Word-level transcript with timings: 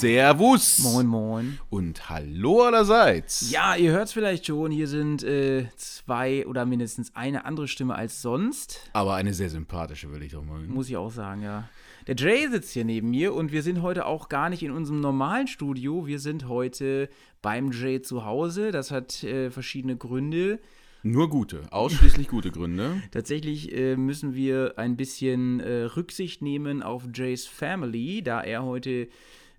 Servus. 0.00 0.78
Moin, 0.78 1.06
moin. 1.06 1.58
Und 1.68 2.08
hallo 2.08 2.62
allerseits. 2.62 3.50
Ja, 3.50 3.76
ihr 3.76 3.92
hört 3.92 4.06
es 4.06 4.14
vielleicht 4.14 4.46
schon, 4.46 4.70
hier 4.70 4.88
sind 4.88 5.22
äh, 5.22 5.66
zwei 5.76 6.46
oder 6.46 6.64
mindestens 6.64 7.14
eine 7.14 7.44
andere 7.44 7.68
Stimme 7.68 7.94
als 7.94 8.22
sonst. 8.22 8.88
Aber 8.94 9.16
eine 9.16 9.34
sehr 9.34 9.50
sympathische, 9.50 10.10
will 10.10 10.22
ich 10.22 10.32
doch 10.32 10.42
mal. 10.42 10.62
Muss 10.62 10.88
ich 10.88 10.96
auch 10.96 11.10
sagen, 11.10 11.42
ja. 11.42 11.68
Der 12.06 12.16
Jay 12.16 12.48
sitzt 12.48 12.72
hier 12.72 12.86
neben 12.86 13.10
mir 13.10 13.34
und 13.34 13.52
wir 13.52 13.62
sind 13.62 13.82
heute 13.82 14.06
auch 14.06 14.30
gar 14.30 14.48
nicht 14.48 14.62
in 14.62 14.72
unserem 14.72 15.00
normalen 15.00 15.48
Studio. 15.48 16.06
Wir 16.06 16.18
sind 16.18 16.48
heute 16.48 17.10
beim 17.42 17.70
Jay 17.70 18.00
zu 18.00 18.24
Hause. 18.24 18.70
Das 18.70 18.90
hat 18.90 19.22
äh, 19.22 19.50
verschiedene 19.50 19.98
Gründe. 19.98 20.60
Nur 21.02 21.28
gute, 21.28 21.70
ausschließlich 21.70 22.28
gute 22.28 22.50
Gründe. 22.50 23.02
Tatsächlich 23.10 23.76
äh, 23.76 23.96
müssen 23.96 24.34
wir 24.34 24.78
ein 24.78 24.96
bisschen 24.96 25.60
äh, 25.60 25.82
Rücksicht 25.82 26.40
nehmen 26.40 26.82
auf 26.82 27.04
Jays 27.12 27.46
Family, 27.46 28.22
da 28.22 28.40
er 28.40 28.64
heute 28.64 29.08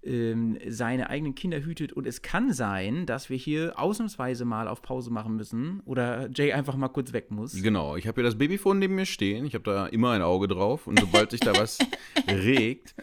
ähm, 0.03 0.57
seine 0.67 1.09
eigenen 1.09 1.35
Kinder 1.35 1.63
hütet. 1.63 1.93
Und 1.93 2.07
es 2.07 2.21
kann 2.21 2.53
sein, 2.53 3.05
dass 3.05 3.29
wir 3.29 3.37
hier 3.37 3.73
ausnahmsweise 3.77 4.45
mal 4.45 4.67
auf 4.67 4.81
Pause 4.81 5.11
machen 5.11 5.35
müssen 5.35 5.81
oder 5.85 6.29
Jay 6.33 6.53
einfach 6.53 6.75
mal 6.75 6.89
kurz 6.89 7.13
weg 7.13 7.31
muss. 7.31 7.53
Genau, 7.61 7.95
ich 7.95 8.07
habe 8.07 8.21
hier 8.21 8.23
das 8.23 8.37
Babyphone 8.37 8.79
neben 8.79 8.95
mir 8.95 9.05
stehen. 9.05 9.45
Ich 9.45 9.53
habe 9.53 9.63
da 9.63 9.87
immer 9.87 10.11
ein 10.11 10.21
Auge 10.21 10.47
drauf. 10.47 10.87
Und 10.87 10.99
sobald 10.99 11.31
sich 11.31 11.39
da 11.39 11.55
was 11.55 11.77
regt. 12.27 12.95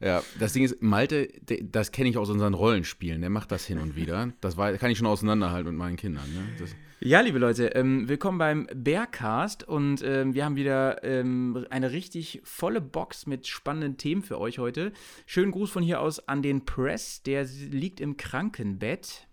Ja, 0.00 0.22
das 0.38 0.52
Ding 0.52 0.64
ist, 0.64 0.80
Malte, 0.82 1.28
das 1.62 1.92
kenne 1.92 2.08
ich 2.08 2.18
aus 2.18 2.30
unseren 2.30 2.54
Rollenspielen. 2.54 3.20
Der 3.20 3.30
macht 3.30 3.50
das 3.50 3.64
hin 3.64 3.78
und 3.78 3.96
wieder. 3.96 4.32
Das 4.40 4.56
war, 4.56 4.72
kann 4.74 4.90
ich 4.90 4.98
schon 4.98 5.06
auseinanderhalten 5.06 5.70
mit 5.70 5.78
meinen 5.78 5.96
Kindern. 5.96 6.32
Ne? 6.32 6.40
Das, 6.58 6.74
ja, 7.00 7.20
liebe 7.20 7.38
Leute, 7.38 7.68
ähm, 7.74 8.08
willkommen 8.08 8.38
beim 8.38 8.66
Bearcast 8.74 9.66
und 9.66 10.02
ähm, 10.02 10.34
wir 10.34 10.44
haben 10.44 10.56
wieder 10.56 11.02
ähm, 11.04 11.66
eine 11.70 11.92
richtig 11.92 12.40
volle 12.44 12.80
Box 12.80 13.26
mit 13.26 13.46
spannenden 13.46 13.96
Themen 13.96 14.22
für 14.22 14.40
euch 14.40 14.58
heute. 14.58 14.92
Schönen 15.26 15.52
Gruß 15.52 15.70
von 15.70 15.82
hier 15.82 16.00
aus 16.00 16.28
an 16.28 16.42
den 16.42 16.64
Press, 16.64 17.22
der 17.22 17.44
liegt 17.44 18.00
im 18.00 18.16
Krankenbett. 18.16 19.26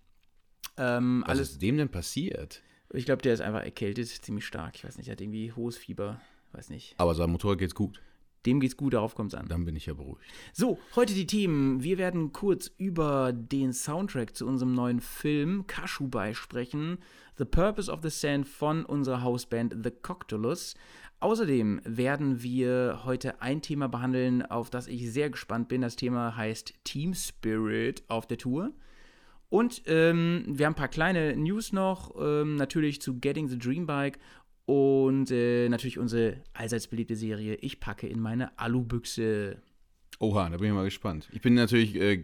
Ähm, 0.76 1.22
Was 1.24 1.30
alles, 1.30 1.50
ist 1.52 1.62
dem 1.62 1.76
denn 1.76 1.88
passiert? 1.88 2.62
Ich 2.92 3.04
glaube, 3.04 3.22
der 3.22 3.32
ist 3.32 3.40
einfach 3.40 3.62
erkältet, 3.62 4.08
ziemlich 4.08 4.44
stark. 4.44 4.76
Ich 4.76 4.84
weiß 4.84 4.98
nicht, 4.98 5.08
er 5.08 5.12
hat 5.12 5.20
irgendwie 5.20 5.52
hohes 5.52 5.76
Fieber, 5.76 6.20
weiß 6.52 6.68
nicht. 6.68 6.94
Aber 6.98 7.14
seinem 7.14 7.32
Motor 7.32 7.56
geht's 7.56 7.74
gut. 7.74 8.00
Dem 8.46 8.60
geht's 8.60 8.76
gut, 8.76 8.94
darauf 8.94 9.14
kommt's 9.14 9.34
an. 9.34 9.46
Dann 9.48 9.64
bin 9.64 9.76
ich 9.76 9.86
ja 9.86 9.94
beruhigt. 9.94 10.20
So, 10.52 10.78
heute 10.96 11.14
die 11.14 11.26
Themen. 11.26 11.82
Wir 11.82 11.98
werden 11.98 12.32
kurz 12.32 12.70
über 12.76 13.32
den 13.32 13.72
Soundtrack 13.72 14.36
zu 14.36 14.46
unserem 14.46 14.74
neuen 14.74 15.00
Film 15.00 15.66
Kashubai 15.66 16.34
sprechen. 16.34 16.98
The 17.38 17.44
Purpose 17.44 17.90
of 17.90 18.00
the 18.02 18.10
Sand 18.10 18.48
von 18.48 18.84
unserer 18.84 19.22
Hausband 19.22 19.76
The 19.82 19.90
Coctolus. 19.90 20.74
Außerdem 21.20 21.80
werden 21.84 22.42
wir 22.42 23.02
heute 23.04 23.40
ein 23.40 23.62
Thema 23.62 23.88
behandeln, 23.88 24.42
auf 24.42 24.70
das 24.70 24.88
ich 24.88 25.12
sehr 25.12 25.30
gespannt 25.30 25.68
bin. 25.68 25.80
Das 25.80 25.94
Thema 25.94 26.36
heißt 26.36 26.74
Team 26.82 27.14
Spirit 27.14 28.02
auf 28.08 28.26
der 28.26 28.38
Tour. 28.38 28.72
Und 29.48 29.82
ähm, 29.84 30.44
wir 30.48 30.66
haben 30.66 30.72
ein 30.72 30.76
paar 30.76 30.88
kleine 30.88 31.36
News 31.36 31.72
noch, 31.72 32.14
ähm, 32.18 32.56
natürlich 32.56 33.02
zu 33.02 33.20
Getting 33.20 33.48
the 33.48 33.58
Dream 33.58 33.86
Bike 33.86 34.18
und 34.66 35.30
äh, 35.30 35.68
natürlich 35.68 35.98
unsere 35.98 36.36
allseits 36.52 36.86
beliebte 36.86 37.16
Serie 37.16 37.56
Ich 37.56 37.80
packe 37.80 38.06
in 38.06 38.20
meine 38.20 38.58
Alubüchse. 38.58 39.56
Oha, 40.18 40.48
da 40.50 40.56
bin 40.56 40.68
ich 40.68 40.72
mal 40.72 40.84
gespannt. 40.84 41.28
Ich 41.32 41.40
bin 41.40 41.54
natürlich 41.54 41.96
äh, 41.96 42.22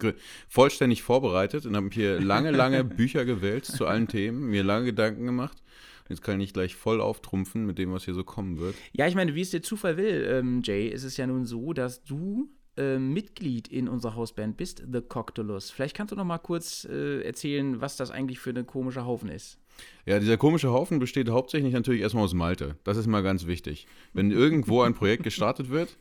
vollständig 0.48 1.02
vorbereitet 1.02 1.66
und 1.66 1.74
habe 1.74 1.88
hier 1.92 2.20
lange, 2.20 2.52
lange 2.52 2.84
Bücher 2.84 3.24
gewählt 3.24 3.64
zu 3.64 3.86
allen 3.86 4.06
Themen, 4.06 4.50
mir 4.50 4.62
lange 4.62 4.86
Gedanken 4.86 5.26
gemacht. 5.26 5.62
Jetzt 6.08 6.22
kann 6.22 6.40
ich 6.40 6.54
gleich 6.54 6.74
voll 6.74 7.00
auftrumpfen 7.00 7.66
mit 7.66 7.78
dem, 7.78 7.92
was 7.92 8.04
hier 8.04 8.14
so 8.14 8.24
kommen 8.24 8.58
wird. 8.58 8.74
Ja, 8.92 9.06
ich 9.06 9.14
meine, 9.14 9.34
wie 9.34 9.42
es 9.42 9.50
der 9.50 9.62
Zufall 9.62 9.96
will, 9.96 10.26
ähm, 10.30 10.62
Jay, 10.64 10.88
ist 10.88 11.04
es 11.04 11.16
ja 11.16 11.26
nun 11.26 11.44
so, 11.44 11.72
dass 11.72 12.02
du 12.04 12.48
äh, 12.78 12.98
Mitglied 12.98 13.68
in 13.68 13.88
unserer 13.88 14.14
Hausband 14.14 14.56
bist, 14.56 14.84
The 14.90 15.02
Coctolus. 15.02 15.70
Vielleicht 15.70 15.96
kannst 15.96 16.12
du 16.12 16.16
noch 16.16 16.24
mal 16.24 16.38
kurz 16.38 16.86
äh, 16.88 17.20
erzählen, 17.22 17.80
was 17.80 17.96
das 17.96 18.10
eigentlich 18.10 18.38
für 18.38 18.50
ein 18.50 18.66
komischer 18.66 19.04
Haufen 19.04 19.28
ist. 19.28 19.58
Ja, 20.06 20.18
dieser 20.18 20.36
komische 20.36 20.70
Haufen 20.70 20.98
besteht 20.98 21.28
hauptsächlich 21.28 21.72
natürlich 21.72 22.00
erstmal 22.00 22.24
aus 22.24 22.34
Malte. 22.34 22.76
Das 22.84 22.96
ist 22.96 23.06
mal 23.06 23.22
ganz 23.22 23.46
wichtig. 23.46 23.86
Wenn 24.12 24.30
irgendwo 24.30 24.82
ein 24.82 24.94
Projekt 24.94 25.22
gestartet 25.22 25.70
wird, 25.70 25.98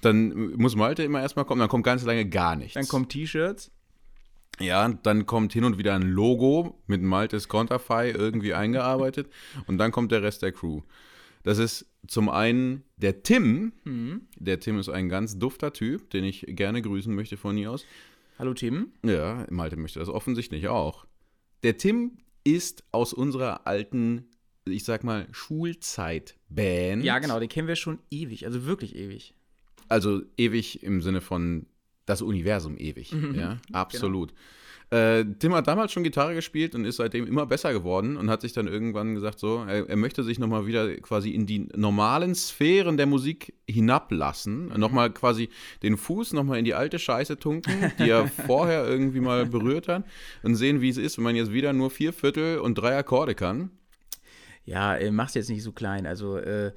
dann 0.00 0.52
muss 0.56 0.76
Malte 0.76 1.02
immer 1.02 1.20
erstmal 1.20 1.44
kommen, 1.44 1.60
dann 1.60 1.68
kommt 1.68 1.84
ganz 1.84 2.04
lange 2.04 2.28
gar 2.28 2.56
nichts. 2.56 2.74
Dann 2.74 2.88
kommen 2.88 3.08
T-Shirts. 3.08 3.70
Ja, 4.60 4.88
dann 4.88 5.26
kommt 5.26 5.52
hin 5.52 5.64
und 5.64 5.78
wieder 5.78 5.94
ein 5.94 6.02
Logo 6.02 6.78
mit 6.86 7.02
Maltes 7.02 7.48
Konterfei 7.48 8.10
irgendwie 8.10 8.54
eingearbeitet 8.54 9.28
und 9.66 9.78
dann 9.78 9.92
kommt 9.92 10.12
der 10.12 10.22
Rest 10.22 10.42
der 10.42 10.52
Crew. 10.52 10.82
Das 11.42 11.58
ist 11.58 11.86
zum 12.06 12.28
einen 12.28 12.84
der 12.96 13.22
Tim. 13.22 13.72
Mhm. 13.84 14.28
Der 14.36 14.60
Tim 14.60 14.78
ist 14.78 14.88
ein 14.88 15.08
ganz 15.08 15.38
dufter 15.38 15.72
Typ, 15.72 16.10
den 16.10 16.24
ich 16.24 16.44
gerne 16.48 16.82
grüßen 16.82 17.14
möchte 17.14 17.36
von 17.36 17.56
hier 17.56 17.72
aus. 17.72 17.84
Hallo 18.38 18.54
Tim. 18.54 18.92
Ja, 19.04 19.46
Malte 19.50 19.76
möchte 19.76 19.98
das 19.98 20.08
offensichtlich 20.08 20.68
auch. 20.68 21.06
Der 21.62 21.76
Tim 21.76 22.18
ist 22.44 22.84
aus 22.92 23.12
unserer 23.12 23.66
alten, 23.66 24.30
ich 24.66 24.84
sag 24.84 25.04
mal, 25.04 25.26
Schulzeit-Band. 25.30 27.04
Ja, 27.04 27.18
genau, 27.18 27.40
den 27.40 27.48
kennen 27.48 27.68
wir 27.68 27.76
schon 27.76 27.98
ewig, 28.10 28.46
also 28.46 28.64
wirklich 28.64 28.94
ewig. 28.96 29.34
Also 29.88 30.22
ewig 30.36 30.82
im 30.82 31.02
Sinne 31.02 31.20
von 31.20 31.66
das 32.06 32.22
Universum 32.22 32.76
ewig. 32.78 33.12
Mhm. 33.12 33.34
Ja, 33.34 33.58
genau. 33.66 33.78
absolut. 33.78 34.30
Genau. 34.30 34.40
Äh, 34.92 35.24
Tim 35.38 35.54
hat 35.54 35.68
damals 35.68 35.90
schon 35.90 36.02
Gitarre 36.02 36.34
gespielt 36.34 36.74
und 36.74 36.84
ist 36.84 36.96
seitdem 36.96 37.26
immer 37.26 37.46
besser 37.46 37.72
geworden 37.72 38.18
und 38.18 38.28
hat 38.28 38.42
sich 38.42 38.52
dann 38.52 38.66
irgendwann 38.66 39.14
gesagt, 39.14 39.38
so, 39.38 39.64
er, 39.66 39.88
er 39.88 39.96
möchte 39.96 40.22
sich 40.22 40.38
nochmal 40.38 40.66
wieder 40.66 40.94
quasi 40.96 41.30
in 41.30 41.46
die 41.46 41.60
normalen 41.74 42.34
Sphären 42.34 42.98
der 42.98 43.06
Musik 43.06 43.54
hinablassen. 43.66 44.66
Mhm. 44.66 44.78
Nochmal 44.78 45.10
quasi 45.10 45.48
den 45.82 45.96
Fuß 45.96 46.34
nochmal 46.34 46.58
in 46.58 46.66
die 46.66 46.74
alte 46.74 46.98
Scheiße 46.98 47.38
tunken, 47.38 47.90
die 47.98 48.10
er 48.10 48.28
vorher 48.46 48.86
irgendwie 48.86 49.20
mal 49.20 49.46
berührt 49.46 49.88
hat 49.88 50.04
und 50.42 50.56
sehen, 50.56 50.82
wie 50.82 50.90
es 50.90 50.98
ist, 50.98 51.16
wenn 51.16 51.24
man 51.24 51.36
jetzt 51.36 51.54
wieder 51.54 51.72
nur 51.72 51.90
vier 51.90 52.12
Viertel 52.12 52.58
und 52.58 52.74
drei 52.74 52.94
Akkorde 52.94 53.34
kann. 53.34 53.70
Ja, 54.66 54.94
äh, 54.94 55.10
mach's 55.10 55.32
jetzt 55.32 55.48
nicht 55.48 55.62
so 55.62 55.72
klein. 55.72 56.06
Also, 56.06 56.36
äh, 56.36 56.72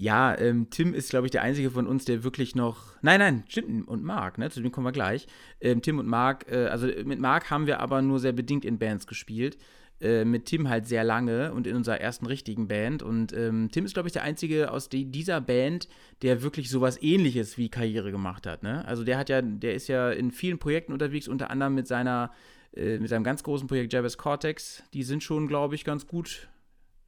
ja, 0.00 0.36
ähm, 0.38 0.68
Tim 0.70 0.94
ist, 0.94 1.10
glaube 1.10 1.26
ich, 1.26 1.30
der 1.30 1.42
einzige 1.42 1.70
von 1.70 1.86
uns, 1.86 2.06
der 2.06 2.24
wirklich 2.24 2.54
noch. 2.54 2.96
Nein, 3.02 3.20
nein, 3.20 3.44
stimmt, 3.48 3.86
und 3.86 4.02
Marc, 4.02 4.38
ne? 4.38 4.48
Zu 4.50 4.62
dem 4.62 4.72
kommen 4.72 4.86
wir 4.86 4.92
gleich. 4.92 5.26
Ähm, 5.60 5.82
Tim 5.82 5.98
und 5.98 6.06
Marc, 6.06 6.50
äh, 6.50 6.66
also 6.66 6.86
mit 7.04 7.20
Marc 7.20 7.50
haben 7.50 7.66
wir 7.66 7.80
aber 7.80 8.00
nur 8.00 8.18
sehr 8.18 8.32
bedingt 8.32 8.64
in 8.64 8.78
Bands 8.78 9.06
gespielt. 9.06 9.58
Äh, 10.00 10.24
mit 10.24 10.46
Tim 10.46 10.70
halt 10.70 10.86
sehr 10.86 11.04
lange 11.04 11.52
und 11.52 11.66
in 11.66 11.76
unserer 11.76 12.00
ersten 12.00 12.24
richtigen 12.24 12.66
Band. 12.66 13.02
Und 13.02 13.34
ähm, 13.34 13.68
Tim 13.70 13.84
ist, 13.84 13.92
glaube 13.92 14.08
ich, 14.08 14.14
der 14.14 14.22
einzige 14.22 14.70
aus 14.70 14.88
die, 14.88 15.04
dieser 15.04 15.42
Band, 15.42 15.86
der 16.22 16.40
wirklich 16.40 16.70
sowas 16.70 17.02
ähnliches 17.02 17.58
wie 17.58 17.68
Karriere 17.68 18.10
gemacht 18.10 18.46
hat. 18.46 18.62
Ne? 18.62 18.82
Also 18.86 19.04
der 19.04 19.18
hat 19.18 19.28
ja, 19.28 19.42
der 19.42 19.74
ist 19.74 19.88
ja 19.88 20.10
in 20.10 20.30
vielen 20.30 20.58
Projekten 20.58 20.94
unterwegs, 20.94 21.28
unter 21.28 21.50
anderem 21.50 21.74
mit 21.74 21.86
seiner, 21.86 22.30
äh, 22.74 22.98
mit 22.98 23.10
seinem 23.10 23.24
ganz 23.24 23.42
großen 23.42 23.68
Projekt 23.68 23.92
Jabez 23.92 24.16
Cortex. 24.16 24.82
Die 24.94 25.02
sind 25.02 25.22
schon, 25.22 25.46
glaube 25.46 25.74
ich, 25.74 25.84
ganz 25.84 26.06
gut 26.06 26.48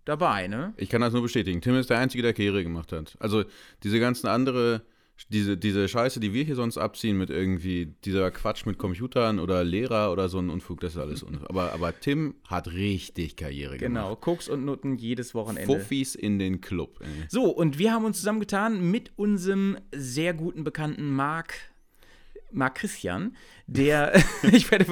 dabei, 0.05 0.49
ne? 0.49 0.75
Ich 0.77 0.89
kann 0.89 1.01
das 1.01 1.13
nur 1.13 1.23
bestätigen. 1.23 1.61
Tim 1.61 1.77
ist 1.77 1.91
der 1.91 1.99
Einzige, 1.99 2.23
der 2.23 2.33
Karriere 2.33 2.63
gemacht 2.63 2.93
hat. 2.93 3.17
Also 3.21 3.45
diese 3.83 4.01
ganzen 4.01 4.27
andere, 4.27 4.83
diese, 5.31 5.57
diese 5.57 5.89
Scheiße, 5.89 6.21
die 6.21 6.33
wir 6.33 6.45
hier 6.45 6.57
sonst 6.57 6.79
abziehen 6.79 7.17
mit 7.17 7.31
irgendwie 7.31 7.95
dieser 8.05 8.31
Quatsch 8.31 8.67
mit 8.67 8.79
Computern 8.79 9.39
oder 9.39 9.65
Lehrer 9.65 10.13
oder 10.13 10.29
so 10.29 10.39
ein 10.39 10.51
Unfug, 10.51 10.81
das 10.81 10.95
ist 10.95 10.99
alles 10.99 11.23
Unfug. 11.23 11.49
Aber, 11.49 11.73
aber 11.73 11.99
Tim 11.99 12.35
hat 12.49 12.73
richtig 12.73 13.37
Karriere 13.37 13.77
genau. 13.79 14.09
gemacht. 14.09 14.21
Genau, 14.23 14.33
Cooks 14.33 14.49
und 14.49 14.65
Nutten 14.65 14.97
jedes 14.97 15.35
Wochenende. 15.35 15.73
Fuffis 15.73 16.15
in 16.15 16.39
den 16.39 16.61
Club. 16.61 16.99
Ey. 17.01 17.09
So, 17.29 17.51
und 17.51 17.79
wir 17.79 17.93
haben 17.93 18.05
uns 18.05 18.19
zusammengetan 18.19 18.91
mit 18.91 19.13
unserem 19.17 19.77
sehr 19.95 20.35
guten 20.35 20.65
Bekannten 20.65 21.11
Marc 21.15 21.72
Marc 22.55 22.77
Christian, 22.77 23.37
der, 23.67 24.13
ich 24.43 24.71
werde, 24.71 24.87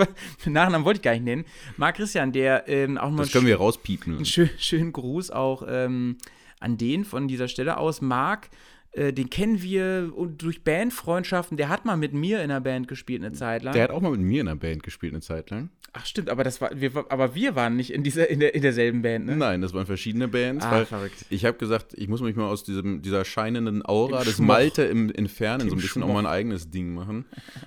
den 0.44 0.52
Nachnamen 0.52 0.84
wollte 0.84 0.98
ich 0.98 1.02
gar 1.02 1.12
nicht 1.12 1.24
nennen, 1.24 1.44
Marc 1.76 1.96
Christian, 1.96 2.32
der 2.32 2.68
ähm, 2.68 2.98
auch 2.98 3.10
mal. 3.10 3.22
Das 3.24 3.32
können 3.32 3.46
wir 3.46 3.56
rauspiepen. 3.56 4.16
Einen 4.16 4.24
schön, 4.24 4.50
schönen 4.58 4.92
Gruß 4.92 5.30
auch 5.30 5.64
ähm, 5.68 6.18
an 6.60 6.76
den 6.76 7.04
von 7.04 7.28
dieser 7.28 7.48
Stelle 7.48 7.76
aus. 7.76 8.00
Marc 8.00 8.50
äh, 8.92 9.12
den 9.12 9.30
kennen 9.30 9.62
wir 9.62 10.12
durch 10.36 10.64
Bandfreundschaften. 10.64 11.56
Der 11.56 11.68
hat 11.68 11.84
mal 11.84 11.96
mit 11.96 12.12
mir 12.12 12.42
in 12.42 12.48
der 12.48 12.60
Band 12.60 12.88
gespielt 12.88 13.22
eine 13.22 13.32
Zeit 13.32 13.62
lang. 13.62 13.72
Der 13.74 13.84
hat 13.84 13.90
auch 13.90 14.00
mal 14.00 14.10
mit 14.10 14.20
mir 14.20 14.40
in 14.40 14.46
der 14.46 14.56
Band 14.56 14.82
gespielt 14.82 15.12
eine 15.12 15.22
Zeit 15.22 15.50
lang. 15.50 15.70
Ach 15.92 16.06
stimmt, 16.06 16.30
aber 16.30 16.44
das 16.44 16.60
war, 16.60 16.70
wir, 16.74 16.92
aber 17.08 17.34
wir 17.34 17.56
waren 17.56 17.74
nicht 17.74 17.92
in 17.92 18.04
dieser, 18.04 18.30
in, 18.30 18.38
der, 18.38 18.54
in 18.54 18.62
derselben 18.62 19.02
Band, 19.02 19.26
ne? 19.26 19.36
Nein, 19.36 19.60
das 19.60 19.74
waren 19.74 19.86
verschiedene 19.86 20.28
Bands. 20.28 20.64
Ah, 20.64 20.84
verrückt. 20.84 21.24
Ich 21.30 21.44
habe 21.44 21.58
gesagt, 21.58 21.94
ich 21.94 22.06
muss 22.06 22.20
mich 22.20 22.36
mal 22.36 22.46
aus 22.48 22.62
diesem, 22.62 23.02
dieser 23.02 23.24
scheinenden 23.24 23.84
Aura 23.84 24.20
Im 24.20 24.24
des 24.24 24.36
Schmoch. 24.36 24.46
Malte 24.46 24.82
im 24.82 25.12
Entfernen 25.12 25.68
so 25.68 25.74
ein 25.74 25.80
bisschen 25.80 26.02
Schmoch. 26.02 26.10
auch 26.10 26.14
mein 26.14 26.26
eigenes 26.26 26.70
Ding 26.70 26.94
machen 26.94 27.24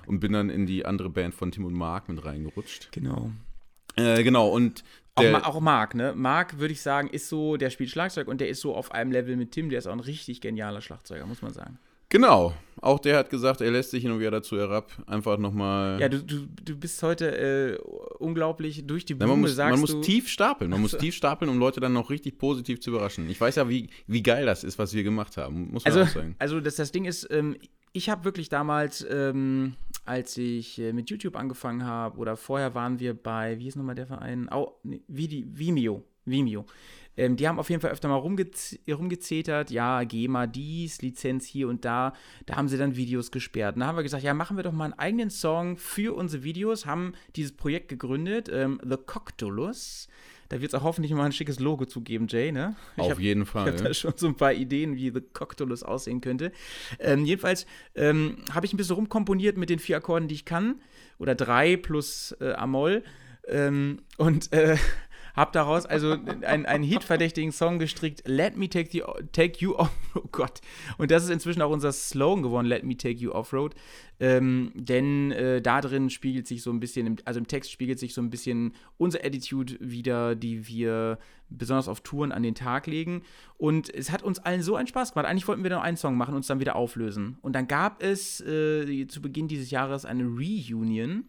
und 0.07 0.21
bin 0.21 0.31
dann 0.31 0.49
in 0.49 0.65
die 0.65 0.85
andere 0.85 1.09
Band 1.09 1.35
von 1.35 1.51
Tim 1.51 1.65
und 1.65 1.73
Mark 1.73 2.07
mit 2.07 2.23
reingerutscht. 2.23 2.93
Genau. 2.93 3.31
Äh, 3.97 4.23
genau, 4.23 4.47
und 4.47 4.83
auch, 5.15 5.31
Ma 5.31 5.43
auch 5.43 5.59
Marc, 5.59 5.95
ne? 5.95 6.13
Marc, 6.15 6.59
würde 6.59 6.73
ich 6.73 6.81
sagen, 6.81 7.07
ist 7.09 7.29
so, 7.29 7.57
der 7.57 7.69
spielt 7.69 7.89
Schlagzeug 7.89 8.27
und 8.27 8.41
der 8.41 8.49
ist 8.49 8.61
so 8.61 8.75
auf 8.75 8.91
einem 8.91 9.11
Level 9.11 9.35
mit 9.35 9.51
Tim, 9.51 9.69
der 9.69 9.79
ist 9.79 9.87
auch 9.87 9.93
ein 9.93 9.99
richtig 9.99 10.41
genialer 10.41 10.81
Schlagzeuger, 10.81 11.25
muss 11.25 11.41
man 11.41 11.53
sagen. 11.53 11.77
Genau. 12.13 12.53
Auch 12.79 12.99
der 12.99 13.17
hat 13.17 13.31
gesagt, 13.31 13.61
er 13.61 13.71
lässt 13.71 13.89
sich 13.89 14.03
hin 14.03 14.11
und 14.11 14.19
wieder 14.19 14.29
dazu 14.29 14.55
herab. 14.55 14.91
Einfach 15.07 15.39
nochmal. 15.39 15.99
Ja, 15.99 16.09
du, 16.09 16.21
du, 16.21 16.45
du 16.63 16.75
bist 16.75 17.01
heute 17.01 17.35
äh, 17.35 17.77
unglaublich 18.19 18.85
durch 18.85 19.03
die 19.03 19.15
Blume, 19.15 19.33
Blume, 19.33 19.41
man 19.41 19.49
muss, 19.49 19.55
sagst 19.55 19.71
man 19.71 19.97
muss 19.97 20.05
tief 20.05 20.29
stapeln. 20.29 20.69
Man 20.69 20.81
muss 20.81 20.95
tief 20.95 21.15
stapeln, 21.15 21.49
um 21.49 21.57
Leute 21.57 21.79
dann 21.79 21.93
noch 21.93 22.11
richtig 22.11 22.37
positiv 22.37 22.81
zu 22.81 22.91
überraschen. 22.91 23.27
Ich 23.29 23.41
weiß 23.41 23.55
ja, 23.55 23.67
wie, 23.67 23.89
wie 24.05 24.21
geil 24.21 24.45
das 24.45 24.63
ist, 24.63 24.77
was 24.77 24.93
wir 24.93 25.01
gemacht 25.01 25.37
haben. 25.37 25.71
Muss 25.71 25.85
man 25.85 25.93
also, 25.93 26.03
auch 26.03 26.13
sagen. 26.13 26.35
Also, 26.37 26.59
das, 26.59 26.75
das 26.75 26.91
Ding 26.91 27.05
ist, 27.05 27.27
ähm, 27.31 27.57
ich 27.93 28.09
habe 28.09 28.25
wirklich 28.25 28.49
damals, 28.49 29.05
ähm, 29.09 29.75
als 30.05 30.37
ich 30.37 30.79
äh, 30.79 30.93
mit 30.93 31.09
YouTube 31.09 31.35
angefangen 31.35 31.85
habe, 31.85 32.17
oder 32.17 32.35
vorher 32.35 32.75
waren 32.75 32.99
wir 32.99 33.13
bei, 33.13 33.59
wie 33.59 33.67
ist 33.67 33.75
nochmal 33.75 33.95
der 33.95 34.07
Verein? 34.07 34.49
Au, 34.51 34.79
nee, 34.83 35.01
Vimeo. 35.07 36.03
Vimeo. 36.25 36.65
Ähm, 37.15 37.35
die 37.35 37.47
haben 37.47 37.59
auf 37.59 37.69
jeden 37.69 37.81
Fall 37.81 37.91
öfter 37.91 38.07
mal 38.07 38.15
rumgez 38.15 38.79
rumgezetert, 38.89 39.69
ja, 39.69 40.03
GEMA 40.03 40.47
dies, 40.47 41.01
Lizenz 41.03 41.45
hier 41.45 41.67
und 41.67 41.85
da. 41.85 42.13
Da 42.47 42.55
haben 42.55 42.67
sie 42.67 42.77
dann 42.77 42.95
Videos 42.95 43.29
gesperrt. 43.29 43.75
Da 43.77 43.85
haben 43.85 43.95
wir 43.95 44.03
gesagt, 44.03 44.23
ja, 44.23 44.33
machen 44.33 44.57
wir 44.57 44.63
doch 44.63 44.71
mal 44.71 44.85
einen 44.85 44.93
eigenen 44.93 45.29
Song 45.29 45.77
für 45.77 46.15
unsere 46.15 46.43
Videos, 46.43 46.87
haben 46.87 47.13
dieses 47.35 47.55
Projekt 47.55 47.89
gegründet, 47.89 48.49
ähm, 48.51 48.81
The 48.83 48.97
Coctolus. 48.97 50.07
Da 50.53 50.61
wird 50.61 50.71
es 50.71 50.79
auch 50.79 50.83
hoffentlich 50.83 51.11
mal 51.13 51.25
ein 51.25 51.31
schickes 51.31 51.59
Logo 51.59 51.85
zu 51.85 52.01
geben, 52.01 52.27
Jay, 52.29 52.51
ne? 52.51 52.75
Ich 52.95 53.01
Auf 53.01 53.11
hab, 53.13 53.19
jeden 53.19 53.47
Fall. 53.47 53.69
Ich 53.69 53.73
habe 53.73 53.87
da 53.87 53.93
schon 53.95 54.13
so 54.15 54.27
ein 54.27 54.35
paar 54.35 54.53
Ideen, 54.53 54.95
wie 54.95 55.09
The 55.09 55.21
Coctolus 55.21 55.81
aussehen 55.81 56.21
könnte. 56.21 56.51
Ähm, 56.99 57.25
jedenfalls 57.25 57.65
ähm, 57.95 58.37
habe 58.51 58.67
ich 58.67 58.71
ein 58.71 58.77
bisschen 58.77 58.97
rumkomponiert 58.97 59.57
mit 59.57 59.71
den 59.71 59.79
vier 59.79 59.97
Akkorden, 59.97 60.27
die 60.27 60.35
ich 60.35 60.45
kann. 60.45 60.75
Oder 61.17 61.33
drei 61.33 61.75
plus 61.75 62.37
äh, 62.39 62.51
Amol. 62.51 63.03
Ähm, 63.47 64.03
und 64.17 64.53
äh, 64.53 64.77
habe 65.33 65.51
daraus 65.51 65.85
also 65.85 66.11
einen, 66.11 66.65
einen 66.65 66.83
hitverdächtigen 66.83 67.51
Song 67.51 67.79
gestrickt, 67.79 68.23
Let 68.25 68.55
Me 68.55 68.69
Take, 68.69 68.89
the, 68.91 69.03
take 69.31 69.59
You 69.59 69.75
Off, 69.75 69.91
oh 70.15 70.27
Gott. 70.31 70.61
Und 70.97 71.11
das 71.11 71.23
ist 71.23 71.29
inzwischen 71.29 71.61
auch 71.61 71.71
unser 71.71 71.91
Slogan 71.91 72.43
geworden, 72.43 72.67
Let 72.67 72.83
Me 72.83 72.95
Take 72.95 73.15
You 73.15 73.31
Offroad. 73.31 73.73
Ähm, 74.19 74.71
denn 74.75 75.31
äh, 75.31 75.61
da 75.61 75.81
drin 75.81 76.09
spiegelt 76.09 76.47
sich 76.47 76.61
so 76.61 76.71
ein 76.71 76.79
bisschen, 76.79 77.17
also 77.25 77.39
im 77.39 77.47
Text 77.47 77.71
spiegelt 77.71 77.99
sich 77.99 78.13
so 78.13 78.21
ein 78.21 78.29
bisschen 78.29 78.73
unsere 78.97 79.25
Attitude 79.25 79.75
wieder, 79.79 80.35
die 80.35 80.67
wir 80.67 81.17
besonders 81.49 81.87
auf 81.87 82.01
Touren 82.01 82.31
an 82.31 82.43
den 82.43 82.55
Tag 82.55 82.87
legen. 82.87 83.23
Und 83.57 83.93
es 83.93 84.11
hat 84.11 84.23
uns 84.23 84.39
allen 84.39 84.61
so 84.61 84.75
einen 84.75 84.87
Spaß 84.87 85.13
gemacht. 85.13 85.27
Eigentlich 85.27 85.47
wollten 85.47 85.63
wir 85.63 85.71
nur 85.71 85.81
einen 85.81 85.97
Song 85.97 86.15
machen 86.15 86.31
und 86.31 86.37
uns 86.37 86.47
dann 86.47 86.59
wieder 86.59 86.75
auflösen. 86.75 87.37
Und 87.41 87.53
dann 87.53 87.67
gab 87.67 88.03
es 88.03 88.39
äh, 88.41 89.07
zu 89.07 89.21
Beginn 89.21 89.47
dieses 89.47 89.71
Jahres 89.71 90.05
eine 90.05 90.25
Reunion. 90.25 91.25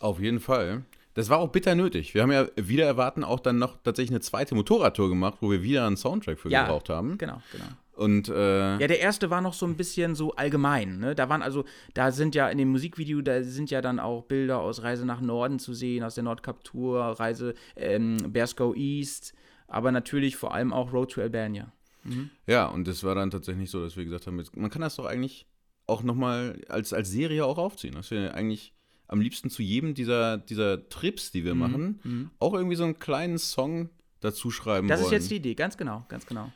Auf 0.00 0.20
jeden 0.20 0.40
Fall. 0.40 0.84
Das 1.14 1.28
war 1.28 1.38
auch 1.38 1.48
bitter 1.48 1.74
nötig. 1.74 2.14
Wir 2.14 2.22
haben 2.22 2.32
ja 2.32 2.46
wieder 2.56 2.86
erwarten 2.86 3.24
auch 3.24 3.40
dann 3.40 3.58
noch 3.58 3.76
tatsächlich 3.82 4.12
eine 4.12 4.20
zweite 4.20 4.54
Motorradtour 4.54 5.08
gemacht, 5.08 5.38
wo 5.40 5.50
wir 5.50 5.62
wieder 5.62 5.86
einen 5.86 5.96
Soundtrack 5.96 6.38
für 6.38 6.50
ja, 6.50 6.62
gebraucht 6.62 6.88
haben. 6.88 7.18
Genau, 7.18 7.42
genau. 7.52 7.66
Und 7.94 8.28
äh, 8.28 8.78
ja, 8.78 8.86
der 8.86 9.00
erste 9.00 9.28
war 9.28 9.42
noch 9.42 9.52
so 9.52 9.66
ein 9.66 9.76
bisschen 9.76 10.14
so 10.14 10.32
allgemein. 10.32 10.98
Ne? 10.98 11.14
Da 11.14 11.28
waren 11.28 11.42
also, 11.42 11.64
da 11.92 12.10
sind 12.10 12.34
ja 12.34 12.48
in 12.48 12.56
dem 12.56 12.70
Musikvideo, 12.70 13.20
da 13.20 13.42
sind 13.42 13.70
ja 13.70 13.82
dann 13.82 14.00
auch 14.00 14.24
Bilder 14.24 14.60
aus 14.60 14.82
Reise 14.82 15.04
nach 15.04 15.20
Norden 15.20 15.58
zu 15.58 15.74
sehen, 15.74 16.02
aus 16.02 16.14
der 16.14 16.24
Nordkap-Tour, 16.24 17.00
Reise 17.20 17.54
ähm, 17.76 18.16
Bears 18.32 18.56
Go 18.56 18.74
East, 18.74 19.34
aber 19.68 19.92
natürlich 19.92 20.36
vor 20.36 20.54
allem 20.54 20.72
auch 20.72 20.92
Road 20.92 21.12
to 21.12 21.20
Albania. 21.20 21.70
Mhm. 22.04 22.30
Ja, 22.46 22.66
und 22.66 22.88
das 22.88 23.04
war 23.04 23.14
dann 23.14 23.30
tatsächlich 23.30 23.70
so, 23.70 23.82
dass 23.82 23.96
wir 23.96 24.04
gesagt 24.04 24.26
haben, 24.26 24.42
man 24.54 24.70
kann 24.70 24.82
das 24.82 24.96
doch 24.96 25.04
eigentlich 25.04 25.46
auch 25.86 26.02
nochmal 26.02 26.60
als, 26.68 26.92
als 26.92 27.10
Serie 27.10 27.44
auch 27.44 27.58
aufziehen. 27.58 27.94
Dass 27.94 28.10
wir 28.10 28.34
eigentlich 28.34 28.72
am 29.12 29.20
liebsten 29.20 29.50
zu 29.50 29.62
jedem 29.62 29.94
dieser, 29.94 30.38
dieser 30.38 30.88
Trips, 30.88 31.30
die 31.30 31.44
wir 31.44 31.54
mhm. 31.54 31.60
machen, 31.60 32.00
mhm. 32.02 32.30
auch 32.38 32.54
irgendwie 32.54 32.76
so 32.76 32.84
einen 32.84 32.98
kleinen 32.98 33.38
Song 33.38 33.90
dazu 34.20 34.50
schreiben 34.50 34.88
das 34.88 35.00
wollen. 35.00 35.10
Das 35.10 35.18
ist 35.18 35.24
jetzt 35.24 35.30
die 35.30 35.36
Idee, 35.36 35.54
ganz 35.54 35.76
genau, 35.76 36.04
ganz 36.08 36.26
genau. 36.26 36.50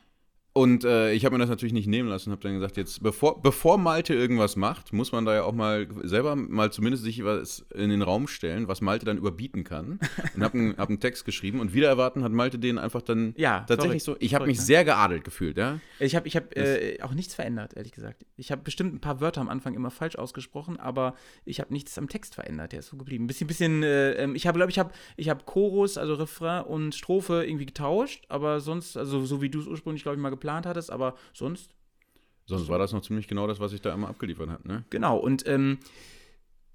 Und 0.57 0.85
äh, 0.85 1.13
ich 1.13 1.23
habe 1.23 1.35
mir 1.35 1.39
das 1.39 1.51
natürlich 1.51 1.71
nicht 1.71 1.85
nehmen 1.85 2.09
lassen 2.09 2.29
und 2.29 2.31
habe 2.31 2.41
dann 2.41 2.55
gesagt, 2.55 2.77
jetzt, 2.77 3.03
bevor, 3.03 3.39
bevor 3.43 3.77
Malte 3.77 4.15
irgendwas 4.15 4.55
macht, 4.55 4.91
muss 4.91 5.11
man 5.11 5.23
da 5.23 5.35
ja 5.35 5.43
auch 5.43 5.53
mal 5.53 5.87
selber 6.01 6.35
mal 6.35 6.71
zumindest 6.71 7.03
sich 7.03 7.23
was 7.23 7.63
in 7.75 7.91
den 7.91 8.01
Raum 8.01 8.27
stellen, 8.27 8.67
was 8.67 8.81
Malte 8.81 9.05
dann 9.05 9.19
überbieten 9.19 9.63
kann. 9.63 9.99
Und 10.33 10.43
habe 10.43 10.57
einen, 10.57 10.77
hab 10.77 10.89
einen 10.89 10.99
Text 10.99 11.25
geschrieben 11.25 11.59
und 11.59 11.73
wieder 11.73 11.87
erwarten 11.87 12.23
hat 12.23 12.31
Malte 12.31 12.57
den 12.57 12.79
einfach 12.79 13.03
dann 13.03 13.35
ja, 13.37 13.65
tatsächlich 13.67 14.03
verrückt, 14.03 14.21
so. 14.21 14.25
Ich 14.25 14.33
habe 14.33 14.47
mich 14.47 14.57
ne? 14.57 14.63
sehr 14.63 14.83
geadelt 14.83 15.23
gefühlt, 15.23 15.57
ja. 15.57 15.79
Ich 15.99 16.15
habe 16.15 16.27
ich 16.27 16.35
hab, 16.35 16.55
äh, 16.57 16.97
auch 17.01 17.13
nichts 17.13 17.35
verändert, 17.35 17.75
ehrlich 17.75 17.91
gesagt. 17.91 18.25
Ich 18.35 18.51
habe 18.51 18.63
bestimmt 18.63 18.95
ein 18.95 18.99
paar 18.99 19.21
Wörter 19.21 19.41
am 19.41 19.49
Anfang 19.49 19.75
immer 19.75 19.91
falsch 19.91 20.15
ausgesprochen, 20.15 20.79
aber 20.79 21.13
ich 21.45 21.59
habe 21.59 21.71
nichts 21.71 21.97
am 21.97 22.09
Text 22.09 22.33
verändert. 22.33 22.71
Der 22.71 22.79
ist 22.79 22.87
so 22.87 22.97
geblieben. 22.97 23.25
Ein 23.25 23.27
bisschen, 23.27 23.47
bisschen, 23.47 23.83
äh, 23.83 24.13
ähm, 24.13 24.35
ich 24.35 24.47
habe, 24.47 24.57
glaube 24.57 24.71
ich, 24.71 24.79
habe 24.79 24.91
ich 25.17 25.29
hab 25.29 25.45
Chorus, 25.45 25.97
also 25.97 26.15
Refrain 26.15 26.63
und 26.63 26.95
Strophe 26.95 27.45
irgendwie 27.45 27.67
getauscht, 27.67 28.25
aber 28.29 28.59
sonst, 28.59 28.97
also 28.97 29.23
so 29.25 29.41
wie 29.41 29.49
du 29.49 29.59
es 29.59 29.67
ursprünglich, 29.67 30.03
glaube 30.03 30.15
ich, 30.15 30.21
mal 30.21 30.29
geplant 30.29 30.46
hattest, 30.51 30.91
aber 30.91 31.15
sonst. 31.33 31.75
Sonst 32.45 32.69
war 32.69 32.79
das 32.79 32.93
noch 32.93 33.01
ziemlich 33.01 33.27
genau 33.27 33.45
das, 33.45 33.59
was 33.59 33.73
ich 33.73 33.81
da 33.81 33.93
immer 33.93 34.07
abgeliefert 34.07 34.49
habe, 34.49 34.65
ne? 34.67 34.85
Genau, 34.89 35.17
und 35.17 35.45
ähm, 35.47 35.79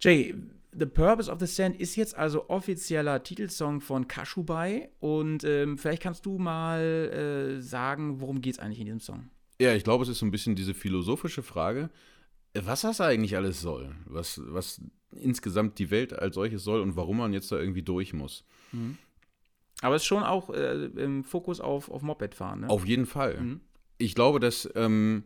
Jay, 0.00 0.34
The 0.78 0.86
Purpose 0.86 1.30
of 1.30 1.38
the 1.38 1.46
Sand 1.46 1.80
ist 1.80 1.96
jetzt 1.96 2.14
also 2.16 2.48
offizieller 2.48 3.22
Titelsong 3.22 3.80
von 3.80 4.08
Kashubai 4.08 4.90
und 5.00 5.44
ähm, 5.44 5.76
vielleicht 5.78 6.02
kannst 6.02 6.24
du 6.26 6.38
mal 6.38 6.80
äh, 6.80 7.62
sagen, 7.62 8.20
worum 8.20 8.40
geht 8.40 8.54
es 8.54 8.58
eigentlich 8.58 8.80
in 8.80 8.86
diesem 8.86 9.00
Song? 9.00 9.30
Ja, 9.60 9.74
ich 9.74 9.84
glaube, 9.84 10.02
es 10.02 10.08
ist 10.08 10.18
so 10.18 10.26
ein 10.26 10.30
bisschen 10.30 10.56
diese 10.56 10.74
philosophische 10.74 11.42
Frage, 11.42 11.90
was 12.54 12.82
das 12.82 13.00
eigentlich 13.00 13.36
alles 13.36 13.60
soll, 13.60 13.94
was, 14.06 14.40
was 14.44 14.80
insgesamt 15.14 15.78
die 15.78 15.90
Welt 15.90 16.12
als 16.12 16.34
solches 16.34 16.64
soll 16.64 16.80
und 16.80 16.96
warum 16.96 17.18
man 17.18 17.32
jetzt 17.32 17.52
da 17.52 17.58
irgendwie 17.58 17.82
durch 17.82 18.12
muss. 18.12 18.44
Mhm. 18.72 18.98
Aber 19.82 19.96
es 19.96 20.02
ist 20.02 20.06
schon 20.06 20.22
auch 20.22 20.48
äh, 20.50 20.86
im 20.96 21.24
Fokus 21.24 21.60
auf, 21.60 21.90
auf 21.90 22.02
Mopedfahren, 22.02 22.60
ne? 22.60 22.70
Auf 22.70 22.86
jeden 22.86 23.06
Fall. 23.06 23.38
Mhm 23.38 23.60
ich 24.02 24.14
glaube, 24.14 24.40
dass 24.40 24.68
ähm, 24.74 25.24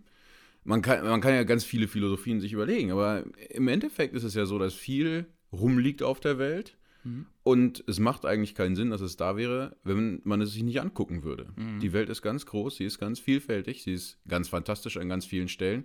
man, 0.65 0.83
kann, 0.83 1.05
man 1.05 1.21
kann 1.21 1.35
ja 1.35 1.45
ganz 1.45 1.65
viele 1.65 1.89
Philosophien 1.89 2.41
sich 2.41 2.53
überlegen, 2.53 2.93
aber 2.93 3.25
im 3.51 3.69
Endeffekt 3.69 4.15
ist 4.15 4.25
es 4.25 4.35
ja 4.35 4.47
so, 4.47 4.59
dass 4.59 4.75
viel 4.75 5.27
rumliegt 5.53 6.03
auf 6.03 6.21
der 6.21 6.39
Welt. 6.39 6.77
Mhm. 7.05 7.27
Und 7.43 7.85
es 7.87 7.99
macht 7.99 8.27
eigentlich 8.27 8.55
keinen 8.55 8.77
Sinn, 8.77 8.91
dass 8.91 9.01
es 9.01 9.17
da 9.17 9.37
wäre, 9.37 9.77
wenn 9.85 10.21
man 10.25 10.41
es 10.41 10.53
sich 10.53 10.63
nicht 10.63 10.81
angucken 10.81 11.23
würde. 11.23 11.49
Mhm. 11.57 11.81
Die 11.81 11.93
Welt 11.93 12.09
ist 12.09 12.23
ganz 12.23 12.47
groß, 12.47 12.77
sie 12.77 12.85
ist 12.85 12.99
ganz 12.99 13.21
vielfältig, 13.21 13.83
sie 13.83 13.95
ist 13.95 14.19
ganz 14.29 14.49
fantastisch 14.49 14.97
an 14.97 15.09
ganz 15.09 15.25
vielen 15.25 15.49
Stellen. 15.49 15.85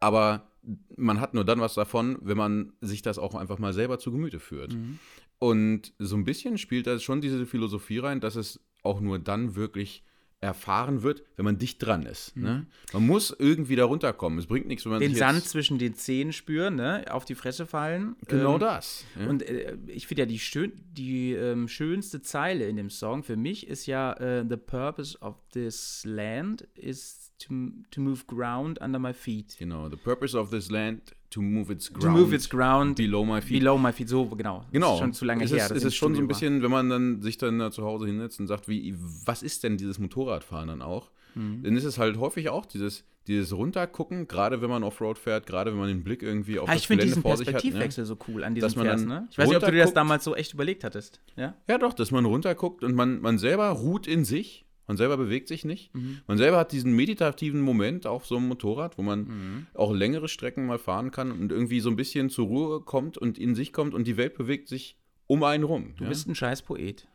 Aber 0.00 0.48
man 0.96 1.20
hat 1.20 1.34
nur 1.34 1.44
dann 1.44 1.60
was 1.60 1.74
davon, 1.74 2.18
wenn 2.22 2.36
man 2.36 2.72
sich 2.80 3.02
das 3.02 3.18
auch 3.18 3.34
einfach 3.34 3.58
mal 3.58 3.72
selber 3.72 3.98
zu 3.98 4.10
Gemüte 4.10 4.40
führt. 4.40 4.72
Mhm. 4.72 4.98
Und 5.38 5.92
so 5.98 6.16
ein 6.16 6.24
bisschen 6.24 6.58
spielt 6.58 6.86
da 6.86 6.98
schon 6.98 7.20
diese 7.20 7.46
Philosophie 7.46 7.98
rein, 7.98 8.20
dass 8.20 8.36
es 8.36 8.60
auch 8.82 9.00
nur 9.00 9.18
dann 9.18 9.56
wirklich 9.56 10.04
erfahren 10.44 11.02
wird, 11.02 11.24
wenn 11.36 11.44
man 11.44 11.58
dicht 11.58 11.82
dran 11.82 12.04
ist. 12.04 12.36
Mhm. 12.36 12.42
Ne? 12.42 12.66
Man 12.92 13.06
muss 13.06 13.34
irgendwie 13.36 13.76
da 13.76 13.86
runterkommen. 13.86 14.38
Es 14.38 14.46
bringt 14.46 14.66
nichts, 14.66 14.84
wenn 14.84 14.92
man 14.92 15.00
den 15.00 15.14
Sand 15.14 15.42
zwischen 15.44 15.78
den 15.78 15.94
Zähnen 15.94 16.32
spüren, 16.32 16.76
ne? 16.76 17.04
auf 17.10 17.24
die 17.24 17.34
Fresse 17.34 17.66
fallen. 17.66 18.14
Genau 18.28 18.54
ähm, 18.54 18.60
das. 18.60 19.04
Ja. 19.18 19.26
Und 19.26 19.42
äh, 19.42 19.76
ich 19.86 20.06
finde 20.06 20.22
ja 20.22 20.26
die, 20.26 20.38
schön, 20.38 20.72
die 20.92 21.32
ähm, 21.32 21.66
schönste 21.66 22.20
Zeile 22.20 22.68
in 22.68 22.76
dem 22.76 22.90
Song 22.90 23.22
für 23.22 23.36
mich 23.36 23.66
ist 23.66 23.86
ja 23.86 24.12
äh, 24.12 24.44
The 24.46 24.58
purpose 24.58 25.18
of 25.20 25.36
this 25.52 26.02
land 26.04 26.68
is 26.74 27.32
to, 27.38 27.54
to 27.90 28.00
move 28.00 28.24
ground 28.26 28.80
under 28.80 28.98
my 28.98 29.14
feet. 29.14 29.56
Genau, 29.58 29.88
the 29.88 29.96
purpose 29.96 30.38
of 30.38 30.50
this 30.50 30.70
land 30.70 31.14
to 31.34 31.42
move 31.42 31.72
its 31.72 31.92
ground, 31.92 32.02
to 32.02 32.10
move 32.10 32.34
its 32.34 32.48
ground 32.48 32.96
below 32.96 33.24
my 33.24 33.40
feet. 33.40 33.58
Below 33.58 33.76
my 33.76 33.92
feet, 33.92 34.08
so 34.08 34.24
genau. 34.26 34.64
Genau. 34.70 34.86
Das 34.86 34.94
ist 34.94 35.00
schon 35.00 35.12
zu 35.12 35.24
lange 35.24 35.44
es 35.44 35.52
her. 35.52 35.66
Ist, 35.66 35.72
es 35.72 35.84
ist 35.84 35.96
schon 35.96 36.14
so 36.14 36.20
ein 36.20 36.28
bisschen, 36.28 36.62
wenn 36.62 36.70
man 36.70 36.88
dann 36.88 37.22
sich 37.22 37.38
dann 37.38 37.58
da 37.58 37.70
zu 37.70 37.84
Hause 37.84 38.06
hinsetzt 38.06 38.38
und 38.38 38.46
sagt, 38.46 38.68
wie, 38.68 38.94
was 39.24 39.42
ist 39.42 39.64
denn 39.64 39.76
dieses 39.76 39.98
Motorradfahren 39.98 40.68
dann 40.68 40.82
auch? 40.82 41.10
Mhm. 41.34 41.64
Dann 41.64 41.76
ist 41.76 41.84
es 41.84 41.98
halt 41.98 42.18
häufig 42.18 42.50
auch 42.50 42.66
dieses, 42.66 43.04
dieses 43.26 43.52
Runtergucken, 43.52 44.28
gerade 44.28 44.62
wenn 44.62 44.70
man 44.70 44.84
Offroad 44.84 45.18
fährt, 45.18 45.46
gerade 45.46 45.72
wenn 45.72 45.78
man 45.78 45.88
den 45.88 46.04
Blick 46.04 46.22
irgendwie 46.22 46.60
auf 46.60 46.68
ah, 46.68 46.74
das 46.74 46.86
Gelände 46.86 47.20
vor 47.20 47.36
sich 47.36 47.48
hat. 47.48 47.56
Ich 47.56 47.62
finde 47.62 47.74
diesen 47.74 47.82
Perspektivwechsel 47.82 48.04
so 48.06 48.16
cool 48.28 48.44
an 48.44 48.54
diesem 48.54 48.68
dass 48.68 48.76
man 48.76 48.86
Vers, 48.86 49.04
ne? 49.04 49.28
Ich 49.30 49.38
weiß 49.38 49.48
nicht, 49.48 49.56
ob 49.56 49.64
du 49.64 49.72
dir 49.72 49.82
das 49.82 49.92
damals 49.92 50.22
so 50.22 50.36
echt 50.36 50.54
überlegt 50.54 50.84
hattest. 50.84 51.20
Ja, 51.34 51.56
ja 51.68 51.78
doch, 51.78 51.94
dass 51.94 52.12
man 52.12 52.24
runterguckt 52.26 52.84
und 52.84 52.94
man, 52.94 53.20
man 53.20 53.38
selber 53.38 53.70
ruht 53.70 54.06
in 54.06 54.24
sich 54.24 54.64
man 54.86 54.96
selber 54.96 55.16
bewegt 55.16 55.48
sich 55.48 55.64
nicht. 55.64 55.94
Mhm. 55.94 56.20
Man 56.26 56.38
selber 56.38 56.58
hat 56.58 56.72
diesen 56.72 56.94
meditativen 56.94 57.60
Moment 57.60 58.06
auf 58.06 58.26
so 58.26 58.36
einem 58.36 58.48
Motorrad, 58.48 58.98
wo 58.98 59.02
man 59.02 59.20
mhm. 59.20 59.66
auch 59.74 59.92
längere 59.92 60.28
Strecken 60.28 60.66
mal 60.66 60.78
fahren 60.78 61.10
kann 61.10 61.32
und 61.32 61.52
irgendwie 61.52 61.80
so 61.80 61.90
ein 61.90 61.96
bisschen 61.96 62.30
zur 62.30 62.46
Ruhe 62.46 62.80
kommt 62.80 63.18
und 63.18 63.38
in 63.38 63.54
sich 63.54 63.72
kommt 63.72 63.94
und 63.94 64.06
die 64.06 64.16
Welt 64.16 64.34
bewegt 64.36 64.68
sich 64.68 64.96
um 65.26 65.42
einen 65.42 65.64
rum. 65.64 65.94
Du 65.96 66.04
ja? 66.04 66.10
bist 66.10 66.28
ein 66.28 66.34
scheiß 66.34 66.62
Poet. 66.62 67.08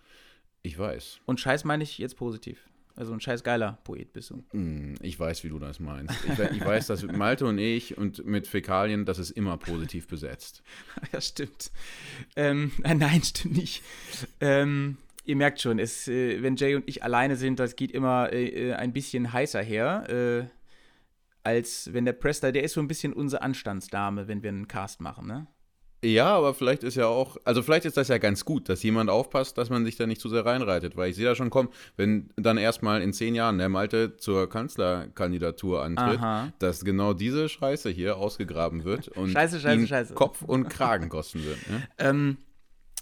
Ich 0.62 0.78
weiß. 0.78 1.20
Und 1.26 1.40
scheiß 1.40 1.64
meine 1.64 1.84
ich 1.84 1.98
jetzt 1.98 2.18
positiv. 2.18 2.70
Also 2.96 3.14
ein 3.14 3.22
scheiß 3.22 3.44
geiler 3.44 3.78
Poet 3.86 4.12
bist 4.12 4.32
du. 4.32 4.44
Hm, 4.52 4.96
ich 5.02 5.18
weiß, 5.18 5.46
wie 5.46 5.50
du 5.50 5.58
das 5.58 5.80
meinst. 5.80 6.14
Ich, 6.26 6.38
ich 6.38 6.66
weiß, 6.66 6.88
dass 6.88 7.02
Malte 7.04 7.46
und 7.46 7.58
ich 7.58 7.98
und 7.98 8.26
mit 8.26 8.46
Fäkalien, 8.46 9.06
das 9.06 9.20
ist 9.20 9.32
immer 9.32 9.56
positiv 9.56 10.08
besetzt. 10.08 10.64
ja, 11.14 11.22
stimmt. 11.22 11.72
Ähm, 12.36 12.74
nein, 12.80 13.24
stimmt 13.24 13.56
nicht. 13.56 13.84
Ähm, 14.42 14.98
ihr 15.30 15.36
merkt 15.36 15.62
schon, 15.62 15.78
es, 15.78 16.08
äh, 16.08 16.42
wenn 16.42 16.56
Jay 16.56 16.76
und 16.76 16.90
ich 16.90 17.04
alleine 17.04 17.36
sind, 17.36 17.60
das 17.60 17.76
geht 17.76 17.92
immer 17.92 18.34
äh, 18.34 18.70
äh, 18.70 18.74
ein 18.74 18.92
bisschen 18.92 19.32
heißer 19.32 19.62
her. 19.62 20.10
Äh, 20.10 20.46
als 21.44 21.94
wenn 21.94 22.04
der 22.04 22.14
Prester, 22.14 22.52
der 22.52 22.64
ist 22.64 22.74
so 22.74 22.82
ein 22.82 22.88
bisschen 22.88 23.14
unsere 23.14 23.44
Anstandsdame, 23.44 24.28
wenn 24.28 24.44
wir 24.44 24.50
einen 24.50 24.68
Cast 24.68 25.02
machen, 25.02 25.28
ne? 25.28 25.48
Ja, 26.04 26.34
aber 26.34 26.54
vielleicht 26.54 26.84
ist 26.84 26.96
ja 26.96 27.08
auch, 27.08 27.36
also 27.44 27.62
vielleicht 27.62 27.86
ist 27.86 27.98
das 27.98 28.08
ja 28.08 28.18
ganz 28.20 28.46
gut, 28.46 28.70
dass 28.70 28.82
jemand 28.84 29.10
aufpasst, 29.10 29.58
dass 29.58 29.70
man 29.70 29.84
sich 29.84 29.98
da 29.98 30.08
nicht 30.08 30.22
zu 30.22 30.30
sehr 30.30 30.46
reinreitet, 30.46 30.96
weil 30.96 31.10
ich 31.10 31.18
sehe 31.18 31.26
da 31.26 31.36
schon 31.36 31.50
kommen, 31.50 31.68
wenn 31.98 32.30
dann 32.38 32.58
erstmal 32.58 33.02
in 33.02 33.12
zehn 33.12 33.36
Jahren 33.36 33.58
der 33.58 33.68
Malte 33.68 34.16
zur 34.16 34.50
Kanzlerkandidatur 34.50 35.84
antritt, 35.84 36.20
Aha. 36.20 36.54
dass 36.60 36.86
genau 36.86 37.14
diese 37.14 37.50
Scheiße 37.50 37.90
hier 37.90 38.16
ausgegraben 38.16 38.86
wird 38.86 39.08
und 39.18 39.32
scheiße, 39.32 39.60
scheiße, 39.60 39.88
scheiße. 39.88 40.14
Kopf 40.14 40.42
und 40.42 40.70
Kragen 40.70 41.10
kosten 41.10 41.44
wird. 41.44 41.70
Ne? 41.70 41.84
ähm, 41.98 42.38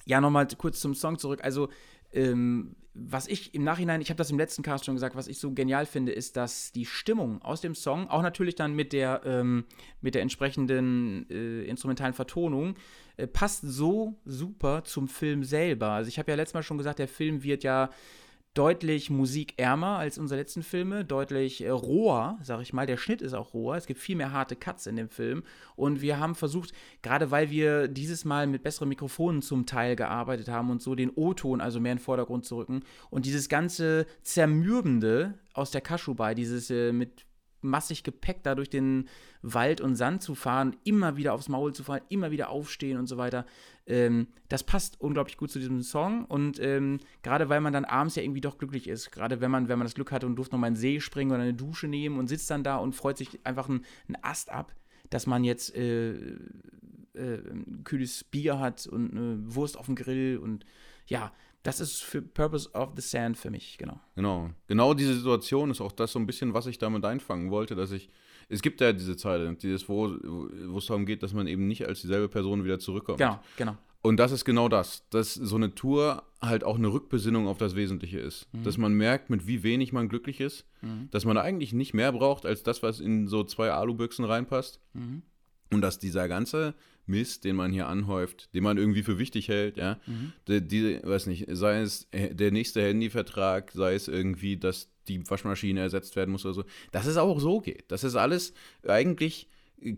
ja, 0.07 0.19
nochmal 0.19 0.47
kurz 0.57 0.79
zum 0.79 0.95
Song 0.95 1.19
zurück. 1.19 1.41
Also 1.43 1.69
ähm, 2.17 2.75
was 2.99 3.27
ich 3.27 3.53
im 3.53 3.63
Nachhinein, 3.63 4.01
ich 4.01 4.09
habe 4.09 4.17
das 4.17 4.31
im 4.31 4.39
letzten 4.39 4.63
Cast 4.63 4.85
schon 4.85 4.95
gesagt, 4.95 5.15
was 5.15 5.27
ich 5.27 5.37
so 5.37 5.51
genial 5.51 5.85
finde, 5.85 6.11
ist, 6.11 6.35
dass 6.35 6.71
die 6.71 6.85
Stimmung 6.85 7.41
aus 7.43 7.61
dem 7.61 7.75
Song, 7.75 8.09
auch 8.09 8.23
natürlich 8.23 8.55
dann 8.55 8.73
mit 8.73 8.91
der, 8.91 9.21
ähm, 9.23 9.65
mit 10.01 10.15
der 10.15 10.23
entsprechenden 10.23 11.29
äh, 11.29 11.63
instrumentalen 11.65 12.13
Vertonung, 12.13 12.75
äh, 13.17 13.27
passt 13.27 13.61
so 13.61 14.19
super 14.25 14.83
zum 14.83 15.07
Film 15.07 15.43
selber. 15.43 15.89
Also 15.89 16.09
ich 16.09 16.17
habe 16.17 16.31
ja 16.31 16.35
letztes 16.35 16.55
Mal 16.55 16.63
schon 16.63 16.77
gesagt, 16.77 16.99
der 16.99 17.07
Film 17.07 17.43
wird 17.43 17.63
ja 17.63 17.91
deutlich 18.57 19.11
musikärmer 19.11 19.99
als 19.99 20.17
unsere 20.17 20.39
letzten 20.39 20.63
Filme, 20.63 21.05
deutlich 21.05 21.63
äh, 21.63 21.69
roher, 21.69 22.39
sag 22.41 22.61
ich 22.61 22.73
mal. 22.73 22.87
Der 22.87 22.97
Schnitt 22.97 23.21
ist 23.21 23.33
auch 23.33 23.53
roher. 23.53 23.77
Es 23.77 23.85
gibt 23.85 23.99
viel 23.99 24.15
mehr 24.15 24.31
harte 24.31 24.55
Cuts 24.55 24.87
in 24.87 24.95
dem 24.95 25.09
Film. 25.09 25.43
Und 25.75 26.01
wir 26.01 26.19
haben 26.19 26.33
versucht, 26.33 26.71
gerade 27.03 27.29
weil 27.29 27.51
wir 27.51 27.87
dieses 27.87 28.25
Mal 28.25 28.47
mit 28.47 28.63
besseren 28.63 28.89
Mikrofonen 28.89 29.43
zum 29.43 29.67
Teil 29.67 29.95
gearbeitet 29.95 30.47
haben 30.47 30.71
und 30.71 30.81
so 30.81 30.95
den 30.95 31.11
O-Ton 31.11 31.61
also 31.61 31.79
mehr 31.79 31.91
in 31.91 31.97
den 31.99 32.03
Vordergrund 32.03 32.45
zu 32.45 32.57
rücken 32.57 32.81
und 33.11 33.27
dieses 33.27 33.47
ganze 33.47 34.07
Zermürbende 34.23 35.35
aus 35.53 35.69
der 35.69 35.81
Kaschubai, 35.81 36.33
dieses 36.33 36.71
äh, 36.71 36.91
mit 36.91 37.26
massig 37.61 38.03
Gepäck 38.03 38.43
da 38.43 38.55
durch 38.55 38.69
den 38.69 39.07
Wald 39.41 39.81
und 39.81 39.95
Sand 39.95 40.21
zu 40.21 40.35
fahren, 40.35 40.75
immer 40.83 41.17
wieder 41.17 41.33
aufs 41.33 41.49
Maul 41.49 41.73
zu 41.73 41.83
fahren, 41.83 42.01
immer 42.09 42.31
wieder 42.31 42.49
aufstehen 42.49 42.97
und 42.97 43.07
so 43.07 43.17
weiter. 43.17 43.45
Ähm, 43.85 44.27
das 44.49 44.63
passt 44.63 44.99
unglaublich 44.99 45.37
gut 45.37 45.51
zu 45.51 45.59
diesem 45.59 45.81
Song 45.81 46.25
und 46.25 46.59
ähm, 46.59 46.99
gerade 47.23 47.49
weil 47.49 47.61
man 47.61 47.73
dann 47.73 47.85
abends 47.85 48.15
ja 48.15 48.23
irgendwie 48.23 48.41
doch 48.41 48.57
glücklich 48.57 48.87
ist, 48.87 49.11
gerade 49.11 49.41
wenn 49.41 49.51
man, 49.51 49.67
wenn 49.67 49.79
man 49.79 49.85
das 49.85 49.95
Glück 49.95 50.11
hatte 50.11 50.25
und 50.25 50.35
durfte 50.35 50.55
nochmal 50.55 50.69
in 50.69 50.73
den 50.75 50.81
See 50.81 50.99
springen 50.99 51.31
oder 51.31 51.41
eine 51.41 51.53
Dusche 51.53 51.87
nehmen 51.87 52.19
und 52.19 52.27
sitzt 52.27 52.49
dann 52.49 52.63
da 52.63 52.77
und 52.77 52.93
freut 52.93 53.17
sich 53.17 53.45
einfach 53.45 53.69
einen, 53.69 53.85
Ast 54.21 54.49
ab, 54.49 54.73
dass 55.09 55.25
man 55.25 55.43
jetzt 55.43 55.75
äh, 55.75 56.11
äh, 56.11 56.35
ein 57.13 57.81
kühles 57.83 58.23
Bier 58.23 58.59
hat 58.59 58.87
und 58.87 59.11
eine 59.11 59.55
Wurst 59.55 59.77
auf 59.77 59.85
dem 59.85 59.95
Grill 59.95 60.37
und 60.37 60.65
ja, 61.05 61.31
das 61.63 61.79
ist 61.79 62.03
für 62.03 62.21
Purpose 62.21 62.71
of 62.73 62.91
the 62.95 63.01
Sand 63.01 63.37
für 63.37 63.51
mich, 63.51 63.77
genau. 63.77 63.99
Genau. 64.15 64.49
Genau 64.67 64.93
diese 64.93 65.15
Situation 65.15 65.71
ist 65.71 65.81
auch 65.81 65.91
das 65.91 66.11
so 66.11 66.19
ein 66.19 66.25
bisschen, 66.25 66.53
was 66.53 66.65
ich 66.65 66.77
damit 66.77 67.03
einfangen 67.05 67.51
wollte, 67.51 67.75
dass 67.75 67.91
ich. 67.91 68.09
Es 68.49 68.61
gibt 68.61 68.79
ja 68.79 68.93
diese 68.93 69.17
Zeile, 69.17 69.53
dieses, 69.55 69.89
wo, 69.89 70.09
wo 70.09 70.77
es 70.77 70.85
darum 70.85 71.05
geht, 71.05 71.21
dass 71.21 71.33
man 71.33 71.47
eben 71.47 71.67
nicht 71.67 71.85
als 71.85 71.99
dieselbe 72.01 72.29
Person 72.29 72.63
wieder 72.63 72.79
zurückkommt. 72.79 73.17
Genau, 73.17 73.39
genau. 73.57 73.75
Und 74.01 74.17
das 74.17 74.31
ist 74.31 74.45
genau 74.45 74.69
das, 74.69 75.07
dass 75.09 75.33
so 75.33 75.57
eine 75.57 75.75
Tour 75.75 76.23
halt 76.41 76.63
auch 76.63 76.77
eine 76.77 76.87
Rückbesinnung 76.87 77.47
auf 77.47 77.57
das 77.57 77.75
Wesentliche 77.75 78.19
ist. 78.19 78.47
Mhm. 78.53 78.63
Dass 78.63 78.77
man 78.77 78.93
merkt, 78.93 79.29
mit 79.29 79.47
wie 79.47 79.63
wenig 79.63 79.91
man 79.91 80.07
glücklich 80.07 80.39
ist, 80.39 80.65
mhm. 80.81 81.09
dass 81.11 81.25
man 81.25 81.37
eigentlich 81.37 81.73
nicht 81.73 81.93
mehr 81.93 82.13
braucht 82.13 82.45
als 82.45 82.63
das, 82.63 82.83
was 82.83 83.01
in 83.01 83.27
so 83.27 83.43
zwei 83.43 83.71
Alubüchsen 83.71 84.23
reinpasst. 84.23 84.79
Mhm. 84.93 85.23
Und 85.73 85.81
dass 85.81 85.99
dieser 85.99 86.29
ganze 86.29 86.75
Mist, 87.07 87.43
den 87.43 87.55
man 87.55 87.71
hier 87.71 87.87
anhäuft, 87.87 88.53
den 88.53 88.63
man 88.63 88.77
irgendwie 88.77 89.03
für 89.03 89.17
wichtig 89.17 89.47
hält, 89.47 89.77
ja, 89.77 89.99
mhm. 90.05 90.33
die, 90.47 90.61
die, 90.61 90.99
weiß 91.03 91.27
nicht, 91.27 91.45
sei 91.49 91.81
es 91.81 92.07
der 92.11 92.51
nächste 92.51 92.81
Handyvertrag, 92.81 93.71
sei 93.71 93.95
es 93.95 94.07
irgendwie, 94.07 94.57
dass 94.57 94.91
die 95.07 95.27
Waschmaschine 95.29 95.79
ersetzt 95.79 96.15
werden 96.15 96.31
muss 96.31 96.45
oder 96.45 96.53
so, 96.53 96.63
dass 96.91 97.05
es 97.05 97.17
auch 97.17 97.39
so 97.39 97.59
geht. 97.59 97.91
Dass 97.91 98.03
es 98.03 98.15
alles 98.15 98.53
eigentlich 98.85 99.49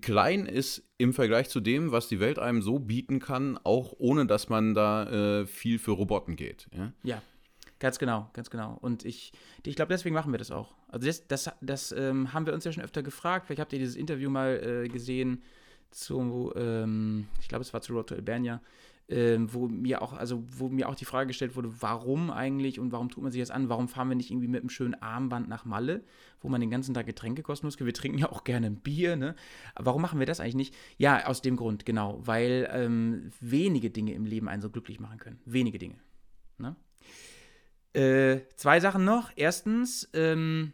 klein 0.01 0.45
ist 0.45 0.83
im 0.97 1.13
Vergleich 1.13 1.49
zu 1.49 1.61
dem, 1.61 1.91
was 1.91 2.07
die 2.07 2.19
Welt 2.19 2.37
einem 2.37 2.61
so 2.61 2.79
bieten 2.79 3.19
kann, 3.19 3.57
auch 3.63 3.93
ohne 3.97 4.25
dass 4.25 4.49
man 4.49 4.73
da 4.73 5.41
äh, 5.41 5.47
viel 5.47 5.79
für 5.79 5.91
Roboten 5.91 6.35
geht. 6.35 6.67
Ja? 6.75 6.93
ja. 7.03 7.21
Ganz 7.79 7.97
genau, 7.97 8.29
ganz 8.33 8.49
genau. 8.49 8.77
Und 8.81 9.05
ich, 9.05 9.31
ich 9.65 9.75
glaube, 9.75 9.93
deswegen 9.93 10.13
machen 10.13 10.33
wir 10.33 10.37
das 10.37 10.51
auch. 10.51 10.75
Also 10.89 11.07
das, 11.07 11.27
das, 11.27 11.49
das 11.61 11.93
ähm, 11.93 12.33
haben 12.33 12.45
wir 12.45 12.53
uns 12.53 12.65
ja 12.65 12.73
schon 12.73 12.83
öfter 12.83 13.03
gefragt. 13.03 13.47
Vielleicht 13.47 13.61
habt 13.61 13.71
ihr 13.71 13.79
dieses 13.79 13.95
Interview 13.95 14.29
mal 14.29 14.83
äh, 14.83 14.89
gesehen 14.89 15.43
zu, 15.91 16.51
ähm, 16.55 17.27
ich 17.41 17.47
glaube, 17.47 17.61
es 17.61 17.73
war 17.73 17.81
zu 17.81 17.93
Road 17.93 18.07
to 18.07 18.15
Albania, 18.15 18.61
ähm, 19.09 19.51
wo 19.51 19.67
mir 19.67 20.01
auch, 20.01 20.13
also 20.13 20.43
wo 20.57 20.69
mir 20.69 20.87
auch 20.87 20.95
die 20.95 21.05
Frage 21.05 21.27
gestellt 21.27 21.55
wurde, 21.55 21.81
warum 21.81 22.29
eigentlich 22.29 22.79
und 22.79 22.91
warum 22.91 23.09
tut 23.09 23.23
man 23.23 23.31
sich 23.31 23.41
das 23.41 23.49
an? 23.49 23.67
Warum 23.67 23.87
fahren 23.87 24.07
wir 24.09 24.15
nicht 24.15 24.29
irgendwie 24.29 24.47
mit 24.47 24.61
einem 24.61 24.69
schönen 24.69 24.93
Armband 25.01 25.49
nach 25.49 25.65
Malle, 25.65 26.03
wo 26.41 26.49
man 26.49 26.61
den 26.61 26.69
ganzen 26.69 26.93
Tag 26.93 27.07
Getränke 27.07 27.41
kostenlos 27.41 27.77
kriegt? 27.77 27.87
Wir 27.87 27.93
trinken 27.93 28.19
ja 28.19 28.31
auch 28.31 28.43
gerne 28.43 28.67
ein 28.67 28.75
Bier, 28.75 29.15
ne? 29.15 29.35
warum 29.75 30.01
machen 30.01 30.19
wir 30.19 30.27
das 30.27 30.39
eigentlich 30.39 30.55
nicht? 30.55 30.75
Ja, 30.97 31.25
aus 31.25 31.41
dem 31.41 31.55
Grund, 31.55 31.85
genau, 31.85 32.19
weil 32.23 32.69
ähm, 32.71 33.31
wenige 33.39 33.89
Dinge 33.89 34.13
im 34.13 34.25
Leben 34.25 34.47
einen 34.47 34.61
so 34.61 34.69
glücklich 34.69 34.99
machen 34.99 35.17
können. 35.17 35.39
Wenige 35.45 35.79
Dinge. 35.79 35.95
Ne? 36.59 36.75
Äh, 37.93 38.41
zwei 38.55 38.79
Sachen 38.79 39.05
noch. 39.05 39.31
Erstens, 39.35 40.07
ähm, 40.13 40.73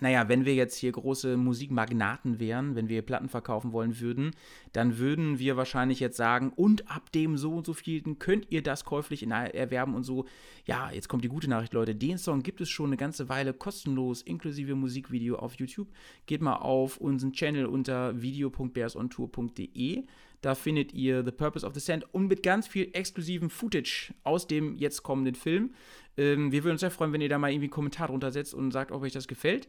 naja, 0.00 0.28
wenn 0.28 0.44
wir 0.44 0.54
jetzt 0.54 0.76
hier 0.76 0.90
große 0.90 1.36
Musikmagnaten 1.36 2.40
wären, 2.40 2.74
wenn 2.74 2.88
wir 2.88 3.02
Platten 3.02 3.28
verkaufen 3.28 3.72
wollen 3.72 4.00
würden, 4.00 4.32
dann 4.72 4.98
würden 4.98 5.38
wir 5.38 5.56
wahrscheinlich 5.56 6.00
jetzt 6.00 6.16
sagen, 6.16 6.52
und 6.54 6.90
ab 6.90 7.12
dem 7.12 7.36
so 7.36 7.54
und 7.54 7.64
so 7.66 7.74
vielen 7.74 8.18
könnt 8.18 8.50
ihr 8.50 8.62
das 8.62 8.84
käuflich 8.84 9.28
erwerben 9.28 9.94
und 9.94 10.02
so. 10.02 10.24
Ja, 10.66 10.90
jetzt 10.90 11.08
kommt 11.08 11.22
die 11.24 11.28
gute 11.28 11.48
Nachricht, 11.48 11.74
Leute. 11.74 11.94
Den 11.94 12.18
Song 12.18 12.42
gibt 12.42 12.60
es 12.60 12.70
schon 12.70 12.86
eine 12.86 12.96
ganze 12.96 13.28
Weile 13.28 13.52
kostenlos, 13.52 14.22
inklusive 14.22 14.74
Musikvideo 14.74 15.36
auf 15.36 15.54
YouTube. 15.54 15.88
Geht 16.26 16.42
mal 16.42 16.56
auf 16.56 16.96
unseren 16.96 17.32
Channel 17.32 17.66
unter 17.66 18.20
video.bearsontour.de. 18.20 20.04
Da 20.44 20.54
findet 20.54 20.92
ihr 20.92 21.24
The 21.24 21.30
Purpose 21.30 21.66
of 21.66 21.72
the 21.72 21.80
Sand 21.80 22.04
und 22.12 22.26
mit 22.26 22.42
ganz 22.42 22.66
viel 22.66 22.90
exklusiven 22.92 23.48
Footage 23.48 24.12
aus 24.24 24.46
dem 24.46 24.76
jetzt 24.76 25.02
kommenden 25.02 25.34
Film. 25.34 25.72
Ähm, 26.18 26.52
wir 26.52 26.64
würden 26.64 26.72
uns 26.72 26.80
sehr 26.80 26.90
freuen, 26.90 27.14
wenn 27.14 27.22
ihr 27.22 27.30
da 27.30 27.38
mal 27.38 27.50
irgendwie 27.50 27.64
einen 27.64 27.70
Kommentar 27.70 28.08
drunter 28.08 28.30
setzt 28.30 28.52
und 28.52 28.70
sagt, 28.70 28.92
ob 28.92 29.00
euch 29.00 29.14
das 29.14 29.26
gefällt. 29.26 29.68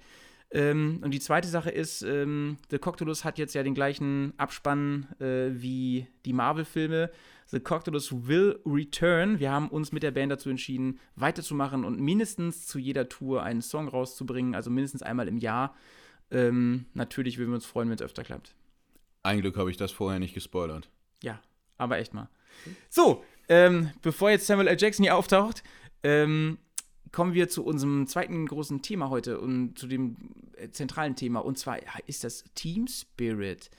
Ähm, 0.51 0.99
und 1.01 1.11
die 1.11 1.21
zweite 1.21 1.47
Sache 1.47 1.69
ist, 1.69 2.01
ähm, 2.01 2.57
The 2.69 2.77
Coctolus 2.77 3.23
hat 3.23 3.37
jetzt 3.37 3.55
ja 3.55 3.63
den 3.63 3.73
gleichen 3.73 4.33
Abspann 4.35 5.07
äh, 5.21 5.51
wie 5.53 6.07
die 6.25 6.33
Marvel-Filme. 6.33 7.09
The 7.47 7.61
Coctolus 7.61 8.27
will 8.27 8.59
return. 8.65 9.39
Wir 9.39 9.51
haben 9.51 9.69
uns 9.69 9.93
mit 9.93 10.03
der 10.03 10.11
Band 10.11 10.33
dazu 10.33 10.49
entschieden, 10.49 10.99
weiterzumachen 11.15 11.85
und 11.85 12.01
mindestens 12.01 12.67
zu 12.67 12.79
jeder 12.79 13.07
Tour 13.07 13.43
einen 13.43 13.61
Song 13.61 13.87
rauszubringen, 13.87 14.55
also 14.55 14.69
mindestens 14.69 15.03
einmal 15.03 15.29
im 15.29 15.37
Jahr. 15.37 15.73
Ähm, 16.31 16.85
natürlich 16.93 17.37
würden 17.37 17.51
wir 17.51 17.55
uns 17.55 17.65
freuen, 17.65 17.87
wenn 17.87 17.95
es 17.95 18.01
öfter 18.01 18.25
klappt. 18.25 18.55
Ein 19.25 19.41
Glück 19.41 19.57
habe 19.57 19.71
ich 19.71 19.77
das 19.77 19.91
vorher 19.91 20.19
nicht 20.19 20.35
gespoilert. 20.35 20.87
Ja, 21.23 21.41
aber 21.77 21.97
echt 21.97 22.13
mal. 22.13 22.29
So, 22.89 23.23
ähm, 23.49 23.89
bevor 24.03 24.29
jetzt 24.29 24.45
Samuel 24.45 24.67
L. 24.67 24.77
Jackson 24.79 25.03
hier 25.03 25.15
auftaucht, 25.15 25.63
ähm, 26.03 26.59
kommen 27.11 27.33
wir 27.33 27.49
zu 27.49 27.65
unserem 27.65 28.05
zweiten 28.05 28.45
großen 28.45 28.83
Thema 28.83 29.09
heute 29.09 29.39
und 29.39 29.79
zu 29.79 29.87
dem 29.87 30.15
äh, 30.57 30.69
zentralen 30.69 31.15
Thema. 31.15 31.39
Und 31.39 31.57
zwar 31.57 31.79
ist 32.05 32.23
das 32.23 32.43
Team 32.53 32.87
Spirit. 32.87 33.71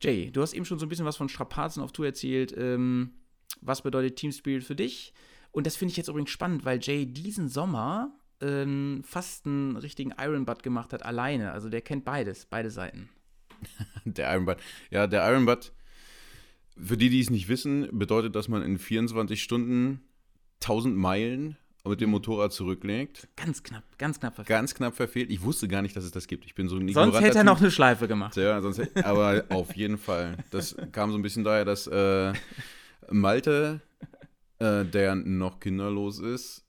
Jay, 0.00 0.30
du 0.30 0.40
hast 0.40 0.54
eben 0.54 0.64
schon 0.64 0.78
so 0.78 0.86
ein 0.86 0.88
bisschen 0.88 1.04
was 1.04 1.18
von 1.18 1.28
Strapazen 1.28 1.82
auf 1.82 1.92
Tour 1.92 2.06
erzählt. 2.06 2.54
Ähm, 2.56 3.12
was 3.60 3.82
bedeutet 3.82 4.16
Team 4.16 4.32
Spirit 4.32 4.64
für 4.64 4.76
dich? 4.76 5.12
Und 5.52 5.66
das 5.66 5.76
finde 5.76 5.92
ich 5.92 5.98
jetzt 5.98 6.08
übrigens 6.08 6.30
spannend, 6.30 6.64
weil 6.64 6.78
Jay 6.80 7.04
diesen 7.04 7.48
Sommer 7.48 8.12
ähm, 8.40 9.02
fast 9.04 9.44
einen 9.44 9.76
richtigen 9.76 10.14
Iron 10.18 10.46
Butt 10.46 10.62
gemacht 10.62 10.94
hat, 10.94 11.04
alleine. 11.04 11.52
Also 11.52 11.68
der 11.68 11.82
kennt 11.82 12.06
beides, 12.06 12.46
beide 12.46 12.70
Seiten. 12.70 13.10
der 14.04 14.32
Iron 14.32 14.46
Butt. 14.46 14.58
Ja, 14.90 15.06
der 15.06 15.28
Iron 15.30 15.46
Butt, 15.46 15.72
für 16.78 16.96
die, 16.96 17.10
die 17.10 17.20
es 17.20 17.30
nicht 17.30 17.48
wissen, 17.48 17.88
bedeutet, 17.92 18.34
dass 18.34 18.48
man 18.48 18.62
in 18.62 18.78
24 18.78 19.42
Stunden 19.42 20.02
1000 20.62 20.96
Meilen 20.96 21.56
mit 21.84 22.00
dem 22.00 22.10
Motorrad 22.10 22.52
zurücklegt. 22.52 23.28
Ganz 23.36 23.62
knapp, 23.62 23.84
ganz 23.98 24.18
knapp 24.18 24.34
verfehlt. 24.34 24.48
Ganz 24.48 24.74
knapp 24.74 24.94
verfehlt. 24.94 25.30
Ich 25.30 25.42
wusste 25.42 25.68
gar 25.68 25.82
nicht, 25.82 25.96
dass 25.96 26.04
es 26.04 26.10
das 26.10 26.26
gibt. 26.26 26.44
Ich 26.44 26.54
bin 26.54 26.68
so 26.68 26.76
ein 26.76 26.88
Sonst 26.88 27.20
hätte 27.20 27.38
er 27.38 27.44
noch 27.44 27.60
eine 27.60 27.70
Schleife 27.70 28.08
gemacht. 28.08 28.36
Ja, 28.36 28.60
sonst 28.60 28.80
aber 28.96 29.44
auf 29.50 29.76
jeden 29.76 29.98
Fall. 29.98 30.36
Das 30.50 30.76
kam 30.92 31.10
so 31.10 31.18
ein 31.18 31.22
bisschen 31.22 31.44
daher, 31.44 31.64
dass 31.64 31.86
äh, 31.86 32.32
Malte, 33.10 33.80
äh, 34.58 34.84
der 34.84 35.14
noch 35.14 35.60
kinderlos 35.60 36.18
ist, 36.18 36.64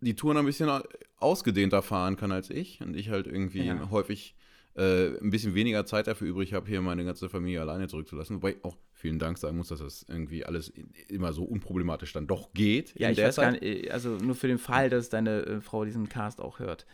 die 0.00 0.14
Touren 0.14 0.36
ein 0.36 0.46
bisschen 0.46 0.70
ausgedehnter 1.18 1.82
fahren 1.82 2.16
kann 2.16 2.32
als 2.32 2.50
ich 2.50 2.80
und 2.80 2.96
ich 2.96 3.10
halt 3.10 3.26
irgendwie 3.26 3.64
ja. 3.64 3.90
häufig 3.90 4.34
äh, 4.76 5.18
ein 5.18 5.30
bisschen 5.30 5.54
weniger 5.54 5.84
Zeit 5.84 6.06
dafür 6.06 6.28
übrig 6.28 6.52
habe, 6.54 6.68
hier 6.68 6.80
meine 6.80 7.04
ganze 7.04 7.28
Familie 7.28 7.60
alleine 7.60 7.88
zurückzulassen. 7.88 8.36
Wobei 8.36 8.56
auch 8.62 8.76
vielen 8.92 9.18
Dank 9.18 9.38
sagen 9.38 9.56
muss, 9.56 9.68
dass 9.68 9.80
das 9.80 10.06
irgendwie 10.08 10.44
alles 10.44 10.72
immer 11.08 11.32
so 11.32 11.44
unproblematisch 11.44 12.12
dann 12.12 12.26
doch 12.26 12.52
geht. 12.52 12.98
Ja, 12.98 13.10
ich 13.10 13.18
weiß 13.18 13.34
Zeit. 13.34 13.44
gar 13.44 13.50
nicht, 13.52 13.86
äh, 13.86 13.90
also 13.90 14.10
nur 14.10 14.34
für 14.34 14.48
den 14.48 14.58
Fall, 14.58 14.90
dass 14.90 15.08
deine 15.08 15.40
äh, 15.44 15.60
Frau 15.60 15.84
diesen 15.84 16.08
Cast 16.08 16.40
auch 16.40 16.60
hört. 16.60 16.86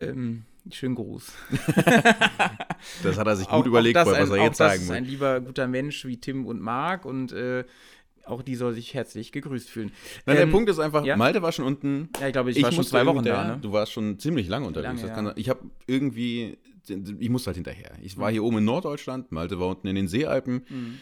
Ähm, 0.00 0.44
schönen 0.70 0.94
Gruß. 0.94 1.32
das 3.02 3.18
hat 3.18 3.26
er 3.26 3.36
sich 3.36 3.48
gut 3.48 3.54
auch, 3.54 3.66
überlegt, 3.66 3.96
auch 3.96 4.06
was 4.06 4.30
er 4.30 4.44
jetzt 4.44 4.58
sagen 4.58 4.80
muss. 4.80 4.90
ist 4.90 4.90
ein 4.90 5.04
lieber, 5.04 5.40
guter 5.40 5.66
Mensch 5.66 6.04
wie 6.04 6.18
Tim 6.18 6.46
und 6.46 6.60
Marc 6.60 7.04
und 7.04 7.32
äh, 7.32 7.64
auch 8.26 8.42
die 8.42 8.54
soll 8.54 8.74
sich 8.74 8.94
herzlich 8.94 9.32
gegrüßt 9.32 9.70
fühlen. 9.70 9.90
Nein, 10.26 10.36
ähm, 10.36 10.46
der 10.46 10.52
Punkt 10.52 10.70
ist 10.70 10.78
einfach, 10.78 11.04
ja? 11.04 11.16
Malte 11.16 11.42
war 11.42 11.52
schon 11.52 11.64
unten. 11.64 12.10
Ja, 12.20 12.26
ich 12.26 12.32
glaube, 12.32 12.50
ich, 12.50 12.58
ich 12.58 12.62
war 12.62 12.72
schon 12.72 12.84
zwei 12.84 13.06
Wochen 13.06 13.24
da. 13.24 13.54
Ne? 13.54 13.58
Du 13.60 13.72
warst 13.72 13.92
schon 13.92 14.18
ziemlich 14.18 14.48
lange 14.48 14.66
unterwegs. 14.66 15.02
Lange, 15.02 15.30
ja. 15.30 15.34
ich 15.36 15.48
habe 15.48 15.60
irgendwie 15.86 16.58
ich 16.90 17.28
muss 17.28 17.46
halt 17.46 17.56
hinterher. 17.56 17.92
Ich 18.02 18.16
war 18.18 18.30
hier 18.30 18.44
oben 18.44 18.58
in 18.58 18.64
Norddeutschland, 18.64 19.32
Malte 19.32 19.58
war 19.60 19.68
unten 19.68 19.86
in 19.86 19.94
den 19.94 20.08
Seealpen. 20.08 20.64
Mhm. 20.68 20.98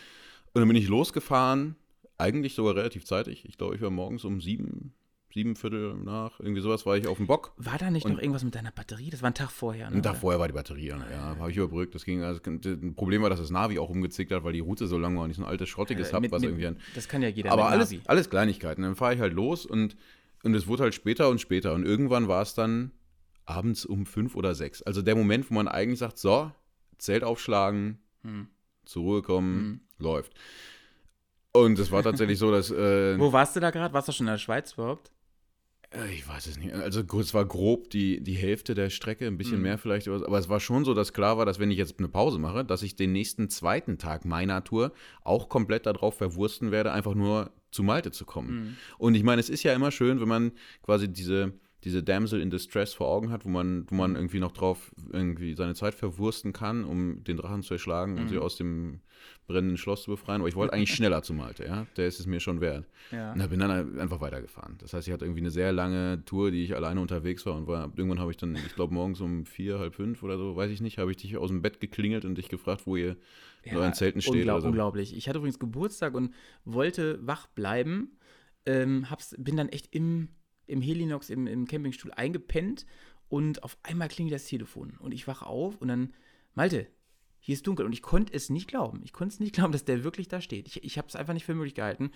Und 0.53 0.61
dann 0.61 0.69
bin 0.69 0.77
ich 0.77 0.89
losgefahren, 0.89 1.77
eigentlich 2.19 2.55
sogar 2.55 2.77
relativ 2.77 3.05
zeitig. 3.05 3.45
Ich 3.47 3.59
glaube, 3.59 3.75
ich 3.77 3.83
war 3.83 3.91
morgens 3.91 4.25
um 4.25 4.41
sieben, 4.41 4.95
sieben 5.33 5.55
Viertel 5.55 5.95
nach, 5.95 6.41
irgendwie 6.41 6.63
sowas 6.63 6.87
war 6.87 6.97
ich 6.97 7.07
auf 7.07 7.19
dem 7.19 7.27
Bock. 7.27 7.53
War 7.59 7.77
da 7.77 7.91
nicht 7.91 8.09
noch 8.09 8.19
irgendwas 8.19 8.43
mit 8.43 8.55
deiner 8.55 8.73
Batterie? 8.73 9.11
Das 9.11 9.21
war 9.21 9.31
ein 9.31 9.35
Tag 9.35 9.51
vorher, 9.51 9.91
ne? 9.91 9.97
Ein 9.97 10.03
Tag 10.03 10.17
vorher 10.17 10.41
war 10.41 10.47
die 10.47 10.55
Batterie, 10.55 10.87
ja, 10.87 10.99
ja 11.11 11.37
habe 11.39 11.51
ich 11.51 11.57
überbrückt. 11.59 11.95
Das 11.95 12.05
ging, 12.05 12.23
also, 12.23 12.41
ein 12.47 12.95
Problem 12.95 13.21
war, 13.23 13.29
dass 13.29 13.41
das 13.41 13.51
Navi 13.51 13.79
auch 13.79 13.91
umgezickt 13.91 14.33
hat, 14.33 14.45
weil 14.45 14.55
die 14.55 14.61
Route 14.61 14.87
so 14.87 14.97
lang 14.97 15.15
war 15.17 15.25
und 15.25 15.31
ich 15.31 15.37
so 15.37 15.43
ein 15.43 15.49
altes, 15.49 15.69
schrottiges 15.69 16.11
äh, 16.11 16.13
habe, 16.15 16.31
was 16.31 16.41
mit, 16.41 16.51
irgendwie 16.51 16.69
ein, 16.69 16.79
Das 16.95 17.07
kann 17.07 17.21
ja 17.21 17.29
jeder 17.29 17.53
Aber 17.53 17.69
alles, 17.69 17.95
alles 18.07 18.31
Kleinigkeiten. 18.31 18.83
Dann 18.83 18.97
fahre 18.97 19.15
ich 19.15 19.21
halt 19.21 19.35
los 19.35 19.67
und 19.67 19.97
Und 20.43 20.55
es 20.55 20.67
wurde 20.69 20.85
halt 20.85 20.95
später 20.95 21.29
und 21.29 21.41
später. 21.41 21.75
Und 21.75 21.85
irgendwann 21.85 22.29
war 22.29 22.43
es 22.43 22.55
dann 22.55 22.93
abends 23.47 23.87
um 23.87 24.07
fünf 24.07 24.35
oder 24.37 24.55
sechs. 24.55 24.83
Also 24.83 25.03
der 25.03 25.17
Moment, 25.17 25.51
wo 25.51 25.55
man 25.55 25.69
eigentlich 25.69 26.01
sagt, 26.01 26.19
so, 26.19 26.53
Zelt 26.99 27.25
aufschlagen, 27.25 27.99
hm. 28.23 28.49
zur 28.85 29.03
Ruhe 29.03 29.23
kommen, 29.23 29.59
hm. 29.59 29.81
läuft. 29.99 30.33
Und 31.53 31.79
es 31.79 31.91
war 31.91 32.03
tatsächlich 32.03 32.39
so, 32.39 32.51
dass. 32.51 32.71
Äh, 32.71 33.19
Wo 33.19 33.33
warst 33.33 33.57
du 33.57 33.61
da 33.61 33.71
gerade? 33.71 33.95
Warst 33.95 34.09
du 34.09 34.13
schon 34.13 34.27
in 34.27 34.33
der 34.33 34.39
Schweiz 34.39 34.75
überhaupt? 34.75 35.11
Äh, 35.91 36.13
ich 36.13 36.29
weiß 36.29 36.47
es 36.47 36.59
nicht. 36.59 36.75
Also 36.75 37.01
es 37.01 37.35
war 37.35 37.45
grob 37.45 37.91
die, 37.91 38.23
die 38.23 38.35
Hälfte 38.35 38.75
der 38.75 38.91
Strecke, 38.91 39.27
ein 39.27 39.39
bisschen 39.39 39.57
mhm. 39.57 39.63
mehr 39.63 39.79
vielleicht. 39.79 40.09
Aber 40.09 40.39
es 40.39 40.49
war 40.49 40.61
schon 40.61 40.85
so, 40.85 40.95
dass 40.95 41.13
klar 41.13 41.39
war, 41.39 41.47
dass 41.47 41.59
wenn 41.59 41.71
ich 41.71 41.79
jetzt 41.79 41.99
eine 41.99 42.09
Pause 42.09 42.39
mache, 42.39 42.65
dass 42.65 42.83
ich 42.83 42.97
den 42.97 43.13
nächsten 43.13 43.49
zweiten 43.49 43.99
Tag 43.99 44.25
meiner 44.25 44.65
Tour 44.65 44.93
auch 45.23 45.49
komplett 45.49 45.87
darauf 45.87 46.17
verwursten 46.17 46.71
werde, 46.71 46.93
einfach 46.93 47.15
nur 47.15 47.51
zu 47.71 47.83
Malte 47.83 48.11
zu 48.11 48.25
kommen. 48.25 48.51
Mhm. 48.55 48.77
Und 48.99 49.15
ich 49.15 49.23
meine, 49.23 49.41
es 49.41 49.49
ist 49.49 49.63
ja 49.63 49.73
immer 49.73 49.91
schön, 49.91 50.21
wenn 50.21 50.29
man 50.29 50.53
quasi 50.83 51.11
diese 51.11 51.53
diese 51.87 52.03
Damsel 52.03 52.41
in 52.41 52.51
Distress 52.51 52.95
vor 52.95 53.07
Augen 53.07 53.31
hat, 53.31 53.45
wo 53.45 53.49
man, 53.49 53.87
wo 53.89 53.95
man 53.95 54.11
mhm. 54.11 54.17
irgendwie 54.17 54.41
noch 54.41 54.51
drauf 54.51 54.93
irgendwie 55.13 55.55
seine 55.55 55.77
Zeit 55.77 55.95
verwursten 55.95 56.53
kann, 56.53 56.85
um 56.85 57.23
den 57.23 57.37
Drachen 57.37 57.63
zu 57.63 57.75
erschlagen 57.75 58.15
mhm. 58.15 58.19
und 58.19 58.29
sie 58.29 58.39
aus 58.39 58.57
dem 58.57 58.99
brennenden 59.47 59.77
Schloss 59.77 60.03
zu 60.03 60.11
befreien. 60.11 60.41
Aber 60.41 60.49
ich 60.49 60.57
wollte 60.57 60.73
eigentlich 60.73 60.93
schneller 60.93 61.23
zu 61.23 61.33
Malte, 61.33 61.65
ja. 61.65 61.87
Der 61.97 62.09
ist 62.09 62.19
es 62.19 62.27
mir 62.27 62.41
schon 62.41 62.61
wert. 62.61 62.87
Ja. 63.13 63.33
Und 63.33 63.39
da 63.39 63.47
bin 63.47 63.61
dann 63.61 64.01
einfach 64.01 64.21
weitergefahren. 64.21 64.75
Das 64.79 64.95
heißt, 64.95 65.07
ich 65.07 65.15
hatte 65.15 65.25
irgendwie 65.25 65.43
eine 65.43 65.53
sehr 65.53 65.73
lange 65.73 66.25
Tour, 66.25 66.51
die 66.51 66.65
ich 66.65 66.75
alleine 66.75 67.01
unterwegs 67.01 67.47
war 67.47 67.55
und 67.55 67.69
war, 67.69 67.93
irgendwann 67.95 68.19
habe 68.19 68.33
ich 68.33 68.37
dann, 68.37 68.57
ich 68.57 68.75
glaube, 68.75 68.93
morgens 68.93 69.21
um 69.21 69.47
vier, 69.47 69.79
halb 69.79 69.95
fünf 69.95 70.25
oder 70.25 70.39
so, 70.39 70.57
weiß 70.57 70.73
ich 70.73 70.81
nicht, 70.81 70.99
habe 70.99 71.13
ich 71.13 71.19
dich 71.19 71.37
aus 71.37 71.51
dem 71.51 71.63
Bett 71.63 71.79
geklingelt 71.79 72.25
und 72.25 72.35
dich 72.35 72.49
gefragt, 72.49 72.83
wo 72.87 72.97
ihr 72.97 73.17
ja, 73.65 73.73
in 73.73 73.77
euren 73.77 73.95
Zelten 73.95 74.21
steht. 74.21 74.35
Unglaub, 74.35 74.63
so. 74.63 74.67
Unglaublich. 74.67 75.17
Ich 75.17 75.29
hatte 75.29 75.39
übrigens 75.39 75.61
Geburtstag 75.61 76.15
und 76.15 76.35
wollte 76.65 77.25
wach 77.25 77.47
bleiben. 77.47 78.19
Ähm, 78.67 79.09
hab's, 79.09 79.37
bin 79.39 79.57
dann 79.57 79.69
echt 79.69 79.95
im 79.95 80.31
im 80.67 80.81
Helinox 80.81 81.31
im, 81.31 81.47
im 81.47 81.67
Campingstuhl 81.67 82.13
eingepennt 82.13 82.87
und 83.29 83.63
auf 83.63 83.77
einmal 83.83 84.09
klingelt 84.09 84.35
das 84.35 84.47
Telefon 84.47 84.97
und 84.99 85.13
ich 85.13 85.27
wache 85.27 85.47
auf 85.47 85.81
und 85.81 85.89
dann, 85.89 86.13
Malte, 86.55 86.87
hier 87.47 87.53
ist 87.53 87.65
dunkel 87.65 87.87
und 87.87 87.93
ich 87.93 88.03
konnte 88.03 88.33
es 88.35 88.51
nicht 88.51 88.67
glauben. 88.67 89.03
Ich 89.05 89.13
konnte 89.13 89.35
es 89.35 89.39
nicht 89.39 89.55
glauben, 89.55 89.71
dass 89.71 89.85
der 89.85 90.03
wirklich 90.03 90.27
da 90.27 90.41
steht. 90.41 90.67
Ich, 90.67 90.83
ich 90.83 90.99
habe 90.99 91.07
es 91.07 91.15
einfach 91.15 91.33
nicht 91.33 91.45
für 91.45 91.55
möglich 91.55 91.77
gehalten. 91.77 92.11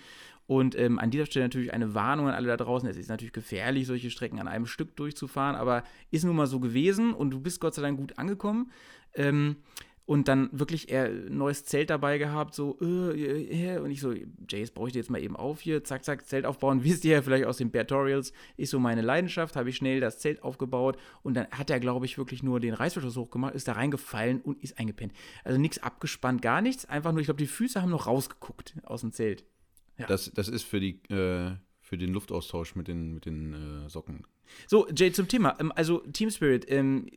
Und 0.45 0.77
ähm, 0.77 0.99
an 0.99 1.09
dieser 1.09 1.25
Stelle 1.25 1.45
natürlich 1.45 1.73
eine 1.73 1.93
Warnung 1.93 2.27
an 2.27 2.33
alle 2.33 2.49
da 2.49 2.57
draußen. 2.57 2.89
Es 2.89 2.97
ist 2.97 3.07
natürlich 3.07 3.31
gefährlich, 3.31 3.87
solche 3.87 4.11
Strecken 4.11 4.41
an 4.41 4.49
einem 4.49 4.65
Stück 4.65 4.93
durchzufahren, 4.97 5.55
aber 5.55 5.85
ist 6.09 6.25
nun 6.25 6.35
mal 6.35 6.47
so 6.47 6.59
gewesen 6.59 7.13
und 7.13 7.31
du 7.31 7.39
bist 7.39 7.61
Gott 7.61 7.75
sei 7.75 7.81
Dank 7.81 7.97
gut 7.97 8.17
angekommen. 8.17 8.71
Ähm, 9.13 9.55
und 10.05 10.27
dann 10.27 10.49
wirklich 10.51 10.91
er 10.91 11.05
ein 11.05 11.37
neues 11.37 11.65
Zelt 11.65 11.89
dabei 11.89 12.17
gehabt, 12.17 12.53
so, 12.53 12.77
äh, 12.81 13.75
äh, 13.75 13.79
und 13.79 13.91
ich 13.91 14.01
so, 14.01 14.13
Jace, 14.49 14.71
brauche 14.71 14.87
ich 14.87 14.93
dir 14.93 14.99
jetzt 14.99 15.09
mal 15.09 15.21
eben 15.21 15.35
auf 15.35 15.61
hier, 15.61 15.83
zack, 15.83 16.03
zack, 16.03 16.25
Zelt 16.27 16.45
aufbauen, 16.45 16.83
wisst 16.83 17.05
ihr 17.05 17.13
ja 17.13 17.21
vielleicht 17.21 17.45
aus 17.45 17.57
den 17.57 17.71
Tutorials, 17.71 18.33
ist 18.57 18.71
so 18.71 18.79
meine 18.79 19.01
Leidenschaft, 19.01 19.55
habe 19.55 19.69
ich 19.69 19.77
schnell 19.77 19.99
das 19.99 20.19
Zelt 20.19 20.43
aufgebaut 20.43 20.97
und 21.23 21.35
dann 21.35 21.47
hat 21.51 21.69
er, 21.69 21.79
glaube 21.79 22.05
ich, 22.05 22.17
wirklich 22.17 22.43
nur 22.43 22.59
den 22.59 22.73
Reißverschluss 22.73 23.15
hochgemacht, 23.17 23.55
ist 23.55 23.67
da 23.67 23.73
reingefallen 23.73 24.41
und 24.41 24.61
ist 24.63 24.79
eingepennt. 24.79 25.13
Also 25.43 25.59
nichts 25.59 25.81
abgespannt, 25.81 26.41
gar 26.41 26.61
nichts, 26.61 26.85
einfach 26.85 27.11
nur, 27.11 27.21
ich 27.21 27.27
glaube, 27.27 27.41
die 27.41 27.47
Füße 27.47 27.81
haben 27.81 27.91
noch 27.91 28.07
rausgeguckt 28.07 28.75
aus 28.83 29.01
dem 29.01 29.11
Zelt. 29.11 29.45
Ja. 29.97 30.07
Das, 30.07 30.31
das 30.33 30.47
ist 30.47 30.63
für 30.63 30.79
die, 30.79 31.01
äh, 31.09 31.55
für 31.79 31.97
den 31.97 32.13
Luftaustausch 32.13 32.75
mit 32.75 32.87
den, 32.87 33.13
mit 33.13 33.25
den 33.25 33.53
äh, 33.85 33.89
Socken. 33.89 34.25
So, 34.67 34.87
Jay, 34.89 35.11
zum 35.11 35.27
Thema, 35.27 35.57
ähm, 35.59 35.71
also 35.75 35.99
Team 35.99 36.29
Spirit, 36.29 36.65
ähm, 36.69 37.07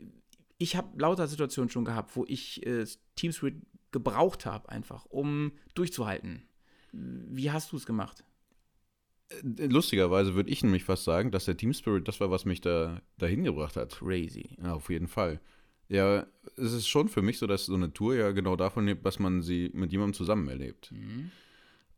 ich 0.64 0.76
habe 0.76 0.98
lauter 0.98 1.28
Situationen 1.28 1.68
schon 1.68 1.84
gehabt, 1.84 2.16
wo 2.16 2.24
ich 2.26 2.66
äh, 2.66 2.86
Team 3.16 3.32
Spirit 3.32 3.56
gebraucht 3.92 4.46
habe, 4.46 4.70
einfach, 4.70 5.04
um 5.04 5.52
durchzuhalten. 5.74 6.42
Wie 6.92 7.50
hast 7.50 7.70
du 7.70 7.76
es 7.76 7.84
gemacht? 7.84 8.24
Äh, 9.28 9.66
lustigerweise 9.66 10.34
würde 10.34 10.50
ich 10.50 10.62
nämlich 10.62 10.84
fast 10.84 11.04
sagen, 11.04 11.30
dass 11.30 11.44
der 11.44 11.58
Team 11.58 11.74
Spirit 11.74 12.08
das 12.08 12.18
war, 12.18 12.30
was 12.30 12.46
mich 12.46 12.62
da 12.62 13.02
dahin 13.18 13.44
gebracht 13.44 13.76
hat. 13.76 13.98
Crazy. 13.98 14.56
Ja, 14.62 14.72
auf 14.72 14.88
jeden 14.88 15.06
Fall. 15.06 15.38
Ja, 15.88 16.26
es 16.56 16.72
ist 16.72 16.88
schon 16.88 17.08
für 17.08 17.20
mich 17.20 17.38
so, 17.38 17.46
dass 17.46 17.66
so 17.66 17.74
eine 17.74 17.92
Tour 17.92 18.14
ja 18.14 18.30
genau 18.30 18.56
davon 18.56 18.86
lebt, 18.86 19.04
dass 19.04 19.18
man 19.18 19.42
sie 19.42 19.70
mit 19.74 19.92
jemandem 19.92 20.14
zusammen 20.14 20.48
erlebt. 20.48 20.92
Mhm. 20.92 21.30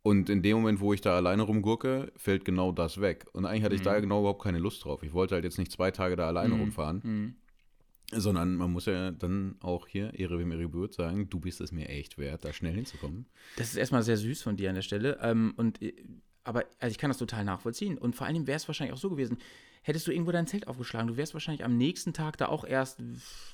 Und 0.03 0.29
in 0.29 0.43
dem 0.43 0.57
Moment, 0.57 0.81
wo 0.81 0.93
ich 0.93 1.01
da 1.01 1.15
alleine 1.15 1.43
rumgurke, 1.43 2.13
fällt 2.17 2.45
genau 2.45 2.73
das 2.73 3.01
weg. 3.01 3.27
Und 3.33 3.45
eigentlich 3.47 3.63
hatte 3.63 3.77
mhm. 3.77 3.81
ich 3.81 3.85
da 3.85 4.01
genau 4.01 4.21
überhaupt 4.21 4.43
keine 4.43 4.59
Lust 4.59 4.85
drauf. 4.85 5.05
Ich 5.05 5.13
wollte 5.13 5.37
halt 5.37 5.45
jetzt 5.45 5.59
nicht 5.59 5.71
zwei 5.71 5.93
Tage 5.93 6.17
da 6.17 6.27
alleine 6.27 6.55
mhm. 6.55 6.61
rumfahren. 6.63 7.37
Sondern 8.13 8.55
man 8.55 8.71
muss 8.73 8.87
ja 8.87 9.11
dann 9.11 9.57
auch 9.61 9.89
hier, 9.89 10.15
Ehre 10.15 10.39
wem 10.39 10.53
Ehre 10.53 10.63
gebührt, 10.63 10.95
sagen, 10.95 11.29
du 11.29 11.41
bist 11.41 11.61
es 11.61 11.73
mir 11.73 11.89
echt 11.89 12.19
wert, 12.19 12.45
da 12.45 12.53
schnell 12.53 12.75
hinzukommen. 12.75 13.27
Das 13.57 13.69
ist 13.69 13.77
erstmal 13.77 14.05
sehr 14.05 14.17
süß 14.17 14.43
von 14.43 14.57
dir 14.57 14.69
an 14.69 14.77
der 14.77 14.83
Stelle. 14.83 15.19
Ähm, 15.21 15.55
und, 15.57 15.83
äh, 15.83 15.93
aber 16.45 16.65
also 16.79 16.93
ich 16.93 16.99
kann 16.99 17.11
das 17.11 17.19
total 17.19 17.45
nachvollziehen. 17.45 17.99
Und 17.99 18.15
vor 18.15 18.27
allem 18.27 18.47
wäre 18.47 18.57
es 18.57 18.69
wahrscheinlich 18.69 18.95
auch 18.95 19.01
so 19.01 19.11
gewesen, 19.11 19.39
hättest 19.87 20.07
du 20.09 20.11
irgendwo 20.11 20.33
dein 20.33 20.49
Zelt 20.49 20.67
aufgeschlagen, 20.67 21.07
du 21.07 21.17
wärst 21.17 21.33
wahrscheinlich 21.33 21.65
am 21.65 21.77
nächsten 21.77 22.13
Tag 22.13 22.37
da 22.39 22.47
auch 22.47 22.65
erst 22.65 23.01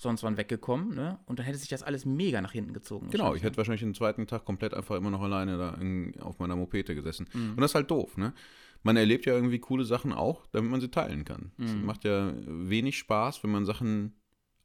sonst 0.01 0.23
wann 0.23 0.38
weggekommen, 0.38 0.95
ne? 0.95 1.19
Und 1.27 1.38
dann 1.38 1.45
hätte 1.45 1.59
sich 1.59 1.69
das 1.69 1.83
alles 1.83 2.07
mega 2.07 2.41
nach 2.41 2.53
hinten 2.53 2.73
gezogen. 2.73 3.11
Genau, 3.11 3.35
ich 3.35 3.43
hätte 3.43 3.59
wahrscheinlich 3.59 3.83
den 3.83 3.95
zweiten 3.95 4.27
Tag 4.27 4.47
komplett 4.47 4.73
einfach 4.73 4.97
immer 4.97 5.11
noch 5.11 5.21
alleine 5.21 5.59
da 5.59 5.75
in, 5.75 6.19
auf 6.21 6.38
meiner 6.38 6.57
Mopete 6.57 6.95
gesessen. 6.95 7.29
Mhm. 7.35 7.51
Und 7.51 7.61
das 7.61 7.73
ist 7.73 7.75
halt 7.75 7.91
doof, 7.91 8.17
ne? 8.17 8.33
Man 8.83 8.97
erlebt 8.97 9.27
ja 9.27 9.35
irgendwie 9.35 9.59
coole 9.59 9.85
Sachen 9.85 10.12
auch, 10.12 10.47
damit 10.49 10.71
man 10.71 10.81
sie 10.81 10.91
teilen 10.91 11.25
kann. 11.25 11.53
Es 11.59 11.73
mhm. 11.73 11.85
macht 11.85 12.05
ja 12.05 12.33
wenig 12.47 12.99
Spaß, 12.99 13.45
wenn 13.45 13.51
man 13.51 13.67
Sachen 13.67 14.15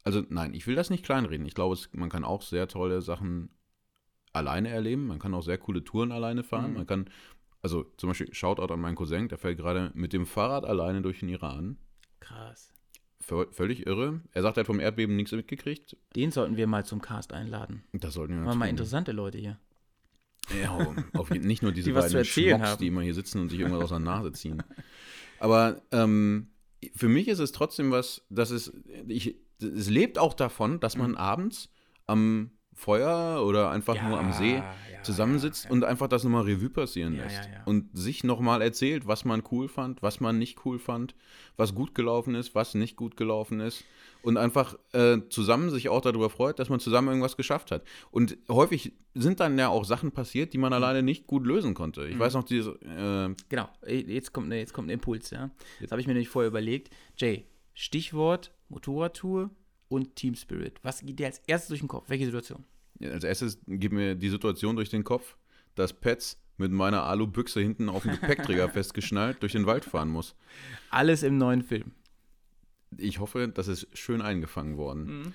also 0.04 0.22
nein, 0.28 0.54
ich 0.54 0.66
will 0.66 0.74
das 0.74 0.90
nicht 0.90 1.04
kleinreden. 1.04 1.46
Ich 1.46 1.54
glaube, 1.54 1.74
es, 1.74 1.90
man 1.92 2.08
kann 2.10 2.24
auch 2.24 2.42
sehr 2.42 2.68
tolle 2.68 3.02
Sachen 3.02 3.50
alleine 4.32 4.68
erleben. 4.68 5.06
Man 5.06 5.18
kann 5.18 5.34
auch 5.34 5.42
sehr 5.42 5.58
coole 5.58 5.84
Touren 5.84 6.12
alleine 6.12 6.44
fahren. 6.44 6.70
Mhm. 6.70 6.76
Man 6.78 6.86
kann, 6.86 7.10
also 7.62 7.84
zum 7.96 8.10
Beispiel 8.10 8.32
Shoutout 8.32 8.72
an 8.72 8.80
meinen 8.80 8.94
Cousin, 8.94 9.28
der 9.28 9.38
fährt 9.38 9.58
gerade 9.58 9.90
mit 9.94 10.12
dem 10.12 10.26
Fahrrad 10.26 10.64
alleine 10.64 11.02
durch 11.02 11.20
den 11.20 11.28
Iran. 11.28 11.78
Krass. 12.20 12.72
V 13.20 13.46
völlig 13.50 13.86
irre. 13.86 14.20
Er 14.32 14.42
sagt, 14.42 14.56
er 14.56 14.60
hat 14.60 14.66
vom 14.66 14.80
Erdbeben 14.80 15.16
nichts 15.16 15.32
mitgekriegt. 15.32 15.96
Den 16.14 16.30
sollten 16.30 16.56
wir 16.56 16.66
mal 16.66 16.84
zum 16.84 17.02
Cast 17.02 17.32
einladen. 17.32 17.82
Das 17.92 18.14
sollten 18.14 18.34
wir 18.34 18.42
mal. 18.42 18.54
mal 18.54 18.68
interessante 18.68 19.12
Leute 19.12 19.38
hier. 19.38 19.58
Ja, 20.62 20.94
auf, 21.14 21.30
nicht 21.30 21.62
nur 21.62 21.72
diese 21.72 21.90
die 21.90 21.92
beiden 21.92 22.24
Schmucks, 22.24 22.78
die 22.78 22.86
immer 22.86 23.02
hier 23.02 23.14
sitzen 23.14 23.40
und 23.40 23.50
sich 23.50 23.60
irgendwas 23.60 23.84
aus 23.84 23.90
der 23.90 23.98
Nase 23.98 24.32
ziehen. 24.32 24.62
Aber 25.40 25.82
ähm, 25.92 26.48
für 26.94 27.08
mich 27.08 27.28
ist 27.28 27.38
es 27.38 27.52
trotzdem 27.52 27.90
was, 27.90 28.24
dass 28.30 28.50
es, 28.50 28.72
ich, 29.06 29.36
es 29.60 29.88
lebt 29.88 30.18
auch 30.18 30.34
davon, 30.34 30.80
dass 30.80 30.96
man 30.96 31.12
mhm. 31.12 31.16
abends 31.16 31.70
am 32.06 32.50
Feuer 32.78 33.44
oder 33.44 33.70
einfach 33.70 33.96
ja, 33.96 34.08
nur 34.08 34.20
am 34.20 34.32
See 34.32 34.54
ja, 34.54 35.02
zusammensitzt 35.02 35.64
ja, 35.64 35.70
und 35.72 35.82
einfach 35.82 36.06
das 36.06 36.22
nochmal 36.22 36.44
Revue 36.44 36.70
passieren 36.70 37.16
lässt. 37.16 37.48
Und 37.64 37.90
sich 37.92 38.22
nochmal 38.22 38.62
erzählt, 38.62 39.08
was 39.08 39.24
man 39.24 39.42
cool 39.50 39.68
fand, 39.68 40.00
was 40.00 40.20
man 40.20 40.38
nicht 40.38 40.64
cool 40.64 40.78
fand, 40.78 41.16
was 41.56 41.74
gut 41.74 41.94
gelaufen 41.94 42.36
ist, 42.36 42.54
was 42.54 42.74
nicht 42.74 42.96
gut 42.96 43.16
gelaufen 43.16 43.58
ist. 43.58 43.84
Und 44.22 44.36
einfach 44.36 44.76
äh, 44.92 45.18
zusammen 45.28 45.70
sich 45.70 45.88
auch 45.88 46.00
darüber 46.00 46.30
freut, 46.30 46.58
dass 46.60 46.68
man 46.68 46.78
zusammen 46.78 47.08
irgendwas 47.08 47.36
geschafft 47.36 47.72
hat. 47.72 47.82
Und 48.12 48.36
häufig 48.48 48.92
sind 49.14 49.40
dann 49.40 49.58
ja 49.58 49.68
auch 49.68 49.84
Sachen 49.84 50.12
passiert, 50.12 50.52
die 50.52 50.58
man 50.58 50.70
mhm. 50.70 50.74
alleine 50.74 51.02
nicht 51.02 51.26
gut 51.26 51.46
lösen 51.46 51.74
konnte. 51.74 52.06
Ich 52.06 52.14
mhm. 52.14 52.20
weiß 52.20 52.34
noch, 52.34 52.44
diese. 52.44 52.70
Äh, 52.82 53.34
genau, 53.48 53.68
jetzt 53.86 54.32
kommt, 54.32 54.52
jetzt 54.52 54.72
kommt 54.72 54.88
ein 54.88 54.92
Impuls, 54.92 55.30
ja. 55.30 55.50
Das 55.80 55.90
habe 55.90 56.00
ich 56.00 56.06
mir 56.06 56.14
nämlich 56.14 56.28
vorher 56.28 56.48
überlegt. 56.48 56.90
Jay, 57.16 57.44
Stichwort 57.78 58.52
Motorradtour 58.70 59.50
und 59.86 60.16
Team 60.16 60.34
Spirit. 60.34 60.80
Was 60.82 61.00
geht 61.00 61.20
dir 61.20 61.26
als 61.26 61.40
erstes 61.46 61.68
durch 61.68 61.80
den 61.80 61.86
Kopf? 61.86 62.06
Welche 62.08 62.24
Situation? 62.24 62.64
Ja, 62.98 63.12
als 63.12 63.22
erstes 63.22 63.60
geht 63.68 63.92
mir 63.92 64.16
die 64.16 64.30
Situation 64.30 64.74
durch 64.74 64.90
den 64.90 65.04
Kopf, 65.04 65.36
dass 65.76 65.92
Pets 65.92 66.42
mit 66.56 66.72
meiner 66.72 67.04
Alubüchse 67.04 67.60
hinten 67.60 67.88
auf 67.88 68.02
dem 68.02 68.14
Gepäckträger 68.20 68.68
festgeschnallt 68.72 69.40
durch 69.44 69.52
den 69.52 69.66
Wald 69.66 69.84
fahren 69.84 70.08
muss. 70.08 70.34
Alles 70.90 71.22
im 71.22 71.38
neuen 71.38 71.62
Film. 71.62 71.92
Ich 72.96 73.20
hoffe, 73.20 73.46
das 73.46 73.68
ist 73.68 73.86
schön 73.96 74.22
eingefangen 74.22 74.76
worden. 74.76 75.04
Mhm. 75.04 75.32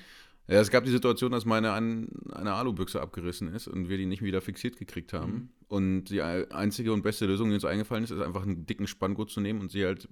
Ja, 0.49 0.59
es 0.59 0.69
gab 0.69 0.83
die 0.83 0.91
Situation, 0.91 1.31
dass 1.31 1.45
meine 1.45 1.71
eine 1.71 2.53
Alubüchse 2.53 2.99
abgerissen 2.99 3.53
ist 3.53 3.69
und 3.69 3.87
wir 3.87 3.95
die 3.95 4.05
nicht 4.05 4.21
wieder 4.21 4.41
fixiert 4.41 4.75
gekriegt 4.75 5.13
haben. 5.13 5.31
Mhm. 5.31 5.49
Und 5.69 6.03
die 6.09 6.21
einzige 6.21 6.91
und 6.91 7.03
beste 7.03 7.25
Lösung, 7.25 7.47
die 7.47 7.55
uns 7.55 7.63
eingefallen 7.63 8.03
ist, 8.03 8.11
ist 8.11 8.21
einfach 8.21 8.43
einen 8.43 8.65
dicken 8.65 8.87
Spanngurt 8.87 9.29
zu 9.29 9.39
nehmen 9.39 9.61
und 9.61 9.71
sie 9.71 9.85
halt 9.85 10.09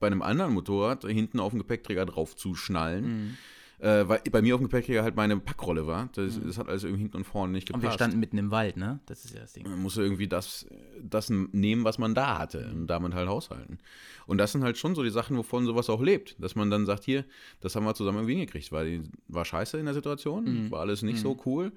bei 0.00 0.08
einem 0.08 0.22
anderen 0.22 0.54
Motorrad 0.54 1.04
hinten 1.04 1.38
auf 1.38 1.50
dem 1.50 1.58
Gepäckträger 1.58 2.06
drauf 2.06 2.34
zu 2.34 2.54
schnallen. 2.54 3.04
Mhm. 3.04 3.36
Äh, 3.78 4.06
weil 4.08 4.20
bei 4.30 4.42
mir 4.42 4.54
auf 4.54 4.60
dem 4.60 4.68
Gepäckträger 4.68 5.02
halt 5.02 5.16
meine 5.16 5.38
Packrolle 5.38 5.86
war. 5.86 6.10
Das, 6.14 6.36
mhm. 6.36 6.46
das, 6.46 6.58
hat 6.58 6.68
alles 6.68 6.84
irgendwie 6.84 7.02
hinten 7.02 7.18
und 7.18 7.24
vorne 7.24 7.52
nicht 7.52 7.66
gepasst. 7.66 7.82
Und 7.82 7.90
wir 7.90 7.94
standen 7.94 8.20
mitten 8.20 8.36
im 8.36 8.50
Wald, 8.50 8.76
ne? 8.76 9.00
Das 9.06 9.24
ist 9.24 9.32
ja 9.32 9.40
das 9.40 9.54
Ding. 9.54 9.62
Man 9.62 9.80
musste 9.80 10.02
irgendwie 10.02 10.28
das, 10.28 10.66
das 11.02 11.30
nehmen, 11.30 11.84
was 11.84 11.96
man 11.96 12.14
da 12.14 12.38
hatte 12.38 12.66
mhm. 12.66 12.80
und 12.80 12.86
damit 12.88 13.14
halt 13.14 13.28
haushalten. 13.28 13.78
Und 14.26 14.36
das 14.36 14.52
sind 14.52 14.64
halt 14.64 14.76
schon 14.76 14.94
so 14.94 15.02
die 15.02 15.10
Sachen, 15.10 15.36
wovon 15.36 15.64
sowas 15.64 15.88
auch 15.88 16.02
lebt. 16.02 16.36
Dass 16.42 16.56
man 16.56 16.70
dann 16.70 16.84
sagt, 16.84 17.04
hier, 17.04 17.24
das 17.60 17.74
haben 17.74 17.84
wir 17.84 17.94
zusammen 17.94 18.18
irgendwie 18.18 18.34
hingekriegt, 18.34 18.70
weil 18.70 19.04
war 19.28 19.46
scheiße 19.46 19.78
in 19.78 19.86
der 19.86 19.94
Situation, 19.94 20.44
mhm. 20.44 20.70
war 20.70 20.80
alles 20.80 21.00
nicht 21.00 21.18
so 21.18 21.34
mhm. 21.34 21.40
cool. 21.46 21.72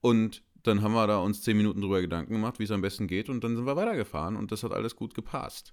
Und 0.00 0.42
dann 0.64 0.82
haben 0.82 0.94
wir 0.94 1.06
da 1.06 1.18
uns 1.18 1.42
zehn 1.42 1.56
Minuten 1.56 1.80
drüber 1.80 2.00
Gedanken 2.00 2.32
gemacht, 2.32 2.58
wie 2.58 2.64
es 2.64 2.70
am 2.70 2.80
besten 2.80 3.06
geht 3.06 3.28
und 3.28 3.44
dann 3.44 3.54
sind 3.54 3.66
wir 3.66 3.76
weitergefahren 3.76 4.34
und 4.34 4.50
das 4.50 4.62
hat 4.64 4.72
alles 4.72 4.96
gut 4.96 5.14
gepasst. 5.14 5.72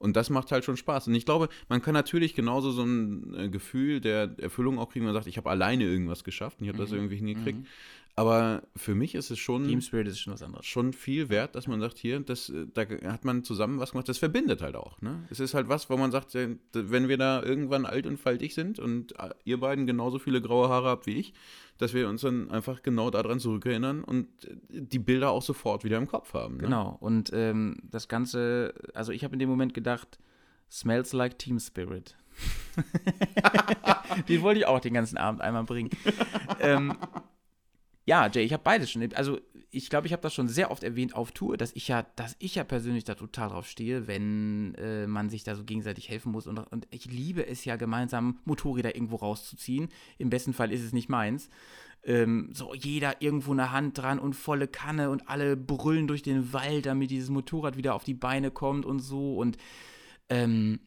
Und 0.00 0.16
das 0.16 0.30
macht 0.30 0.50
halt 0.50 0.64
schon 0.64 0.78
Spaß. 0.78 1.08
Und 1.08 1.14
ich 1.14 1.26
glaube, 1.26 1.50
man 1.68 1.82
kann 1.82 1.92
natürlich 1.92 2.34
genauso 2.34 2.70
so 2.70 2.82
ein 2.82 3.34
äh, 3.38 3.48
Gefühl 3.50 4.00
der 4.00 4.30
Erfüllung 4.38 4.78
auch 4.78 4.88
kriegen, 4.88 5.04
wenn 5.04 5.12
man 5.12 5.20
sagt, 5.20 5.26
ich 5.26 5.36
habe 5.36 5.50
alleine 5.50 5.84
irgendwas 5.84 6.24
geschafft 6.24 6.58
und 6.58 6.64
ich 6.64 6.72
habe 6.72 6.78
mhm. 6.78 6.86
das 6.86 6.92
irgendwie 6.92 7.16
hingekriegt. 7.16 7.58
Mhm. 7.58 7.66
Aber 8.20 8.64
für 8.76 8.94
mich 8.94 9.14
ist 9.14 9.30
es 9.30 9.38
schon. 9.38 9.66
Team 9.66 9.80
Spirit 9.80 10.06
ist 10.06 10.20
schon 10.20 10.34
was 10.34 10.42
anderes. 10.42 10.66
Schon 10.66 10.92
viel 10.92 11.30
wert, 11.30 11.54
dass 11.54 11.66
man 11.66 11.80
sagt, 11.80 11.96
hier, 11.96 12.20
das, 12.20 12.50
äh, 12.50 12.66
da 12.74 12.82
hat 13.10 13.24
man 13.24 13.44
zusammen 13.44 13.80
was 13.80 13.92
gemacht, 13.92 14.10
das 14.10 14.18
verbindet 14.18 14.60
halt 14.60 14.76
auch. 14.76 15.00
Ne? 15.00 15.24
Es 15.30 15.40
ist 15.40 15.54
halt 15.54 15.70
was, 15.70 15.88
wo 15.88 15.96
man 15.96 16.10
sagt, 16.10 16.34
äh, 16.34 16.56
wenn 16.74 17.08
wir 17.08 17.16
da 17.16 17.42
irgendwann 17.42 17.86
alt 17.86 18.06
und 18.06 18.18
faltig 18.18 18.52
sind 18.52 18.78
und 18.78 19.18
äh, 19.18 19.30
ihr 19.44 19.58
beiden 19.58 19.86
genauso 19.86 20.18
viele 20.18 20.42
graue 20.42 20.68
Haare 20.68 20.88
habt 20.88 21.06
wie 21.06 21.16
ich, 21.16 21.32
dass 21.78 21.94
wir 21.94 22.10
uns 22.10 22.20
dann 22.20 22.50
einfach 22.50 22.82
genau 22.82 23.08
daran 23.08 23.40
zurückerinnern 23.40 24.04
und 24.04 24.28
die 24.68 24.98
Bilder 24.98 25.30
auch 25.30 25.42
sofort 25.42 25.82
wieder 25.84 25.96
im 25.96 26.06
Kopf 26.06 26.34
haben. 26.34 26.58
Ne? 26.58 26.64
Genau. 26.64 26.98
Und 27.00 27.30
ähm, 27.32 27.78
das 27.84 28.06
Ganze, 28.06 28.74
also 28.92 29.12
ich 29.12 29.24
habe 29.24 29.32
in 29.32 29.38
dem 29.38 29.48
Moment 29.48 29.72
gedacht, 29.72 30.18
smells 30.70 31.14
like 31.14 31.38
Team 31.38 31.58
Spirit. 31.58 32.18
den 34.28 34.42
wollte 34.42 34.60
ich 34.60 34.66
auch 34.66 34.80
den 34.80 34.92
ganzen 34.92 35.16
Abend 35.16 35.40
einmal 35.40 35.64
bringen. 35.64 35.88
ähm, 36.60 36.94
ja, 38.06 38.28
Jay, 38.28 38.42
ich 38.42 38.52
habe 38.52 38.62
beides 38.62 38.90
schon. 38.90 39.12
Also 39.14 39.38
ich 39.70 39.88
glaube, 39.88 40.06
ich 40.06 40.12
habe 40.12 40.22
das 40.22 40.34
schon 40.34 40.48
sehr 40.48 40.70
oft 40.70 40.82
erwähnt 40.82 41.14
auf 41.14 41.32
Tour, 41.32 41.56
dass 41.56 41.72
ich 41.74 41.88
ja, 41.88 42.04
dass 42.16 42.34
ich 42.38 42.56
ja 42.56 42.64
persönlich 42.64 43.04
da 43.04 43.14
total 43.14 43.50
drauf 43.50 43.68
stehe, 43.68 44.06
wenn 44.06 44.74
äh, 44.76 45.06
man 45.06 45.30
sich 45.30 45.44
da 45.44 45.54
so 45.54 45.64
gegenseitig 45.64 46.08
helfen 46.08 46.32
muss. 46.32 46.46
Und, 46.46 46.58
und 46.58 46.88
ich 46.90 47.06
liebe 47.06 47.46
es 47.46 47.64
ja, 47.64 47.76
gemeinsam 47.76 48.40
Motorräder 48.44 48.94
irgendwo 48.94 49.16
rauszuziehen. 49.16 49.88
Im 50.18 50.30
besten 50.30 50.52
Fall 50.52 50.72
ist 50.72 50.82
es 50.82 50.92
nicht 50.92 51.08
meins. 51.08 51.50
Ähm, 52.02 52.50
so 52.54 52.74
jeder 52.74 53.20
irgendwo 53.20 53.52
eine 53.52 53.70
Hand 53.70 53.98
dran 53.98 54.18
und 54.18 54.34
volle 54.34 54.66
Kanne 54.66 55.10
und 55.10 55.28
alle 55.28 55.56
brüllen 55.56 56.08
durch 56.08 56.22
den 56.22 56.52
Wald, 56.52 56.86
damit 56.86 57.10
dieses 57.10 57.28
Motorrad 57.28 57.76
wieder 57.76 57.94
auf 57.94 58.04
die 58.04 58.14
Beine 58.14 58.50
kommt 58.50 58.86
und 58.86 59.00
so. 59.00 59.36
Und 59.36 59.58
ähm, 60.30 60.80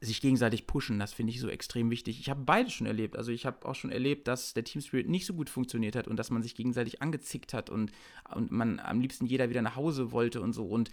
sich 0.00 0.20
gegenseitig 0.20 0.66
pushen, 0.66 0.98
das 0.98 1.12
finde 1.12 1.32
ich 1.32 1.40
so 1.40 1.48
extrem 1.48 1.90
wichtig. 1.90 2.18
Ich 2.20 2.28
habe 2.28 2.42
beides 2.42 2.72
schon 2.72 2.86
erlebt. 2.86 3.16
Also 3.16 3.30
ich 3.30 3.46
habe 3.46 3.66
auch 3.66 3.74
schon 3.74 3.92
erlebt, 3.92 4.26
dass 4.26 4.52
der 4.52 4.64
Team 4.64 4.80
Spirit 4.80 5.08
nicht 5.08 5.26
so 5.26 5.34
gut 5.34 5.48
funktioniert 5.48 5.94
hat 5.94 6.08
und 6.08 6.16
dass 6.16 6.30
man 6.30 6.42
sich 6.42 6.54
gegenseitig 6.54 7.02
angezickt 7.02 7.54
hat 7.54 7.70
und, 7.70 7.92
und 8.34 8.50
man 8.50 8.80
am 8.80 9.00
liebsten 9.00 9.26
jeder 9.26 9.48
wieder 9.48 9.62
nach 9.62 9.76
Hause 9.76 10.10
wollte 10.10 10.40
und 10.40 10.52
so. 10.52 10.66
Und 10.66 10.90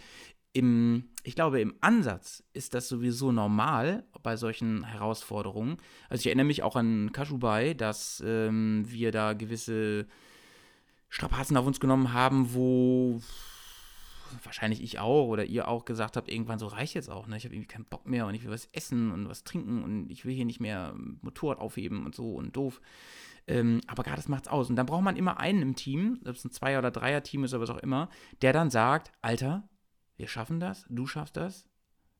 im, 0.52 1.08
ich 1.24 1.34
glaube, 1.34 1.60
im 1.60 1.74
Ansatz 1.80 2.44
ist 2.52 2.74
das 2.74 2.88
sowieso 2.88 3.32
normal 3.32 4.04
bei 4.22 4.36
solchen 4.36 4.84
Herausforderungen. 4.84 5.78
Also 6.08 6.20
ich 6.20 6.26
erinnere 6.26 6.46
mich 6.46 6.62
auch 6.62 6.76
an 6.76 7.10
Kashubai, 7.12 7.74
dass 7.74 8.22
ähm, 8.24 8.84
wir 8.88 9.10
da 9.10 9.32
gewisse 9.32 10.06
Strapazen 11.08 11.56
auf 11.56 11.66
uns 11.66 11.80
genommen 11.80 12.12
haben, 12.12 12.54
wo 12.54 13.20
wahrscheinlich 14.42 14.82
ich 14.82 14.98
auch 14.98 15.26
oder 15.28 15.44
ihr 15.44 15.68
auch 15.68 15.84
gesagt 15.84 16.16
habt, 16.16 16.30
irgendwann 16.30 16.58
so 16.58 16.66
reicht 16.66 16.94
jetzt 16.94 17.10
auch, 17.10 17.26
ne? 17.26 17.36
Ich 17.36 17.44
habe 17.44 17.54
irgendwie 17.54 17.68
keinen 17.68 17.84
Bock 17.84 18.06
mehr 18.06 18.26
und 18.26 18.34
ich 18.34 18.44
will 18.44 18.50
was 18.50 18.68
essen 18.72 19.10
und 19.10 19.28
was 19.28 19.44
trinken 19.44 19.82
und 19.82 20.10
ich 20.10 20.24
will 20.24 20.34
hier 20.34 20.44
nicht 20.44 20.60
mehr 20.60 20.94
Motorrad 21.20 21.58
aufheben 21.58 22.04
und 22.04 22.14
so 22.14 22.34
und 22.34 22.56
doof. 22.56 22.80
Ähm, 23.46 23.80
aber 23.86 24.02
gerade 24.02 24.16
das 24.16 24.28
macht's 24.28 24.48
aus. 24.48 24.70
Und 24.70 24.76
dann 24.76 24.86
braucht 24.86 25.04
man 25.04 25.16
immer 25.16 25.38
einen 25.38 25.62
im 25.62 25.76
Team, 25.76 26.20
ob 26.24 26.34
es 26.34 26.44
ein 26.44 26.50
Zweier- 26.50 26.78
oder 26.78 26.90
Dreier-Team 26.90 27.44
ist 27.44 27.52
oder 27.52 27.62
was 27.62 27.70
auch 27.70 27.78
immer, 27.78 28.08
der 28.42 28.52
dann 28.52 28.70
sagt, 28.70 29.12
Alter, 29.22 29.68
wir 30.16 30.28
schaffen 30.28 30.60
das, 30.60 30.86
du 30.88 31.06
schaffst 31.06 31.36
das, 31.36 31.66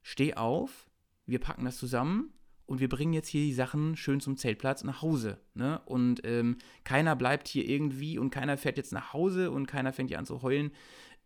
steh 0.03 0.35
auf, 0.35 0.91
wir 1.27 1.39
packen 1.39 1.65
das 1.65 1.79
zusammen 1.79 2.35
und 2.67 2.81
wir 2.81 2.89
bringen 2.89 3.13
jetzt 3.13 3.29
hier 3.29 3.43
die 3.43 3.53
Sachen 3.53 3.97
schön 3.97 4.21
zum 4.21 4.37
Zeltplatz 4.37 4.85
nach 4.85 5.03
Hause. 5.03 5.39
Ne? 5.55 5.81
Und 5.87 6.25
ähm, 6.25 6.59
keiner 6.83 7.17
bleibt 7.17 7.49
hier 7.49 7.69
irgendwie 7.69 8.19
und 8.19 8.31
keiner 8.31 8.57
fährt 8.57 8.77
jetzt 8.77 8.93
nach 8.93 9.13
Hause 9.13 9.51
und 9.51 9.67
keiner 9.67 9.93
fängt 9.93 10.11
hier 10.11 10.19
an 10.19 10.27
zu 10.27 10.43
heulen. 10.43 10.73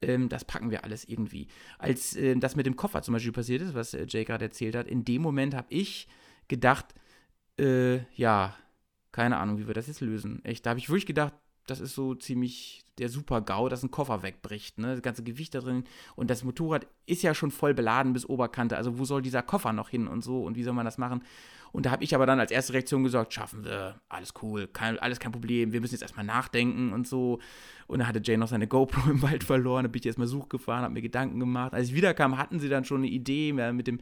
Ähm, 0.00 0.28
das 0.28 0.44
packen 0.44 0.70
wir 0.70 0.84
alles 0.84 1.04
irgendwie. 1.04 1.48
Als 1.78 2.16
äh, 2.16 2.36
das 2.36 2.56
mit 2.56 2.66
dem 2.66 2.76
Koffer 2.76 3.02
zum 3.02 3.14
Beispiel 3.14 3.32
passiert 3.32 3.62
ist, 3.62 3.74
was 3.74 3.94
äh, 3.94 4.06
Jay 4.08 4.24
gerade 4.24 4.44
erzählt 4.44 4.76
hat, 4.76 4.86
in 4.86 5.04
dem 5.04 5.22
Moment 5.22 5.54
habe 5.54 5.66
ich 5.70 6.08
gedacht, 6.46 6.94
äh, 7.58 7.98
ja, 8.14 8.54
keine 9.12 9.38
Ahnung, 9.38 9.58
wie 9.58 9.66
wir 9.66 9.74
das 9.74 9.88
jetzt 9.88 10.00
lösen. 10.00 10.44
Echt, 10.44 10.64
da 10.64 10.70
habe 10.70 10.80
ich 10.80 10.88
wirklich 10.88 11.06
gedacht, 11.06 11.34
das 11.70 11.80
ist 11.80 11.94
so 11.94 12.14
ziemlich 12.14 12.84
der 12.98 13.08
Super-GAU, 13.08 13.68
dass 13.68 13.82
ein 13.82 13.90
Koffer 13.90 14.22
wegbricht, 14.22 14.78
ne? 14.78 14.92
Das 14.92 15.02
ganze 15.02 15.22
Gewicht 15.22 15.54
da 15.54 15.60
drin. 15.60 15.84
Und 16.16 16.30
das 16.30 16.44
Motorrad 16.44 16.86
ist 17.06 17.22
ja 17.22 17.34
schon 17.34 17.50
voll 17.50 17.74
beladen 17.74 18.12
bis 18.12 18.26
Oberkante. 18.28 18.76
Also 18.76 18.98
wo 18.98 19.04
soll 19.04 19.22
dieser 19.22 19.42
Koffer 19.42 19.72
noch 19.72 19.88
hin 19.88 20.08
und 20.08 20.22
so 20.24 20.42
und 20.42 20.56
wie 20.56 20.64
soll 20.64 20.74
man 20.74 20.84
das 20.84 20.98
machen? 20.98 21.22
Und 21.70 21.86
da 21.86 21.90
habe 21.90 22.02
ich 22.02 22.14
aber 22.14 22.24
dann 22.26 22.40
als 22.40 22.50
erste 22.50 22.72
Reaktion 22.72 23.04
gesagt, 23.04 23.34
schaffen 23.34 23.64
wir, 23.64 24.00
alles 24.08 24.32
cool, 24.42 24.66
kein, 24.68 24.98
alles 24.98 25.20
kein 25.20 25.32
Problem, 25.32 25.72
wir 25.72 25.80
müssen 25.82 25.94
jetzt 25.94 26.02
erstmal 26.02 26.24
nachdenken 26.24 26.92
und 26.92 27.06
so. 27.06 27.40
Und 27.86 27.98
dann 27.98 28.08
hatte 28.08 28.22
Jay 28.22 28.36
noch 28.36 28.48
seine 28.48 28.66
GoPro 28.66 29.10
im 29.10 29.22
Wald 29.22 29.44
verloren, 29.44 29.84
da 29.84 29.88
bin 29.88 30.00
ich 30.00 30.06
erstmal 30.06 30.26
Such 30.26 30.48
gefahren, 30.48 30.82
habe 30.82 30.94
mir 30.94 31.02
Gedanken 31.02 31.38
gemacht. 31.38 31.74
Als 31.74 31.88
ich 31.88 31.94
wiederkam, 31.94 32.38
hatten 32.38 32.58
sie 32.58 32.68
dann 32.68 32.84
schon 32.84 32.98
eine 32.98 33.08
Idee 33.08 33.52
mit 33.52 33.86
dem, 33.86 34.00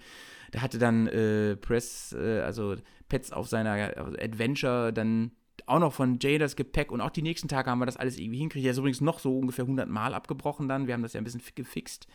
da 0.52 0.62
hatte 0.62 0.78
dann 0.78 1.08
äh, 1.08 1.56
Press, 1.56 2.12
äh, 2.12 2.40
also 2.40 2.76
Pets 3.08 3.32
auf 3.32 3.48
seiner 3.48 3.96
Adventure 4.20 4.92
dann 4.92 5.32
auch 5.66 5.80
noch 5.80 5.92
von 5.92 6.18
Jay 6.20 6.38
das 6.38 6.56
Gepäck 6.56 6.90
und 6.90 7.00
auch 7.00 7.10
die 7.10 7.22
nächsten 7.22 7.48
Tage 7.48 7.70
haben 7.70 7.78
wir 7.78 7.86
das 7.86 7.96
alles 7.96 8.18
irgendwie 8.18 8.38
hinkriegt. 8.38 8.64
Der 8.64 8.72
ist 8.72 8.78
übrigens 8.78 9.00
noch 9.00 9.18
so 9.18 9.36
ungefähr 9.36 9.64
100 9.64 9.88
Mal 9.88 10.14
abgebrochen 10.14 10.68
dann. 10.68 10.86
Wir 10.86 10.94
haben 10.94 11.02
das 11.02 11.12
ja 11.12 11.20
ein 11.20 11.24
bisschen 11.24 11.42
gefixt. 11.54 12.06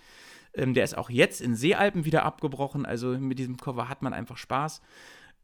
Ähm, 0.54 0.74
der 0.74 0.84
ist 0.84 0.98
auch 0.98 1.10
jetzt 1.10 1.42
in 1.42 1.56
Seealpen 1.56 2.06
wieder 2.06 2.24
abgebrochen. 2.24 2.86
Also 2.86 3.18
mit 3.20 3.40
diesem 3.40 3.58
Cover 3.58 3.90
hat 3.90 4.02
man 4.02 4.14
einfach 4.14 4.38
Spaß. 4.38 4.82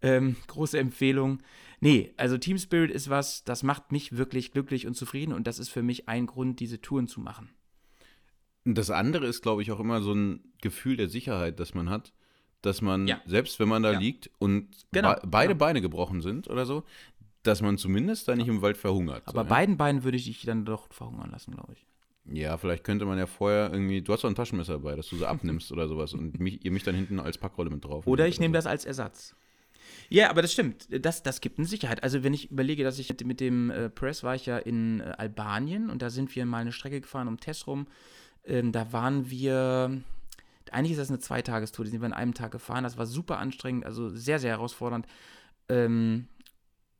Ähm, 0.01 0.35
große 0.47 0.77
Empfehlung. 0.77 1.41
Nee, 1.79 2.13
also 2.17 2.37
Team 2.37 2.57
Spirit 2.57 2.91
ist 2.91 3.09
was, 3.09 3.43
das 3.43 3.63
macht 3.63 3.91
mich 3.91 4.15
wirklich 4.15 4.51
glücklich 4.51 4.87
und 4.87 4.95
zufrieden 4.95 5.33
und 5.33 5.47
das 5.47 5.59
ist 5.59 5.69
für 5.69 5.83
mich 5.83 6.07
ein 6.07 6.27
Grund, 6.27 6.59
diese 6.59 6.81
Touren 6.81 7.07
zu 7.07 7.19
machen. 7.19 7.49
Das 8.63 8.89
andere 8.89 9.25
ist, 9.25 9.41
glaube 9.41 9.61
ich, 9.61 9.71
auch 9.71 9.79
immer 9.79 10.01
so 10.01 10.13
ein 10.13 10.51
Gefühl 10.61 10.97
der 10.97 11.07
Sicherheit, 11.07 11.59
das 11.59 11.73
man 11.73 11.89
hat, 11.89 12.13
dass 12.61 12.81
man, 12.81 13.07
ja. 13.07 13.21
selbst 13.25 13.59
wenn 13.59 13.69
man 13.69 13.81
da 13.81 13.93
ja. 13.93 13.99
liegt 13.99 14.29
und 14.39 14.67
genau, 14.91 15.13
be 15.15 15.21
beide 15.27 15.53
genau. 15.53 15.59
Beine 15.59 15.81
gebrochen 15.81 16.21
sind 16.21 16.47
oder 16.49 16.65
so, 16.65 16.83
dass 17.47 17.61
man 17.61 17.77
zumindest 17.77 18.27
da 18.27 18.35
nicht 18.35 18.47
im 18.47 18.61
Wald 18.61 18.77
verhungert. 18.77 19.23
Aber 19.25 19.43
so, 19.43 19.49
beiden 19.49 19.77
Beinen 19.77 20.03
würde 20.03 20.17
ich 20.17 20.25
dich 20.25 20.43
dann 20.43 20.65
doch 20.65 20.91
verhungern 20.91 21.31
lassen, 21.31 21.53
glaube 21.53 21.73
ich. 21.73 21.85
Ja, 22.29 22.57
vielleicht 22.57 22.83
könnte 22.83 23.05
man 23.05 23.17
ja 23.17 23.25
vorher 23.25 23.71
irgendwie, 23.71 24.01
du 24.01 24.11
hast 24.11 24.23
doch 24.23 24.29
ein 24.29 24.35
Taschenmesser 24.35 24.73
dabei, 24.73 24.95
dass 24.95 25.07
du 25.07 25.15
so 25.15 25.25
abnimmst 25.25 25.71
oder 25.73 25.87
sowas 25.87 26.13
und 26.13 26.39
mich, 26.39 26.63
ihr 26.65 26.71
mich 26.71 26.83
dann 26.83 26.95
hinten 26.95 27.19
als 27.19 27.37
Packrolle 27.37 27.69
mit 27.69 27.83
drauf. 27.85 28.05
Oder 28.05 28.27
ich 28.27 28.39
nehme 28.39 28.53
so. 28.53 28.57
das 28.57 28.67
als 28.67 28.85
Ersatz. 28.85 29.35
Ja, 30.09 30.29
aber 30.29 30.41
das 30.41 30.53
stimmt. 30.53 30.87
Das, 30.89 31.23
das 31.23 31.41
gibt 31.41 31.57
eine 31.57 31.67
Sicherheit. 31.67 32.03
Also 32.03 32.23
wenn 32.23 32.33
ich 32.33 32.51
überlege, 32.51 32.83
dass 32.83 32.99
ich 32.99 33.13
mit 33.25 33.39
dem 33.39 33.69
äh, 33.69 33.89
Press 33.89 34.23
war 34.23 34.35
ich 34.35 34.45
ja 34.45 34.57
in 34.57 35.01
äh, 35.01 35.13
Albanien 35.17 35.89
und 35.89 36.01
da 36.01 36.09
sind 36.09 36.35
wir 36.35 36.45
mal 36.45 36.59
eine 36.59 36.71
Strecke 36.71 37.01
gefahren 37.01 37.27
um 37.27 37.39
Tess 37.39 37.67
rum. 37.67 37.87
Ähm, 38.45 38.71
da 38.71 38.93
waren 38.93 39.29
wir, 39.29 40.01
eigentlich 40.71 40.91
ist 40.91 40.99
das 40.99 41.09
eine 41.09 41.19
Zweitagestour, 41.19 41.85
die 41.85 41.91
sind 41.91 42.01
wir 42.01 42.05
an 42.05 42.13
einem 42.13 42.33
Tag 42.33 42.51
gefahren. 42.51 42.83
Das 42.83 42.97
war 42.97 43.05
super 43.05 43.37
anstrengend, 43.37 43.85
also 43.85 44.09
sehr, 44.09 44.39
sehr 44.39 44.51
herausfordernd. 44.51 45.05
Ähm, 45.69 46.27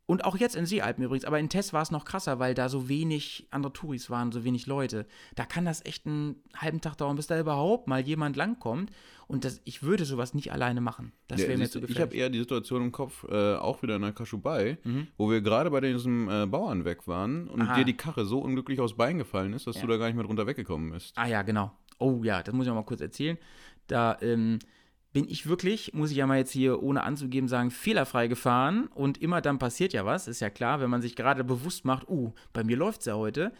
und 0.08 0.24
auch 0.24 0.38
jetzt 0.38 0.56
in 0.56 0.64
Seealpen 0.64 1.04
übrigens, 1.04 1.26
aber 1.26 1.38
in 1.38 1.50
Tess 1.50 1.74
war 1.74 1.82
es 1.82 1.90
noch 1.90 2.06
krasser, 2.06 2.38
weil 2.38 2.54
da 2.54 2.70
so 2.70 2.88
wenig 2.88 3.46
andere 3.50 3.74
Touris 3.74 4.08
waren, 4.08 4.32
so 4.32 4.42
wenig 4.42 4.66
Leute. 4.66 5.04
Da 5.34 5.44
kann 5.44 5.66
das 5.66 5.84
echt 5.84 6.06
einen 6.06 6.36
halben 6.56 6.80
Tag 6.80 6.96
dauern, 6.96 7.16
bis 7.16 7.26
da 7.26 7.38
überhaupt 7.38 7.88
mal 7.88 8.00
jemand 8.00 8.34
langkommt. 8.34 8.90
Und 9.26 9.44
das, 9.44 9.60
ich 9.66 9.82
würde 9.82 10.06
sowas 10.06 10.32
nicht 10.32 10.50
alleine 10.50 10.80
machen. 10.80 11.12
Das 11.26 11.40
wäre 11.40 11.52
ja, 11.52 11.58
mir 11.58 11.68
zu 11.68 11.82
gefährlich. 11.82 11.96
Ich 11.98 12.00
habe 12.02 12.14
eher 12.14 12.30
die 12.30 12.38
Situation 12.38 12.84
im 12.84 12.90
Kopf, 12.90 13.26
äh, 13.28 13.56
auch 13.56 13.82
wieder 13.82 13.96
in 13.96 14.02
der 14.02 14.12
Kaschubai, 14.12 14.78
mhm. 14.82 15.08
wo 15.18 15.30
wir 15.30 15.42
gerade 15.42 15.70
bei 15.70 15.82
diesem 15.82 16.30
äh, 16.30 16.46
Bauern 16.46 16.86
weg 16.86 17.06
waren 17.06 17.46
und 17.46 17.60
Aha. 17.60 17.74
dir 17.74 17.84
die 17.84 17.96
Karre 17.96 18.24
so 18.24 18.38
unglücklich 18.38 18.80
aus 18.80 18.96
Bein 18.96 19.18
gefallen 19.18 19.52
ist, 19.52 19.66
dass 19.66 19.76
ja. 19.76 19.82
du 19.82 19.88
da 19.88 19.98
gar 19.98 20.06
nicht 20.06 20.16
mehr 20.16 20.24
drunter 20.24 20.46
weggekommen 20.46 20.90
bist. 20.90 21.12
Ah 21.18 21.26
ja, 21.26 21.42
genau. 21.42 21.70
Oh 21.98 22.22
ja, 22.24 22.42
das 22.42 22.54
muss 22.54 22.64
ich 22.64 22.70
auch 22.70 22.76
mal 22.76 22.82
kurz 22.82 23.02
erzählen. 23.02 23.36
Da, 23.88 24.16
ähm, 24.22 24.58
bin 25.12 25.28
ich 25.28 25.48
wirklich, 25.48 25.94
muss 25.94 26.10
ich 26.10 26.18
ja 26.18 26.26
mal 26.26 26.38
jetzt 26.38 26.52
hier 26.52 26.82
ohne 26.82 27.02
anzugeben 27.02 27.48
sagen, 27.48 27.70
fehlerfrei 27.70 28.28
gefahren 28.28 28.88
und 28.88 29.18
immer 29.18 29.40
dann 29.40 29.58
passiert 29.58 29.92
ja 29.92 30.04
was, 30.04 30.28
ist 30.28 30.40
ja 30.40 30.50
klar, 30.50 30.80
wenn 30.80 30.90
man 30.90 31.02
sich 31.02 31.16
gerade 31.16 31.44
bewusst 31.44 31.84
macht, 31.84 32.08
uh, 32.08 32.32
bei 32.52 32.62
mir 32.62 32.76
läuft 32.76 33.00
es 33.00 33.06
ja 33.06 33.14
heute. 33.14 33.52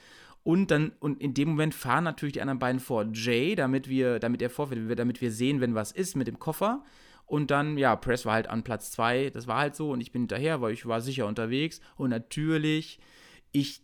Und 0.45 0.71
dann, 0.71 0.93
und 1.01 1.21
in 1.21 1.35
dem 1.35 1.49
Moment 1.49 1.75
fahren 1.75 2.05
natürlich 2.05 2.35
die 2.35 2.41
anderen 2.41 2.59
beiden 2.59 2.81
vor 2.81 3.07
Jay, 3.13 3.55
damit 3.55 3.89
wir, 3.89 4.19
damit 4.19 4.41
er 4.41 4.51
vorfährt, 4.51 4.99
damit 4.99 5.21
wir 5.21 5.33
sehen, 5.33 5.61
wenn 5.61 5.75
was 5.75 5.93
ist 5.93 6.17
mit 6.17 6.27
dem 6.27 6.39
Koffer. 6.39 6.85
Und 7.27 7.51
dann, 7.51 7.77
ja, 7.77 7.95
Press 7.97 8.25
war 8.25 8.35
halt 8.35 8.49
an 8.49 8.63
Platz 8.63 8.91
zwei, 8.91 9.29
das 9.31 9.47
war 9.47 9.59
halt 9.59 9.77
so 9.77 9.91
und 9.91 10.01
ich 10.01 10.13
bin 10.13 10.23
hinterher, 10.23 10.63
weil 10.63 10.73
ich 10.73 10.87
war 10.87 11.03
sicher 11.03 11.27
unterwegs. 11.27 11.81
Und 11.97 12.09
natürlich, 12.11 12.99
ich 13.53 13.83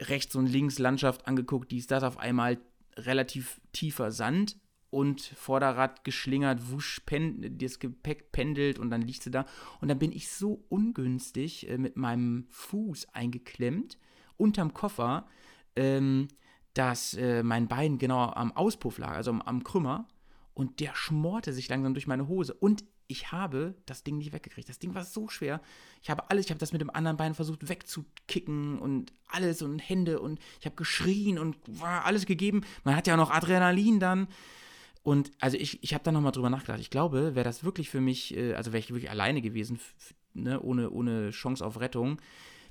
rechts 0.00 0.36
und 0.36 0.46
links 0.46 0.78
Landschaft 0.78 1.26
angeguckt, 1.26 1.70
die 1.70 1.78
ist 1.78 1.90
das 1.90 2.02
auf 2.02 2.18
einmal 2.18 2.58
relativ 2.96 3.60
tiefer 3.72 4.10
Sand 4.10 4.56
und 4.94 5.20
Vorderrad 5.20 6.04
geschlingert, 6.04 6.70
wusch, 6.70 7.00
pen, 7.04 7.58
das 7.58 7.80
Gepäck 7.80 8.30
pendelt 8.30 8.78
und 8.78 8.90
dann 8.90 9.02
liegt 9.02 9.24
sie 9.24 9.30
da. 9.32 9.44
Und 9.80 9.88
dann 9.88 9.98
bin 9.98 10.12
ich 10.12 10.30
so 10.30 10.64
ungünstig 10.68 11.68
äh, 11.68 11.78
mit 11.78 11.96
meinem 11.96 12.46
Fuß 12.50 13.08
eingeklemmt 13.12 13.98
unterm 14.36 14.72
Koffer, 14.72 15.26
ähm, 15.74 16.28
dass 16.74 17.14
äh, 17.14 17.42
mein 17.42 17.66
Bein 17.66 17.98
genau 17.98 18.30
am 18.30 18.52
Auspuff 18.52 18.98
lag, 18.98 19.14
also 19.16 19.32
am, 19.32 19.42
am 19.42 19.64
Krümmer. 19.64 20.06
Und 20.54 20.78
der 20.78 20.94
schmorte 20.94 21.52
sich 21.52 21.68
langsam 21.68 21.94
durch 21.94 22.06
meine 22.06 22.28
Hose. 22.28 22.54
Und 22.54 22.84
ich 23.08 23.32
habe 23.32 23.74
das 23.86 24.04
Ding 24.04 24.18
nicht 24.18 24.32
weggekriegt. 24.32 24.68
Das 24.68 24.78
Ding 24.78 24.94
war 24.94 25.04
so 25.04 25.28
schwer. 25.28 25.60
Ich 26.02 26.10
habe 26.10 26.30
alles, 26.30 26.44
ich 26.44 26.50
habe 26.50 26.60
das 26.60 26.72
mit 26.72 26.80
dem 26.80 26.90
anderen 26.90 27.16
Bein 27.16 27.34
versucht 27.34 27.68
wegzukicken 27.68 28.78
und 28.78 29.12
alles 29.26 29.60
und 29.60 29.80
Hände 29.80 30.20
und 30.20 30.38
ich 30.60 30.66
habe 30.66 30.76
geschrien 30.76 31.40
und 31.40 31.56
war 31.66 32.04
alles 32.04 32.26
gegeben. 32.26 32.62
Man 32.84 32.94
hat 32.94 33.08
ja 33.08 33.14
auch 33.14 33.18
noch 33.18 33.32
Adrenalin 33.32 33.98
dann. 33.98 34.28
Und 35.04 35.30
also 35.38 35.58
ich, 35.58 35.82
ich 35.84 35.92
habe 35.92 36.02
da 36.02 36.10
nochmal 36.10 36.32
drüber 36.32 36.50
nachgedacht. 36.50 36.80
Ich 36.80 36.90
glaube, 36.90 37.34
wäre 37.34 37.44
das 37.44 37.62
wirklich 37.62 37.90
für 37.90 38.00
mich, 38.00 38.36
äh, 38.36 38.54
also 38.54 38.72
wäre 38.72 38.80
ich 38.80 38.90
wirklich 38.90 39.10
alleine 39.10 39.42
gewesen, 39.42 39.78
ne, 40.32 40.60
ohne, 40.60 40.90
ohne 40.90 41.30
Chance 41.30 41.64
auf 41.64 41.78
Rettung, 41.78 42.20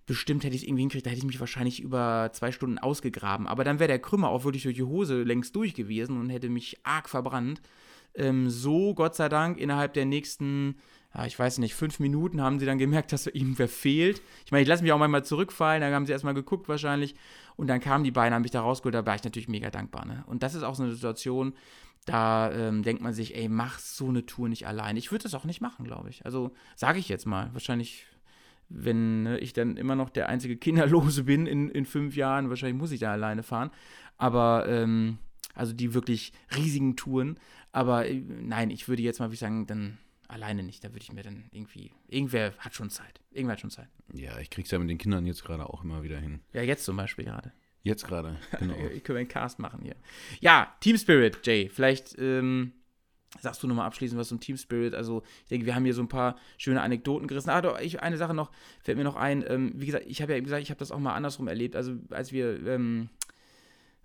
bestimmt 0.08 0.44
hätte 0.44 0.56
ich 0.56 0.64
es 0.64 0.68
irgendwie 0.68 0.82
hinkriegt, 0.82 1.06
da 1.06 1.12
hätte 1.12 1.20
ich 1.20 1.28
mich 1.28 1.40
wahrscheinlich 1.40 1.80
über 1.80 2.32
zwei 2.34 2.52
Stunden 2.52 2.80
ausgegraben. 2.80 3.48
Aber 3.48 3.64
dann 3.64 3.80
wäre 3.80 3.88
der 3.88 4.00
Krümmer 4.00 4.30
auch 4.30 4.44
wirklich 4.44 4.64
durch 4.64 4.76
die 4.76 4.84
Hose 4.84 5.22
längst 5.22 5.56
durch 5.56 5.76
gewesen 5.76 6.20
und 6.20 6.32
hätte 6.32 6.50
mich 6.50 6.80
arg 6.84 7.08
verbrannt. 7.08 7.62
Ähm, 8.16 8.50
so, 8.50 8.96
Gott 8.96 9.16
sei 9.16 9.30
Dank, 9.30 9.60
innerhalb 9.60 9.94
der 9.94 10.06
nächsten, 10.06 10.76
ja, 11.16 11.26
ich 11.26 11.38
weiß 11.38 11.60
nicht, 11.60 11.76
fünf 11.76 12.00
Minuten 12.00 12.42
haben 12.42 12.60
sie 12.60 12.66
dann 12.66 12.78
gemerkt, 12.78 13.12
dass 13.14 13.28
irgendwer 13.28 13.68
fehlt. 13.68 14.22
Ich 14.46 14.52
meine, 14.52 14.64
ich 14.64 14.68
lasse 14.68 14.84
mich 14.84 14.92
auch 14.92 15.00
manchmal 15.00 15.24
zurückfallen, 15.26 15.82
dann 15.82 15.94
haben 15.94 16.06
sie 16.06 16.12
erstmal 16.12 16.34
geguckt 16.34 16.68
wahrscheinlich 16.68 17.16
und 17.56 17.68
dann 17.68 17.80
kamen 17.80 18.04
die 18.04 18.12
beiden, 18.12 18.34
haben 18.34 18.42
mich 18.42 18.52
da 18.52 18.62
rausgeholt, 18.62 18.96
da 18.96 19.06
war 19.06 19.16
ich 19.16 19.24
natürlich 19.24 19.48
mega 19.48 19.70
dankbar. 19.70 20.06
Ne? 20.06 20.24
Und 20.28 20.44
das 20.44 20.56
ist 20.56 20.64
auch 20.64 20.76
so 20.76 20.84
eine 20.84 20.94
Situation, 20.94 21.54
da 22.06 22.52
ähm, 22.52 22.84
denkt 22.84 23.02
man 23.02 23.14
sich, 23.14 23.36
ey, 23.36 23.48
mach 23.48 23.80
so 23.80 24.10
eine 24.10 24.26
Tour 24.26 24.50
nicht 24.50 24.68
allein. 24.68 24.98
Ich 24.98 25.12
würde 25.12 25.24
das 25.24 25.34
auch 25.34 25.46
nicht 25.46 25.62
machen, 25.62 25.86
glaube 25.86 26.10
ich. 26.10 26.26
Also 26.26 26.52
sage 26.76 27.00
ich 27.00 27.08
jetzt 27.08 27.26
mal. 27.26 27.50
Wahrscheinlich, 27.54 28.06
wenn 28.68 29.24
ne, 29.24 29.40
ich 29.40 29.54
dann 29.54 29.78
immer 29.78 29.96
noch 29.96 30.10
der 30.10 30.28
einzige 30.28 30.58
Kinderlose 30.58 31.24
bin 31.26 31.46
in, 31.46 31.70
in 31.70 31.86
fünf 31.86 32.16
Jahren, 32.16 32.50
wahrscheinlich 32.50 32.78
muss 32.78 32.92
ich 32.92 33.00
da 33.00 33.14
alleine 33.14 33.44
fahren. 33.44 33.72
Aber, 34.18 34.68
ähm, 34.68 35.18
also 35.56 35.72
die 35.72 35.94
wirklich 35.94 36.34
riesigen 36.56 36.96
Touren. 36.98 37.40
Aber 37.72 38.08
äh, 38.08 38.22
nein, 38.22 38.70
ich 38.70 38.90
würde 38.90 39.02
jetzt 39.02 39.20
mal, 39.20 39.30
wie 39.30 39.36
ich 39.36 39.40
sagen, 39.40 39.66
dann 39.66 39.98
alleine 40.34 40.64
nicht. 40.64 40.84
Da 40.84 40.90
würde 40.90 41.04
ich 41.04 41.14
mir 41.14 41.24
dann 41.24 41.46
irgendwie. 41.52 41.92
Irgendwer 42.08 42.54
hat 42.58 42.76
schon 42.76 42.90
Zeit. 42.90 43.22
Irgendwer 43.32 43.54
hat 43.54 43.62
schon 43.62 43.70
Zeit. 43.70 43.90
Ja, 44.14 44.40
ich 44.40 44.50
krieg's 44.50 44.72
ja 44.72 44.80
mit 44.80 44.90
den 44.90 44.98
Kindern 44.98 45.26
jetzt 45.26 45.44
gerade 45.44 45.70
auch 45.70 45.84
immer 45.84 46.04
wieder 46.04 46.20
hin. 46.20 46.42
Ja, 46.54 46.62
jetzt 46.62 46.84
zum 46.84 46.98
Beispiel 46.98 47.26
gerade. 47.26 47.54
Jetzt 47.84 48.08
gerade, 48.08 48.38
genau. 48.60 48.76
ich 48.94 49.04
können 49.04 49.20
einen 49.20 49.28
Cast 49.28 49.60
machen 49.60 49.82
hier. 49.84 49.96
Ja, 50.40 50.74
Team 50.80 50.98
Spirit, 50.98 51.46
Jay. 51.46 51.68
Vielleicht 51.68 52.18
ähm, 52.18 52.72
sagst 53.42 53.62
du 53.62 53.68
nochmal 53.68 53.86
abschließend 53.88 54.20
was 54.20 54.30
zum 54.30 54.40
Team 54.40 54.56
Spirit. 54.58 54.96
Also, 54.96 55.24
ich 55.44 55.50
denke, 55.50 55.66
wir 55.66 55.76
haben 55.76 55.84
hier 55.84 55.94
so 55.94 56.02
ein 56.02 56.08
paar 56.08 56.38
schöne 56.58 56.82
Anekdoten 56.82 57.28
gerissen. 57.28 57.50
Ah, 57.50 57.62
doch, 57.62 57.80
ich, 57.80 58.02
eine 58.02 58.18
Sache 58.18 58.34
noch, 58.34 58.52
fällt 58.82 58.98
mir 58.98 59.04
noch 59.04 59.18
ein. 59.18 59.44
Ähm, 59.48 59.74
wie 59.76 59.86
gesagt, 59.86 60.06
ich 60.08 60.22
habe 60.22 60.34
ja 60.34 60.40
gesagt, 60.40 60.64
ich 60.64 60.70
habe 60.70 60.80
das 60.80 60.92
auch 60.92 61.00
mal 61.00 61.14
andersrum 61.14 61.48
erlebt. 61.48 61.76
Also, 61.76 61.96
als 62.10 62.32
wir. 62.32 62.66
Ähm, 62.66 63.10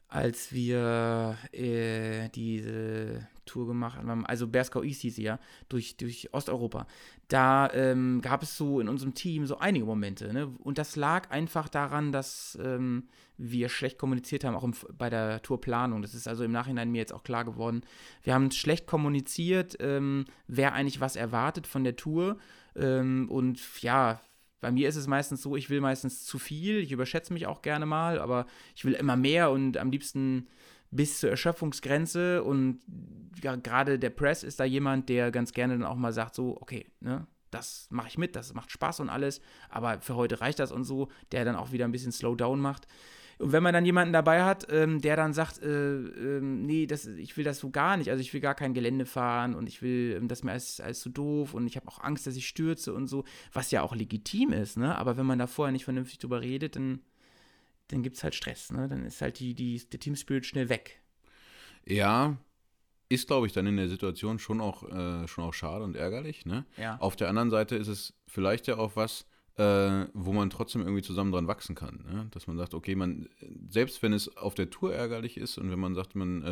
als 0.09 0.53
wir 0.53 1.37
äh, 1.53 2.29
diese 2.31 3.29
Tour 3.45 3.67
gemacht 3.67 3.99
haben, 3.99 4.27
also 4.27 4.47
Berskau 4.47 4.83
East 4.83 5.03
hieß 5.03 5.17
sie 5.17 5.23
ja, 5.23 5.39
durch, 5.69 5.97
durch 5.97 6.33
Osteuropa, 6.33 6.87
da 7.29 7.71
ähm, 7.73 8.21
gab 8.23 8.43
es 8.43 8.57
so 8.57 8.81
in 8.81 8.89
unserem 8.89 9.15
Team 9.15 9.47
so 9.47 9.59
einige 9.59 9.85
Momente. 9.85 10.33
Ne? 10.33 10.49
Und 10.61 10.79
das 10.79 10.97
lag 10.97 11.31
einfach 11.31 11.69
daran, 11.69 12.11
dass 12.11 12.59
ähm, 12.63 13.09
wir 13.37 13.69
schlecht 13.69 13.99
kommuniziert 13.99 14.45
haben, 14.45 14.55
auch 14.55 14.65
im, 14.65 14.75
bei 14.97 15.11
der 15.11 15.43
Tourplanung. 15.43 16.01
Das 16.01 16.15
ist 16.15 16.27
also 16.27 16.43
im 16.43 16.53
Nachhinein 16.53 16.91
mir 16.91 16.99
jetzt 16.99 17.13
auch 17.13 17.23
klar 17.23 17.45
geworden. 17.45 17.83
Wir 18.23 18.35
haben 18.35 18.51
schlecht 18.51 18.87
kommuniziert, 18.87 19.77
ähm, 19.81 20.25
wer 20.47 20.73
eigentlich 20.73 21.01
was 21.01 21.17
erwartet 21.17 21.67
von 21.67 21.85
der 21.85 21.97
Tour. 21.97 22.39
Ähm, 22.75 23.29
und 23.31 23.61
ja, 23.83 24.21
bei 24.61 24.71
mir 24.73 24.89
ist 24.89 24.97
es 24.97 25.07
meistens 25.07 25.43
so, 25.43 25.57
ich 25.57 25.71
will 25.71 25.81
meistens 25.81 26.25
zu 26.25 26.39
viel, 26.39 26.79
ich 26.79 26.93
überschätze 26.93 27.33
mich 27.33 27.47
auch 27.47 27.63
gerne 27.63 27.87
mal, 27.87 28.19
aber 28.19 28.47
ich 28.75 28.85
will 28.85 28.95
immer 28.95 29.17
mehr 29.17 29.51
und 29.51 29.77
am 29.77 29.91
liebsten 29.91 30.49
bis 30.91 31.21
zur 31.21 31.31
Erschöpfungsgrenze. 31.31 32.43
Und 32.43 32.81
ja, 33.43 33.57
gerade 33.57 33.99
der 33.99 34.11
Press 34.11 34.43
ist 34.43 34.61
da 34.61 34.65
jemand, 34.65 35.09
der 35.09 35.31
ganz 35.31 35.53
gerne 35.53 35.75
dann 35.75 35.87
auch 35.87 35.97
mal 35.97 36.13
sagt, 36.13 36.35
so, 36.35 36.57
okay, 36.61 36.87
ne, 37.01 37.27
das 37.51 37.87
mache 37.91 38.09
ich 38.09 38.19
mit, 38.19 38.37
das 38.37 38.55
macht 38.55 38.71
Spaß 38.71 39.01
und 39.01 39.09
alles, 39.09 39.41
aber 39.69 40.01
für 40.01 40.17
heute 40.17 40.41
reicht 40.41 40.59
das 40.59 40.73
und 40.73 40.85
so, 40.85 41.09
der 41.33 41.45
dann 41.45 41.57
auch 41.57 41.73
wieder 41.73 41.85
ein 41.85 41.93
bisschen 41.93 42.13
Slowdown 42.13 42.61
macht. 42.61 42.87
Und 43.39 43.53
wenn 43.53 43.63
man 43.63 43.73
dann 43.73 43.85
jemanden 43.85 44.13
dabei 44.13 44.43
hat, 44.43 44.67
ähm, 44.71 45.01
der 45.01 45.15
dann 45.15 45.33
sagt, 45.33 45.63
äh, 45.63 45.95
äh, 45.97 46.41
nee, 46.41 46.87
das, 46.87 47.07
ich 47.07 47.37
will 47.37 47.45
das 47.45 47.59
so 47.59 47.71
gar 47.71 47.97
nicht, 47.97 48.11
also 48.11 48.21
ich 48.21 48.33
will 48.35 48.41
gar 48.41 48.55
kein 48.55 48.75
Gelände 48.75 49.07
fahren 49.07 49.55
und 49.55 49.69
ich 49.69 49.81
will, 49.81 50.17
ähm, 50.17 50.27
das 50.29 50.41
ist 50.41 50.45
mir 50.45 50.53
alles, 50.53 50.81
alles 50.81 51.01
zu 51.01 51.09
doof 51.09 51.55
und 51.55 51.67
ich 51.67 51.77
habe 51.77 51.87
auch 51.87 52.03
Angst, 52.03 52.27
dass 52.27 52.35
ich 52.35 52.49
stürze 52.49 52.93
und 52.93 53.07
so, 53.07 53.25
was 53.53 53.71
ja 53.71 53.83
auch 53.83 53.95
legitim 53.95 54.53
ist, 54.53 54.77
ne? 54.77 54.97
Aber 54.99 55.17
wenn 55.17 55.27
man 55.27 55.39
da 55.39 55.47
vorher 55.47 55.73
nicht 55.73 55.85
vernünftig 55.85 56.19
drüber 56.19 56.41
redet, 56.41 56.75
dann, 56.75 57.01
dann 57.89 58.03
gibt 58.03 58.17
es 58.17 58.25
halt 58.25 58.35
Stress, 58.35 58.73
ne? 58.73 58.89
Dann 58.89 59.05
ist 59.05 59.23
halt 59.23 59.39
die, 59.39 59.55
die, 59.55 59.89
der 59.89 60.01
Team 60.01 60.17
Spirit 60.17 60.45
schnell 60.45 60.69
weg. 60.69 61.01
Ja, 61.87 62.37
ist, 63.09 63.27
glaube 63.27 63.47
ich, 63.47 63.53
dann 63.53 63.67
in 63.67 63.77
der 63.77 63.89
Situation 63.89 64.39
schon 64.39 64.61
auch, 64.61 64.83
äh, 64.83 65.27
schon 65.29 65.45
auch 65.45 65.55
schade 65.55 65.85
und 65.85 65.97
ärgerlich. 65.97 66.45
Ne? 66.45 66.67
Ja. 66.77 66.99
Auf 67.01 67.17
der 67.17 67.29
anderen 67.29 67.51
Seite 67.51 67.77
ist 67.77 67.89
es 67.89 68.13
vielleicht 68.27 68.67
ja 68.67 68.77
auch 68.77 68.97
was, 68.97 69.27
äh, 69.59 70.07
wo 70.15 70.33
man 70.33 70.51
trotzdem 70.51 70.83
irgendwie 70.83 71.03
zusammen 71.03 71.33
dran 71.33 71.49
wachsen 71.49 71.75
kann. 71.75 72.05
Ne? 72.09 72.29
Dass 72.31 72.47
man 72.47 72.57
sagt, 72.57 72.75
okay, 72.75 72.95
man, 72.95 73.29
selbst 73.69 74.03
wenn 74.05 74.13
es 74.13 74.37
auf 74.37 74.55
der 74.55 74.71
Tour 74.71 74.95
ärgerlich 74.95 75.37
ist 75.37 75.59
und 75.59 75.73
wenn 75.73 75.81
man 75.81 75.97
sagt, 75.97 76.15
man, 76.15 76.43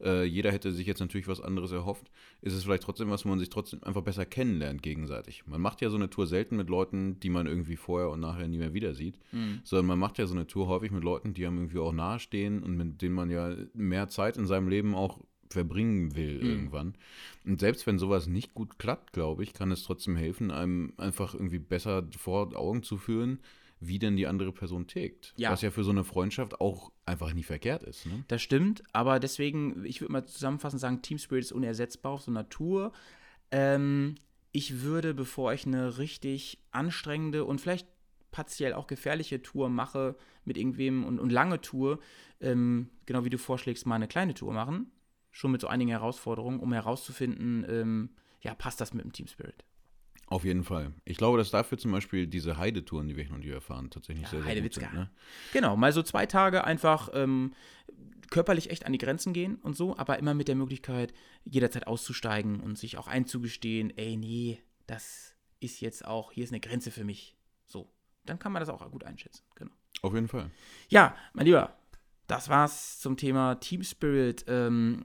äh, 0.00 0.04
äh, 0.04 0.24
jeder 0.24 0.52
hätte 0.52 0.70
sich 0.72 0.86
jetzt 0.86 1.00
natürlich 1.00 1.28
was 1.28 1.40
anderes 1.40 1.72
erhofft, 1.72 2.10
ist 2.42 2.52
es 2.52 2.64
vielleicht 2.64 2.82
trotzdem 2.82 3.08
was, 3.08 3.24
wo 3.24 3.30
man 3.30 3.38
sich 3.38 3.48
trotzdem 3.48 3.82
einfach 3.82 4.02
besser 4.02 4.26
kennenlernt 4.26 4.82
gegenseitig. 4.82 5.46
Man 5.46 5.62
macht 5.62 5.80
ja 5.80 5.88
so 5.88 5.96
eine 5.96 6.10
Tour 6.10 6.26
selten 6.26 6.56
mit 6.56 6.68
Leuten, 6.68 7.18
die 7.20 7.30
man 7.30 7.46
irgendwie 7.46 7.76
vorher 7.76 8.10
und 8.10 8.20
nachher 8.20 8.48
nie 8.48 8.58
mehr 8.58 8.74
wieder 8.74 8.92
sieht, 8.92 9.18
mhm. 9.32 9.60
sondern 9.64 9.86
man 9.86 9.98
macht 9.98 10.18
ja 10.18 10.26
so 10.26 10.34
eine 10.34 10.46
Tour 10.46 10.68
häufig 10.68 10.90
mit 10.90 11.04
Leuten, 11.04 11.32
die 11.32 11.46
einem 11.46 11.56
irgendwie 11.56 11.78
auch 11.78 11.92
nahestehen 11.92 12.62
und 12.62 12.76
mit 12.76 13.00
denen 13.00 13.14
man 13.14 13.30
ja 13.30 13.56
mehr 13.72 14.08
Zeit 14.08 14.36
in 14.36 14.46
seinem 14.46 14.68
Leben 14.68 14.94
auch 14.94 15.20
verbringen 15.50 16.16
will 16.16 16.42
mhm. 16.42 16.50
irgendwann. 16.50 16.94
Und 17.44 17.60
selbst 17.60 17.86
wenn 17.86 17.98
sowas 17.98 18.26
nicht 18.26 18.54
gut 18.54 18.78
klappt, 18.78 19.12
glaube 19.12 19.42
ich, 19.42 19.52
kann 19.52 19.70
es 19.70 19.82
trotzdem 19.82 20.16
helfen, 20.16 20.50
einem 20.50 20.92
einfach 20.96 21.34
irgendwie 21.34 21.58
besser 21.58 22.06
vor 22.16 22.56
Augen 22.56 22.82
zu 22.82 22.96
führen, 22.96 23.40
wie 23.80 23.98
denn 23.98 24.16
die 24.16 24.26
andere 24.26 24.52
Person 24.52 24.86
tickt. 24.86 25.34
Ja. 25.36 25.50
Was 25.50 25.62
ja 25.62 25.70
für 25.70 25.84
so 25.84 25.90
eine 25.90 26.04
Freundschaft 26.04 26.60
auch 26.60 26.92
einfach 27.04 27.32
nie 27.34 27.42
verkehrt 27.42 27.82
ist. 27.82 28.06
Ne? 28.06 28.24
Das 28.28 28.42
stimmt, 28.42 28.82
aber 28.92 29.20
deswegen, 29.20 29.84
ich 29.84 30.00
würde 30.00 30.12
mal 30.12 30.24
zusammenfassend 30.24 30.80
sagen, 30.80 31.02
Team 31.02 31.18
Spirit 31.18 31.44
ist 31.44 31.52
unersetzbar 31.52 32.12
auf 32.12 32.22
so 32.22 32.30
einer 32.30 32.48
Tour. 32.48 32.92
Ähm, 33.50 34.16
ich 34.52 34.80
würde, 34.80 35.12
bevor 35.12 35.52
ich 35.52 35.66
eine 35.66 35.98
richtig 35.98 36.58
anstrengende 36.70 37.44
und 37.44 37.60
vielleicht 37.60 37.86
partiell 38.30 38.72
auch 38.72 38.86
gefährliche 38.86 39.42
Tour 39.42 39.68
mache 39.68 40.16
mit 40.44 40.56
irgendwem 40.56 41.04
und, 41.04 41.18
und 41.18 41.30
lange 41.30 41.60
Tour, 41.60 41.98
ähm, 42.40 42.88
genau 43.04 43.24
wie 43.24 43.30
du 43.30 43.38
vorschlägst, 43.38 43.86
mal 43.86 43.96
eine 43.96 44.08
kleine 44.08 44.34
Tour 44.34 44.52
machen 44.52 44.90
schon 45.36 45.52
mit 45.52 45.60
so 45.60 45.66
einigen 45.66 45.90
Herausforderungen, 45.90 46.60
um 46.60 46.72
herauszufinden, 46.72 47.66
ähm, 47.68 48.10
ja, 48.40 48.54
passt 48.54 48.80
das 48.80 48.94
mit 48.94 49.04
dem 49.04 49.12
Team 49.12 49.26
Spirit. 49.26 49.66
Auf 50.28 50.44
jeden 50.44 50.64
Fall. 50.64 50.94
Ich 51.04 51.18
glaube, 51.18 51.36
dass 51.36 51.50
dafür 51.50 51.76
zum 51.76 51.92
Beispiel 51.92 52.26
diese 52.26 52.56
Heidetouren, 52.56 53.06
die 53.06 53.16
wir 53.16 53.24
hin 53.24 53.34
und 53.34 53.44
wieder 53.44 53.60
fahren, 53.60 53.90
tatsächlich 53.90 54.24
ja, 54.24 54.30
sehr, 54.30 54.42
sehr 54.42 54.62
gut 54.62 54.72
sind. 54.72 54.92
Ne? 54.94 55.10
Genau, 55.52 55.76
mal 55.76 55.92
so 55.92 56.02
zwei 56.02 56.24
Tage 56.24 56.64
einfach 56.64 57.10
ähm, 57.12 57.52
körperlich 58.30 58.70
echt 58.70 58.86
an 58.86 58.92
die 58.92 58.98
Grenzen 58.98 59.34
gehen 59.34 59.56
und 59.56 59.76
so, 59.76 59.96
aber 59.98 60.18
immer 60.18 60.32
mit 60.32 60.48
der 60.48 60.54
Möglichkeit, 60.54 61.12
jederzeit 61.44 61.86
auszusteigen 61.86 62.60
und 62.60 62.78
sich 62.78 62.96
auch 62.96 63.06
einzugestehen, 63.06 63.92
ey, 63.96 64.16
nee, 64.16 64.62
das 64.86 65.36
ist 65.60 65.82
jetzt 65.82 66.06
auch, 66.06 66.32
hier 66.32 66.44
ist 66.44 66.50
eine 66.50 66.60
Grenze 66.60 66.90
für 66.90 67.04
mich. 67.04 67.36
So, 67.66 67.92
dann 68.24 68.38
kann 68.38 68.52
man 68.52 68.60
das 68.60 68.70
auch 68.70 68.90
gut 68.90 69.04
einschätzen. 69.04 69.44
Genau. 69.54 69.72
Auf 70.00 70.14
jeden 70.14 70.28
Fall. 70.28 70.50
Ja, 70.88 71.14
mein 71.34 71.44
Lieber, 71.44 71.76
das 72.26 72.48
war's 72.48 72.98
zum 72.98 73.18
Thema 73.18 73.56
Team 73.56 73.84
Spirit. 73.84 74.46
Ähm, 74.48 75.04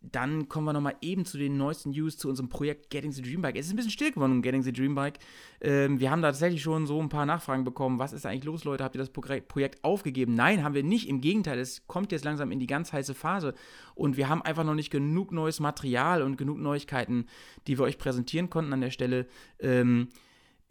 dann 0.00 0.48
kommen 0.48 0.66
wir 0.66 0.72
nochmal 0.72 0.96
eben 1.00 1.24
zu 1.24 1.38
den 1.38 1.56
neuesten 1.56 1.90
News 1.90 2.16
zu 2.16 2.28
unserem 2.28 2.48
Projekt 2.48 2.90
Getting 2.90 3.12
the 3.12 3.22
Dream 3.22 3.42
Bike. 3.42 3.56
Es 3.56 3.66
ist 3.66 3.72
ein 3.72 3.76
bisschen 3.76 3.90
still 3.90 4.12
geworden 4.12 4.32
um 4.32 4.42
Getting 4.42 4.62
the 4.62 4.72
Dream 4.72 4.94
Bike. 4.94 5.18
Ähm, 5.60 6.00
wir 6.00 6.10
haben 6.10 6.22
da 6.22 6.28
tatsächlich 6.28 6.62
schon 6.62 6.86
so 6.86 7.00
ein 7.00 7.08
paar 7.08 7.26
Nachfragen 7.26 7.64
bekommen. 7.64 7.98
Was 7.98 8.12
ist 8.12 8.26
eigentlich 8.26 8.44
los, 8.44 8.64
Leute? 8.64 8.84
Habt 8.84 8.94
ihr 8.94 9.00
das 9.00 9.10
Projekt 9.10 9.84
aufgegeben? 9.84 10.34
Nein, 10.34 10.62
haben 10.62 10.74
wir 10.74 10.82
nicht. 10.82 11.08
Im 11.08 11.20
Gegenteil, 11.20 11.58
es 11.58 11.86
kommt 11.86 12.12
jetzt 12.12 12.24
langsam 12.24 12.52
in 12.52 12.60
die 12.60 12.66
ganz 12.66 12.92
heiße 12.92 13.14
Phase. 13.14 13.54
Und 13.94 14.16
wir 14.16 14.28
haben 14.28 14.42
einfach 14.42 14.64
noch 14.64 14.74
nicht 14.74 14.90
genug 14.90 15.32
neues 15.32 15.60
Material 15.60 16.22
und 16.22 16.36
genug 16.36 16.58
Neuigkeiten, 16.58 17.26
die 17.66 17.78
wir 17.78 17.84
euch 17.84 17.98
präsentieren 17.98 18.50
konnten 18.50 18.72
an 18.72 18.80
der 18.80 18.90
Stelle. 18.90 19.26
Ähm, 19.58 20.08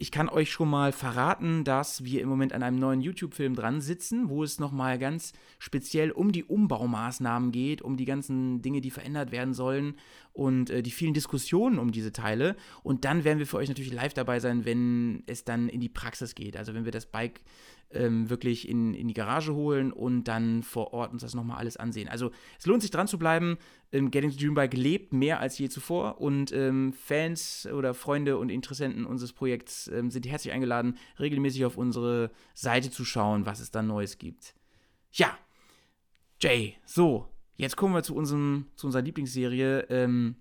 ich 0.00 0.12
kann 0.12 0.28
euch 0.28 0.52
schon 0.52 0.70
mal 0.70 0.92
verraten, 0.92 1.64
dass 1.64 2.04
wir 2.04 2.22
im 2.22 2.28
Moment 2.28 2.52
an 2.52 2.62
einem 2.62 2.78
neuen 2.78 3.00
YouTube-Film 3.00 3.56
dran 3.56 3.80
sitzen, 3.80 4.28
wo 4.28 4.44
es 4.44 4.60
nochmal 4.60 4.96
ganz 4.96 5.32
speziell 5.58 6.12
um 6.12 6.30
die 6.30 6.44
Umbaumaßnahmen 6.44 7.50
geht, 7.50 7.82
um 7.82 7.96
die 7.96 8.04
ganzen 8.04 8.62
Dinge, 8.62 8.80
die 8.80 8.92
verändert 8.92 9.32
werden 9.32 9.54
sollen 9.54 9.96
und 10.32 10.70
äh, 10.70 10.84
die 10.84 10.92
vielen 10.92 11.14
Diskussionen 11.14 11.80
um 11.80 11.90
diese 11.90 12.12
Teile. 12.12 12.54
Und 12.84 13.04
dann 13.04 13.24
werden 13.24 13.40
wir 13.40 13.46
für 13.46 13.56
euch 13.56 13.68
natürlich 13.68 13.92
live 13.92 14.14
dabei 14.14 14.38
sein, 14.38 14.64
wenn 14.64 15.24
es 15.26 15.44
dann 15.44 15.68
in 15.68 15.80
die 15.80 15.88
Praxis 15.88 16.36
geht. 16.36 16.56
Also 16.56 16.74
wenn 16.74 16.84
wir 16.84 16.92
das 16.92 17.06
Bike 17.06 17.40
ähm, 17.90 18.28
wirklich 18.30 18.68
in, 18.68 18.94
in 18.94 19.08
die 19.08 19.14
Garage 19.14 19.54
holen 19.54 19.92
und 19.92 20.24
dann 20.24 20.62
vor 20.62 20.92
Ort 20.92 21.12
uns 21.12 21.22
das 21.22 21.34
nochmal 21.34 21.58
alles 21.58 21.76
ansehen. 21.76 22.08
Also 22.08 22.30
es 22.58 22.66
lohnt 22.66 22.82
sich 22.82 22.90
dran 22.90 23.08
zu 23.08 23.18
bleiben. 23.18 23.58
Ähm, 23.92 24.10
Getting 24.10 24.30
to 24.30 24.36
Dream 24.36 24.54
Bike 24.54 24.74
lebt 24.74 25.12
mehr 25.12 25.40
als 25.40 25.58
je 25.58 25.68
zuvor 25.68 26.20
und 26.20 26.52
ähm, 26.52 26.92
Fans 26.92 27.66
oder 27.72 27.94
Freunde 27.94 28.38
und 28.38 28.50
Interessenten 28.50 29.06
unseres 29.06 29.32
Projekts 29.32 29.88
ähm, 29.88 30.10
sind 30.10 30.26
herzlich 30.26 30.52
eingeladen, 30.52 30.98
regelmäßig 31.18 31.64
auf 31.64 31.76
unsere 31.76 32.30
Seite 32.54 32.90
zu 32.90 33.04
schauen, 33.04 33.46
was 33.46 33.60
es 33.60 33.70
da 33.70 33.82
Neues 33.82 34.18
gibt. 34.18 34.54
Ja, 35.12 35.36
Jay, 36.40 36.76
so, 36.84 37.26
jetzt 37.56 37.76
kommen 37.76 37.94
wir 37.94 38.02
zu, 38.02 38.14
unserem, 38.14 38.66
zu 38.76 38.86
unserer 38.86 39.02
Lieblingsserie. 39.02 39.86
Ähm, 39.88 40.36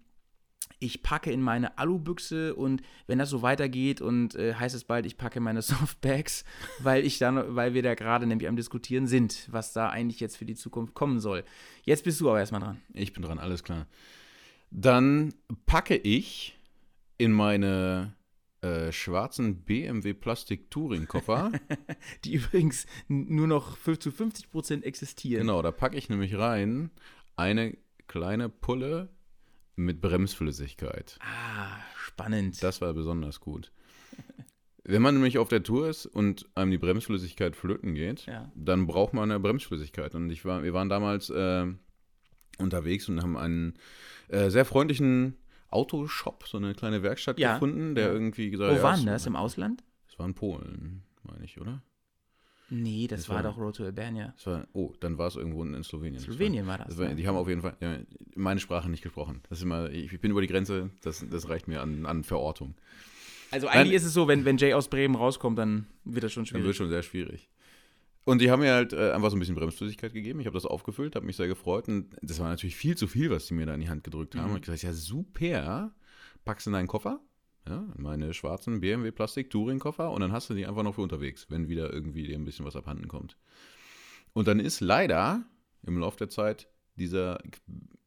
ich 0.79 1.03
packe 1.03 1.31
in 1.31 1.41
meine 1.41 1.77
Alubüchse 1.77 2.55
und 2.55 2.81
wenn 3.07 3.17
das 3.17 3.29
so 3.29 3.41
weitergeht 3.41 4.01
und 4.01 4.35
äh, 4.35 4.53
heißt 4.53 4.75
es 4.75 4.83
bald, 4.83 5.05
ich 5.05 5.17
packe 5.17 5.39
meine 5.39 5.61
Softbags, 5.63 6.45
weil 6.79 7.05
ich 7.05 7.17
dann, 7.17 7.55
weil 7.55 7.73
wir 7.73 7.83
da 7.83 7.95
gerade 7.95 8.27
nämlich 8.27 8.47
am 8.47 8.55
diskutieren 8.55 9.07
sind, 9.07 9.47
was 9.51 9.73
da 9.73 9.89
eigentlich 9.89 10.19
jetzt 10.19 10.37
für 10.37 10.45
die 10.45 10.55
Zukunft 10.55 10.93
kommen 10.93 11.19
soll. 11.19 11.43
Jetzt 11.83 12.03
bist 12.03 12.21
du 12.21 12.29
aber 12.29 12.39
erstmal 12.39 12.61
dran. 12.61 12.81
Ich 12.93 13.13
bin 13.13 13.23
dran, 13.23 13.39
alles 13.39 13.63
klar. 13.63 13.87
Dann 14.69 15.33
packe 15.65 15.95
ich 15.95 16.57
in 17.17 17.31
meine 17.31 18.13
äh, 18.61 18.91
schwarzen 18.91 19.63
BMW 19.63 20.13
Plastik 20.13 20.69
Touring 20.69 21.07
Koffer. 21.07 21.51
Die 22.25 22.35
übrigens 22.35 22.85
nur 23.07 23.47
noch 23.47 23.77
zu 23.99 24.11
50 24.11 24.51
Prozent 24.51 24.83
existieren. 24.83 25.41
Genau, 25.41 25.61
da 25.61 25.71
packe 25.71 25.97
ich 25.97 26.09
nämlich 26.09 26.37
rein 26.37 26.91
eine 27.35 27.77
kleine 28.07 28.49
Pulle 28.49 29.09
mit 29.77 30.01
Bremsflüssigkeit. 30.01 31.17
Ah, 31.21 31.77
spannend. 31.97 32.61
Das 32.61 32.81
war 32.81 32.93
besonders 32.93 33.39
gut. 33.39 33.71
Wenn 34.83 35.01
man 35.01 35.13
nämlich 35.15 35.37
auf 35.37 35.49
der 35.49 35.63
Tour 35.63 35.87
ist 35.89 36.05
und 36.05 36.47
einem 36.55 36.71
die 36.71 36.77
Bremsflüssigkeit 36.77 37.55
flöten 37.55 37.93
geht, 37.93 38.25
Ja. 38.25 38.51
dann 38.55 38.87
braucht 38.87 39.13
man 39.13 39.29
eine 39.29 39.39
Bremsflüssigkeit. 39.39 40.15
Und 40.15 40.29
ich 40.29 40.45
war, 40.45 40.63
wir 40.63 40.73
waren 40.73 40.89
damals 40.89 41.29
äh, 41.29 41.65
unterwegs 42.57 43.07
und 43.09 43.21
haben 43.21 43.37
einen 43.37 43.73
äh, 44.29 44.49
sehr 44.49 44.65
freundlichen 44.65 45.35
Autoshop, 45.69 46.47
so 46.47 46.57
eine 46.57 46.73
kleine 46.73 47.03
Werkstatt 47.03 47.37
Ja. 47.37 47.53
gefunden, 47.53 47.95
der 47.95 48.07
Ja. 48.07 48.13
irgendwie 48.13 48.49
gesagt 48.49 48.71
Wo 48.71 48.77
ja, 48.77 48.83
waren 48.83 49.05
das? 49.05 49.25
Im 49.25 49.35
Ausland? 49.35 49.83
Das 50.07 50.17
war 50.17 50.25
in 50.25 50.33
Polen, 50.33 51.03
meine 51.23 51.43
ich, 51.45 51.59
oder? 51.59 51.83
Nee, 52.69 53.07
das, 53.07 53.21
Das 53.21 53.29
war 53.29 53.37
war- 53.37 53.43
doch 53.43 53.57
Road 53.57 53.77
to 53.77 53.85
Albania. 53.85 54.33
Das 54.35 54.45
war, 54.47 54.67
oh, 54.73 54.93
dann 54.99 55.17
war 55.17 55.27
es 55.27 55.35
irgendwo 55.35 55.63
in 55.63 55.81
Slowenien. 55.83 56.15
Das 56.15 56.23
Slowenien 56.23 56.67
war 56.67 56.77
das. 56.77 56.87
Das 56.87 56.97
war, 56.97 57.07
ne? 57.07 57.15
die 57.15 57.25
haben 57.27 57.37
auf 57.37 57.47
jeden 57.47 57.61
Fall 57.61 57.77
ja, 57.79 57.97
meine 58.35 58.59
Sprache 58.59 58.89
nicht 58.89 59.03
gesprochen. 59.03 59.41
Das 59.49 59.59
ist 59.59 59.63
immer, 59.63 59.89
ich, 59.89 60.19
bin 60.19 60.31
über 60.31 60.41
die 60.41 60.47
Grenze, 60.47 60.89
das, 61.01 61.25
das 61.29 61.47
reicht 61.49 61.67
mir 61.67 61.81
an, 61.81 62.05
an 62.05 62.23
Verortung. 62.23 62.75
Also 63.51 63.67
eigentlich 63.67 63.93
ist 63.95 64.03
es 64.03 64.13
so, 64.13 64.27
wenn, 64.27 64.43
wenn 64.43 64.57
Jay 64.57 64.73
aus 64.73 64.89
Bremen 64.89 65.15
rauskommt, 65.15 65.57
dann 65.57 65.87
wird 66.03 66.25
das 66.25 66.33
schon 66.33 66.43
Dann 66.43 66.55
wird 66.55 66.63
schwierig. 66.63 66.77
schon 66.77 66.89
sehr 66.89 67.03
schwierig. 67.03 67.49
Und 68.25 68.41
die 68.41 68.51
haben 68.51 68.59
mir 68.59 68.73
halt 68.73 68.91
äh, 68.91 69.11
einfach 69.11 69.29
so 69.29 69.37
ein 69.37 69.39
bisschen 69.39 69.55
Bremsflüssigkeit 69.55 70.11
gegeben. 70.11 70.41
Ich 70.41 70.47
habe 70.47 70.55
das 70.55 70.65
aufgefüllt, 70.65 71.15
habe 71.15 71.25
mich 71.25 71.37
sehr 71.37 71.47
gefreut. 71.47 71.87
Und 71.87 72.09
das 72.21 72.39
war 72.41 72.49
natürlich 72.49 72.75
viel 72.75 72.97
zu 72.97 73.07
viel, 73.07 73.29
was 73.29 73.45
die 73.45 73.53
mir 73.53 73.65
da 73.65 73.73
in 73.73 73.79
die 73.79 73.87
Hand 73.87 74.03
gedrückt 74.03 74.35
haben. 74.35 74.47
Mhm. 74.49 74.55
Und 74.55 74.57
ich 74.57 74.65
gesagt, 74.65 74.83
ja 74.83 74.91
super, 74.91 75.93
packst 76.43 76.67
in 76.67 76.73
deinen 76.73 76.87
Koffer, 76.89 77.21
ja, 77.67 77.85
in 77.97 78.03
meine 78.03 78.33
schwarzen 78.33 78.79
BMW 78.79 79.11
Plastik 79.11 79.49
Touring 79.49 79.79
Koffer 79.79 80.11
und 80.11 80.21
dann 80.21 80.31
hast 80.31 80.49
du 80.49 80.53
die 80.53 80.65
einfach 80.65 80.83
noch 80.83 80.95
für 80.95 81.01
unterwegs, 81.01 81.47
wenn 81.49 81.67
wieder 81.67 81.91
irgendwie 81.91 82.23
dir 82.23 82.35
ein 82.35 82.45
bisschen 82.45 82.65
was 82.65 82.75
abhanden 82.75 83.07
kommt. 83.07 83.37
Und 84.33 84.47
dann 84.47 84.59
ist 84.59 84.81
leider 84.81 85.43
im 85.85 85.99
Laufe 85.99 86.17
der 86.17 86.29
Zeit 86.29 86.67
dieser 86.95 87.39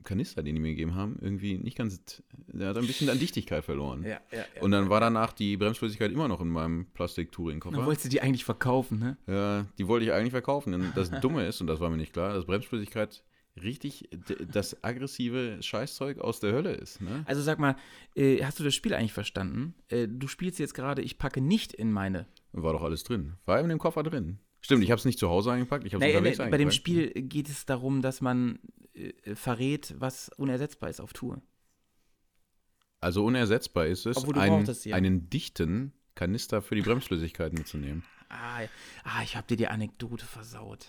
Kanister, 0.03 0.43
den 0.43 0.55
die 0.55 0.61
mir 0.61 0.71
gegeben 0.71 0.95
haben, 0.95 1.19
irgendwie 1.21 1.59
nicht 1.59 1.77
ganz, 1.77 2.23
der 2.49 2.69
hat 2.69 2.77
ein 2.77 2.87
bisschen 2.87 3.11
an 3.11 3.19
Dichtigkeit 3.19 3.65
verloren. 3.65 4.03
Ja, 4.03 4.21
ja, 4.33 4.39
ja. 4.55 4.63
Und 4.63 4.71
dann 4.71 4.89
war 4.89 5.01
danach 5.01 5.33
die 5.33 5.57
Bremsflüssigkeit 5.57 6.11
immer 6.11 6.29
noch 6.29 6.41
in 6.41 6.49
meinem 6.49 6.87
Plastik 6.95 7.31
Touring 7.33 7.61
Koffer. 7.61 7.77
dann 7.77 7.87
wolltest 7.87 8.07
du 8.07 8.09
die 8.09 8.21
eigentlich 8.21 8.45
verkaufen, 8.45 8.99
ne? 8.99 9.17
Ja, 9.27 9.67
die 9.79 9.87
wollte 9.87 10.07
ich 10.07 10.13
eigentlich 10.13 10.33
verkaufen. 10.33 10.93
Das 10.95 11.11
Dumme 11.21 11.47
ist, 11.47 11.61
und 11.61 11.67
das 11.67 11.81
war 11.81 11.91
mir 11.91 11.99
nicht 11.99 12.13
klar, 12.13 12.35
dass 12.35 12.47
Bremsflüssigkeit 12.47 13.23
richtig 13.63 14.09
das 14.53 14.83
aggressive 14.83 15.63
Scheißzeug 15.63 16.19
aus 16.19 16.41
der 16.41 16.53
Hölle 16.53 16.73
ist. 16.73 17.01
Ne? 17.01 17.25
Also 17.27 17.43
sag 17.43 17.59
mal, 17.59 17.77
äh, 18.15 18.45
hast 18.45 18.59
du 18.59 18.65
das 18.65 18.75
Spiel 18.75 18.95
eigentlich 18.95 19.13
verstanden? 19.13 19.75
Äh, 19.89 20.09
du 20.09 20.29
spielst 20.29 20.59
jetzt 20.59 20.75
gerade, 20.75 21.03
ich 21.03 21.19
packe 21.19 21.41
nicht 21.41 21.73
in 21.73 21.93
meine. 21.93 22.27
War 22.53 22.73
doch 22.73 22.83
alles 22.83 23.05
drin. 23.05 23.35
War 23.45 23.61
in 23.61 23.69
dem 23.69 23.79
Koffer 23.79 24.03
drin. 24.03 24.39
Stimmt, 24.63 24.85
ich 24.85 24.91
habe 24.91 24.99
es 24.99 25.05
nicht 25.05 25.19
zu 25.19 25.29
Hause 25.31 25.53
eingepackt, 25.53 25.87
ich 25.87 25.95
habe 25.95 26.05
es 26.05 26.15
unterwegs 26.15 26.39
bei 26.39 26.45
dem 26.45 26.53
eingepackt. 26.53 26.75
Spiel 26.75 27.09
geht 27.13 27.49
es 27.49 27.65
darum, 27.65 28.03
dass 28.03 28.21
man 28.21 28.59
äh, 28.95 29.35
verrät, 29.35 29.95
was 29.99 30.31
unersetzbar 30.37 30.91
ist 30.91 31.01
auf 31.01 31.13
Tour. 31.13 31.41
Also 33.01 33.25
unersetzbar 33.25 33.87
ist 33.87 34.05
es, 34.05 34.17
sie 34.83 34.91
ja. 34.91 34.97
einen 34.97 35.31
dichten 35.31 35.93
Kanister 36.15 36.61
für 36.61 36.75
die 36.75 36.83
Bremsflüssigkeit 36.83 37.55
mitzunehmen. 37.55 38.05
Ah, 38.29 38.61
ah 39.05 39.23
ich 39.23 39.37
habe 39.37 39.47
dir 39.47 39.57
die 39.57 39.69
Anekdote 39.69 40.27
versaut. 40.27 40.87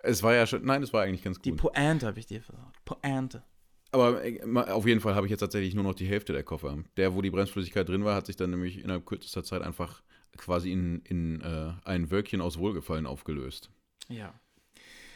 Es 0.00 0.22
war 0.22 0.34
ja 0.34 0.46
schon, 0.46 0.64
nein, 0.64 0.82
es 0.82 0.92
war 0.92 1.02
eigentlich 1.02 1.22
ganz 1.22 1.40
Die 1.40 1.50
gut. 1.50 1.60
Pointe 1.60 2.06
habe 2.06 2.18
ich 2.18 2.26
dir 2.26 2.42
versaut. 2.42 2.72
Pointe. 2.84 3.42
Aber 3.90 4.24
äh, 4.24 4.40
auf 4.42 4.86
jeden 4.86 5.00
Fall 5.00 5.14
habe 5.14 5.26
ich 5.26 5.30
jetzt 5.30 5.40
tatsächlich 5.40 5.74
nur 5.74 5.84
noch 5.84 5.94
die 5.94 6.06
Hälfte 6.06 6.32
der 6.32 6.42
Koffer. 6.42 6.78
Der, 6.96 7.14
wo 7.14 7.22
die 7.22 7.30
Bremsflüssigkeit 7.30 7.88
drin 7.88 8.04
war, 8.04 8.14
hat 8.14 8.26
sich 8.26 8.36
dann 8.36 8.50
nämlich 8.50 8.82
innerhalb 8.82 9.06
kürzester 9.06 9.44
Zeit 9.44 9.62
einfach 9.62 10.02
quasi 10.36 10.72
in, 10.72 11.00
in 11.02 11.40
äh, 11.40 11.72
ein 11.84 12.10
Wölkchen 12.10 12.40
aus 12.40 12.58
Wohlgefallen 12.58 13.06
aufgelöst. 13.06 13.70
Ja. 14.08 14.34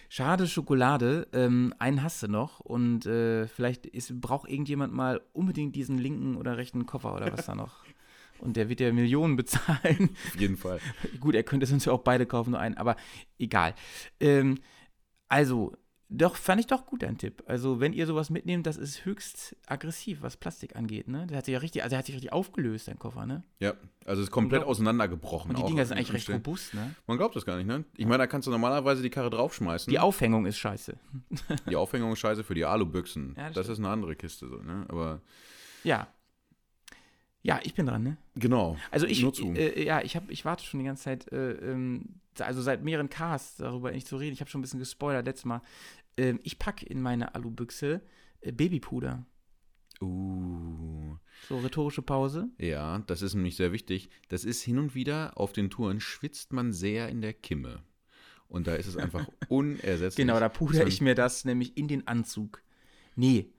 Schade 0.08 0.46
Schokolade, 0.46 1.26
ähm, 1.32 1.72
einen 1.78 2.02
hast 2.02 2.22
du 2.22 2.28
noch 2.28 2.60
und 2.60 3.06
äh, 3.06 3.46
vielleicht 3.46 3.86
ist, 3.86 4.20
braucht 4.20 4.48
irgendjemand 4.48 4.92
mal 4.92 5.22
unbedingt 5.32 5.74
diesen 5.74 5.96
linken 5.96 6.36
oder 6.36 6.58
rechten 6.58 6.84
Koffer 6.84 7.14
oder 7.14 7.32
was 7.32 7.46
da 7.46 7.54
noch. 7.54 7.84
Und 8.42 8.56
der 8.56 8.68
wird 8.68 8.80
ja 8.80 8.92
Millionen 8.92 9.36
bezahlen. 9.36 10.10
Auf 10.26 10.36
jeden 10.38 10.56
Fall. 10.56 10.80
Gut, 11.20 11.34
er 11.34 11.44
könnte 11.44 11.64
sonst 11.66 11.84
ja 11.84 11.92
auch 11.92 12.02
beide 12.02 12.26
kaufen, 12.26 12.50
nur 12.50 12.60
einen, 12.60 12.76
aber 12.76 12.96
egal. 13.38 13.74
Ähm, 14.20 14.58
also, 15.28 15.72
doch, 16.14 16.36
fand 16.36 16.60
ich 16.60 16.66
doch 16.66 16.84
gut, 16.84 17.02
dein 17.04 17.16
Tipp. 17.16 17.42
Also, 17.46 17.80
wenn 17.80 17.94
ihr 17.94 18.06
sowas 18.06 18.28
mitnehmt, 18.28 18.66
das 18.66 18.76
ist 18.76 19.06
höchst 19.06 19.56
aggressiv, 19.66 20.20
was 20.20 20.36
Plastik 20.36 20.76
angeht, 20.76 21.08
ne? 21.08 21.26
Der 21.26 21.38
hat 21.38 21.46
sich 21.46 21.54
ja 21.54 21.58
richtig, 21.60 21.82
also 21.84 21.90
der 21.92 22.00
hat 22.00 22.04
sich 22.06 22.14
richtig 22.14 22.32
aufgelöst, 22.34 22.88
dein 22.88 22.98
Koffer, 22.98 23.24
ne? 23.24 23.44
Ja, 23.60 23.74
also 24.04 24.20
es 24.20 24.26
ist 24.28 24.30
komplett 24.30 24.58
Unglaublich. 24.60 24.70
auseinandergebrochen. 24.70 25.50
Und 25.52 25.58
die 25.58 25.64
Dinger 25.64 25.86
sind 25.86 25.96
eigentlich 25.96 26.12
recht 26.12 26.28
robust, 26.28 26.74
ne? 26.74 26.94
Man 27.06 27.16
glaubt 27.16 27.34
das 27.34 27.46
gar 27.46 27.56
nicht, 27.56 27.66
ne? 27.66 27.84
Ich 27.96 28.04
meine, 28.04 28.18
da 28.18 28.26
kannst 28.26 28.46
du 28.46 28.50
normalerweise 28.50 29.02
die 29.02 29.08
Karre 29.08 29.30
draufschmeißen. 29.30 29.90
Die 29.90 29.98
Aufhängung 30.00 30.44
ist 30.44 30.58
scheiße. 30.58 30.98
Die 31.70 31.76
Aufhängung 31.76 32.12
ist 32.12 32.18
scheiße 32.18 32.44
für 32.44 32.54
die 32.54 32.66
Alubüchsen. 32.66 33.34
Ja, 33.38 33.46
das 33.46 33.54
das 33.54 33.68
ist 33.70 33.78
eine 33.78 33.88
andere 33.88 34.14
Kiste, 34.14 34.48
so, 34.48 34.56
ne? 34.56 34.84
Aber 34.88 35.22
Ja. 35.84 36.08
Ja, 37.42 37.60
ich 37.64 37.74
bin 37.74 37.86
dran, 37.86 38.02
ne? 38.02 38.16
genau. 38.36 38.76
Also 38.90 39.06
ich, 39.06 39.28
zu. 39.32 39.52
äh, 39.54 39.84
ja, 39.84 40.00
ich 40.00 40.14
habe, 40.14 40.32
ich 40.32 40.44
warte 40.44 40.64
schon 40.64 40.78
die 40.78 40.86
ganze 40.86 41.02
Zeit, 41.02 41.30
äh, 41.32 41.52
ähm, 41.52 42.20
also 42.38 42.62
seit 42.62 42.84
mehreren 42.84 43.08
Casts 43.08 43.56
darüber 43.56 43.90
nicht 43.90 44.06
zu 44.06 44.16
reden. 44.16 44.32
Ich 44.32 44.40
habe 44.40 44.50
schon 44.50 44.60
ein 44.60 44.62
bisschen 44.62 44.78
gespoilert 44.78 45.26
letztes 45.26 45.44
Mal. 45.44 45.60
Ähm, 46.16 46.38
ich 46.44 46.58
packe 46.58 46.86
in 46.86 47.02
meine 47.02 47.34
Alubüchse 47.34 48.00
äh, 48.42 48.52
Babypuder. 48.52 49.26
Uh. 50.00 51.16
So 51.48 51.58
rhetorische 51.58 52.02
Pause. 52.02 52.48
Ja, 52.58 52.98
das 53.06 53.22
ist 53.22 53.34
nämlich 53.34 53.56
sehr 53.56 53.72
wichtig. 53.72 54.10
Das 54.28 54.44
ist 54.44 54.62
hin 54.62 54.78
und 54.78 54.94
wieder 54.94 55.36
auf 55.36 55.52
den 55.52 55.70
Touren 55.70 56.00
schwitzt 56.00 56.52
man 56.52 56.72
sehr 56.72 57.08
in 57.08 57.20
der 57.20 57.32
Kimme. 57.32 57.82
Und 58.48 58.66
da 58.66 58.74
ist 58.74 58.86
es 58.86 58.96
einfach 58.96 59.26
unersetzlich. 59.48 60.16
Genau, 60.16 60.38
da 60.38 60.48
pudere 60.48 60.86
ich 60.86 61.00
mir 61.00 61.14
das 61.14 61.44
nämlich 61.44 61.76
in 61.76 61.88
den 61.88 62.06
Anzug. 62.06 62.62
Nee, 63.16 63.50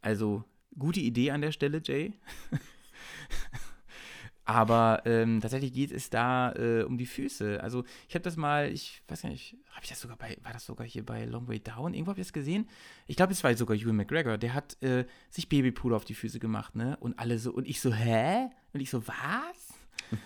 also 0.00 0.44
gute 0.78 1.00
Idee 1.00 1.32
an 1.32 1.42
der 1.42 1.52
Stelle, 1.52 1.82
Jay. 1.84 2.14
Aber 4.48 5.02
ähm, 5.06 5.40
tatsächlich 5.40 5.72
geht 5.72 5.90
es 5.90 6.08
da 6.08 6.52
äh, 6.52 6.84
um 6.84 6.98
die 6.98 7.06
Füße. 7.06 7.60
Also 7.60 7.82
ich 8.08 8.14
habe 8.14 8.22
das 8.22 8.36
mal, 8.36 8.70
ich 8.70 9.02
weiß 9.08 9.22
gar 9.22 9.28
nicht, 9.28 9.56
habe 9.72 9.82
ich 9.82 9.88
das 9.88 10.00
sogar 10.00 10.16
bei, 10.16 10.38
war 10.44 10.52
das 10.52 10.64
sogar 10.64 10.86
hier 10.86 11.04
bei 11.04 11.24
Long 11.24 11.48
Way 11.48 11.58
Down? 11.58 11.94
Irgendwo 11.94 12.10
habe 12.10 12.20
ich 12.20 12.28
das 12.28 12.32
gesehen. 12.32 12.68
Ich 13.08 13.16
glaube, 13.16 13.32
es 13.32 13.42
war 13.42 13.52
sogar 13.56 13.76
Ewan 13.76 13.96
McGregor, 13.96 14.38
der 14.38 14.54
hat 14.54 14.80
äh, 14.84 15.04
sich 15.30 15.48
Babypuder 15.48 15.96
auf 15.96 16.04
die 16.04 16.14
Füße 16.14 16.38
gemacht, 16.38 16.76
ne? 16.76 16.96
Und 17.00 17.18
alle 17.18 17.40
so, 17.40 17.52
und 17.52 17.66
ich 17.66 17.80
so, 17.80 17.92
hä? 17.92 18.48
Und 18.72 18.80
ich 18.80 18.88
so, 18.88 19.04
was? 19.08 19.74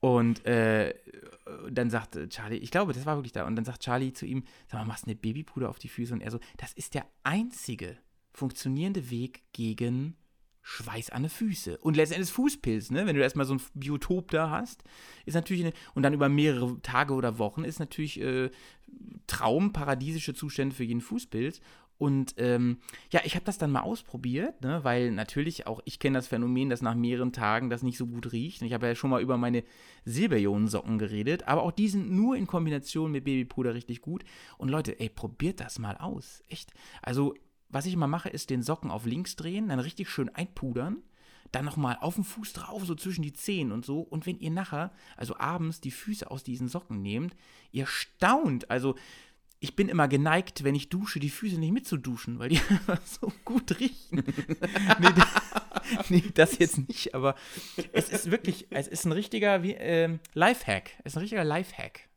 Und 0.00 0.44
äh, 0.44 0.92
dann 1.70 1.88
sagt 1.88 2.16
äh, 2.16 2.28
Charlie, 2.28 2.58
ich 2.58 2.70
glaube, 2.70 2.92
das 2.92 3.06
war 3.06 3.16
wirklich 3.16 3.32
da, 3.32 3.46
und 3.46 3.56
dann 3.56 3.64
sagt 3.64 3.82
Charlie 3.82 4.12
zu 4.12 4.26
ihm, 4.26 4.44
sag 4.66 4.80
mal, 4.80 4.84
machst 4.84 5.06
du 5.06 5.10
eine 5.10 5.16
Babypuder 5.16 5.70
auf 5.70 5.78
die 5.78 5.88
Füße? 5.88 6.12
Und 6.12 6.20
er 6.20 6.30
so, 6.30 6.40
das 6.58 6.74
ist 6.74 6.92
der 6.92 7.06
einzige 7.22 7.96
funktionierende 8.34 9.08
Weg 9.08 9.44
gegen 9.54 10.18
Schweiß 10.66 11.10
an 11.10 11.24
den 11.24 11.30
Füße. 11.30 11.76
Und 11.78 11.94
letztendlich 11.94 12.32
Fußpilz, 12.32 12.90
ne? 12.90 13.06
Wenn 13.06 13.14
du 13.14 13.22
erstmal 13.22 13.44
so 13.44 13.54
ein 13.54 13.60
Biotop 13.74 14.30
da 14.30 14.48
hast, 14.48 14.82
ist 15.26 15.34
natürlich, 15.34 15.62
eine, 15.62 15.74
und 15.94 16.02
dann 16.02 16.14
über 16.14 16.30
mehrere 16.30 16.80
Tage 16.80 17.12
oder 17.12 17.38
Wochen 17.38 17.64
ist 17.64 17.80
natürlich 17.80 18.18
äh, 18.18 18.50
Traum, 19.26 19.74
paradiesische 19.74 20.32
Zustände 20.32 20.74
für 20.74 20.84
jeden 20.84 21.02
Fußpilz. 21.02 21.60
Und 21.98 22.34
ähm, 22.38 22.78
ja, 23.12 23.20
ich 23.24 23.34
habe 23.34 23.44
das 23.44 23.58
dann 23.58 23.70
mal 23.70 23.82
ausprobiert, 23.82 24.62
ne, 24.62 24.82
weil 24.82 25.10
natürlich 25.10 25.66
auch 25.66 25.80
ich 25.84 25.98
kenne 25.98 26.18
das 26.18 26.26
Phänomen, 26.26 26.70
dass 26.70 26.82
nach 26.82 26.94
mehreren 26.94 27.32
Tagen 27.32 27.68
das 27.68 27.82
nicht 27.82 27.98
so 27.98 28.06
gut 28.06 28.32
riecht. 28.32 28.62
Ich 28.62 28.72
habe 28.72 28.86
ja 28.86 28.94
schon 28.94 29.10
mal 29.10 29.22
über 29.22 29.36
meine 29.36 29.64
Silberionensocken 30.06 30.98
geredet, 30.98 31.46
aber 31.46 31.62
auch 31.62 31.72
die 31.72 31.88
sind 31.88 32.10
nur 32.10 32.36
in 32.36 32.46
Kombination 32.46 33.12
mit 33.12 33.24
Babypuder 33.24 33.74
richtig 33.74 34.00
gut. 34.00 34.24
Und 34.56 34.70
Leute, 34.70 34.98
ey, 34.98 35.10
probiert 35.10 35.60
das 35.60 35.78
mal 35.78 35.96
aus. 35.98 36.42
Echt. 36.48 36.72
Also, 37.02 37.34
was 37.74 37.86
ich 37.86 37.92
immer 37.94 38.06
mache, 38.06 38.28
ist 38.28 38.50
den 38.50 38.62
Socken 38.62 38.90
auf 38.90 39.04
links 39.04 39.36
drehen, 39.36 39.68
dann 39.68 39.80
richtig 39.80 40.08
schön 40.08 40.28
einpudern, 40.28 41.02
dann 41.52 41.64
nochmal 41.64 41.98
auf 42.00 42.14
den 42.14 42.24
Fuß 42.24 42.52
drauf, 42.52 42.84
so 42.84 42.94
zwischen 42.94 43.22
die 43.22 43.32
Zehen 43.32 43.72
und 43.72 43.84
so. 43.84 44.00
Und 44.00 44.26
wenn 44.26 44.38
ihr 44.38 44.50
nachher, 44.50 44.92
also 45.16 45.36
abends, 45.38 45.80
die 45.80 45.90
Füße 45.90 46.30
aus 46.30 46.42
diesen 46.44 46.68
Socken 46.68 47.02
nehmt, 47.02 47.34
ihr 47.72 47.86
staunt. 47.86 48.70
Also, 48.70 48.94
ich 49.60 49.76
bin 49.76 49.88
immer 49.88 50.08
geneigt, 50.08 50.62
wenn 50.62 50.74
ich 50.74 50.88
dusche, 50.88 51.20
die 51.20 51.30
Füße 51.30 51.58
nicht 51.58 51.72
mitzuduschen, 51.72 52.38
weil 52.38 52.50
die 52.50 52.60
so 53.04 53.32
gut 53.44 53.78
riechen. 53.80 54.22
nee, 55.00 55.08
da- 55.16 55.42
nee, 56.08 56.24
das 56.34 56.58
jetzt 56.58 56.86
nicht, 56.88 57.14
aber 57.14 57.34
es 57.92 58.08
ist 58.08 58.30
wirklich, 58.30 58.66
es 58.70 58.88
ist 58.88 59.04
ein 59.04 59.12
richtiger 59.12 59.62
wie, 59.62 59.72
ähm, 59.72 60.20
Lifehack. 60.34 60.90
Es 61.04 61.12
ist 61.12 61.16
ein 61.16 61.20
richtiger 61.20 61.44
Lifehack. 61.44 62.08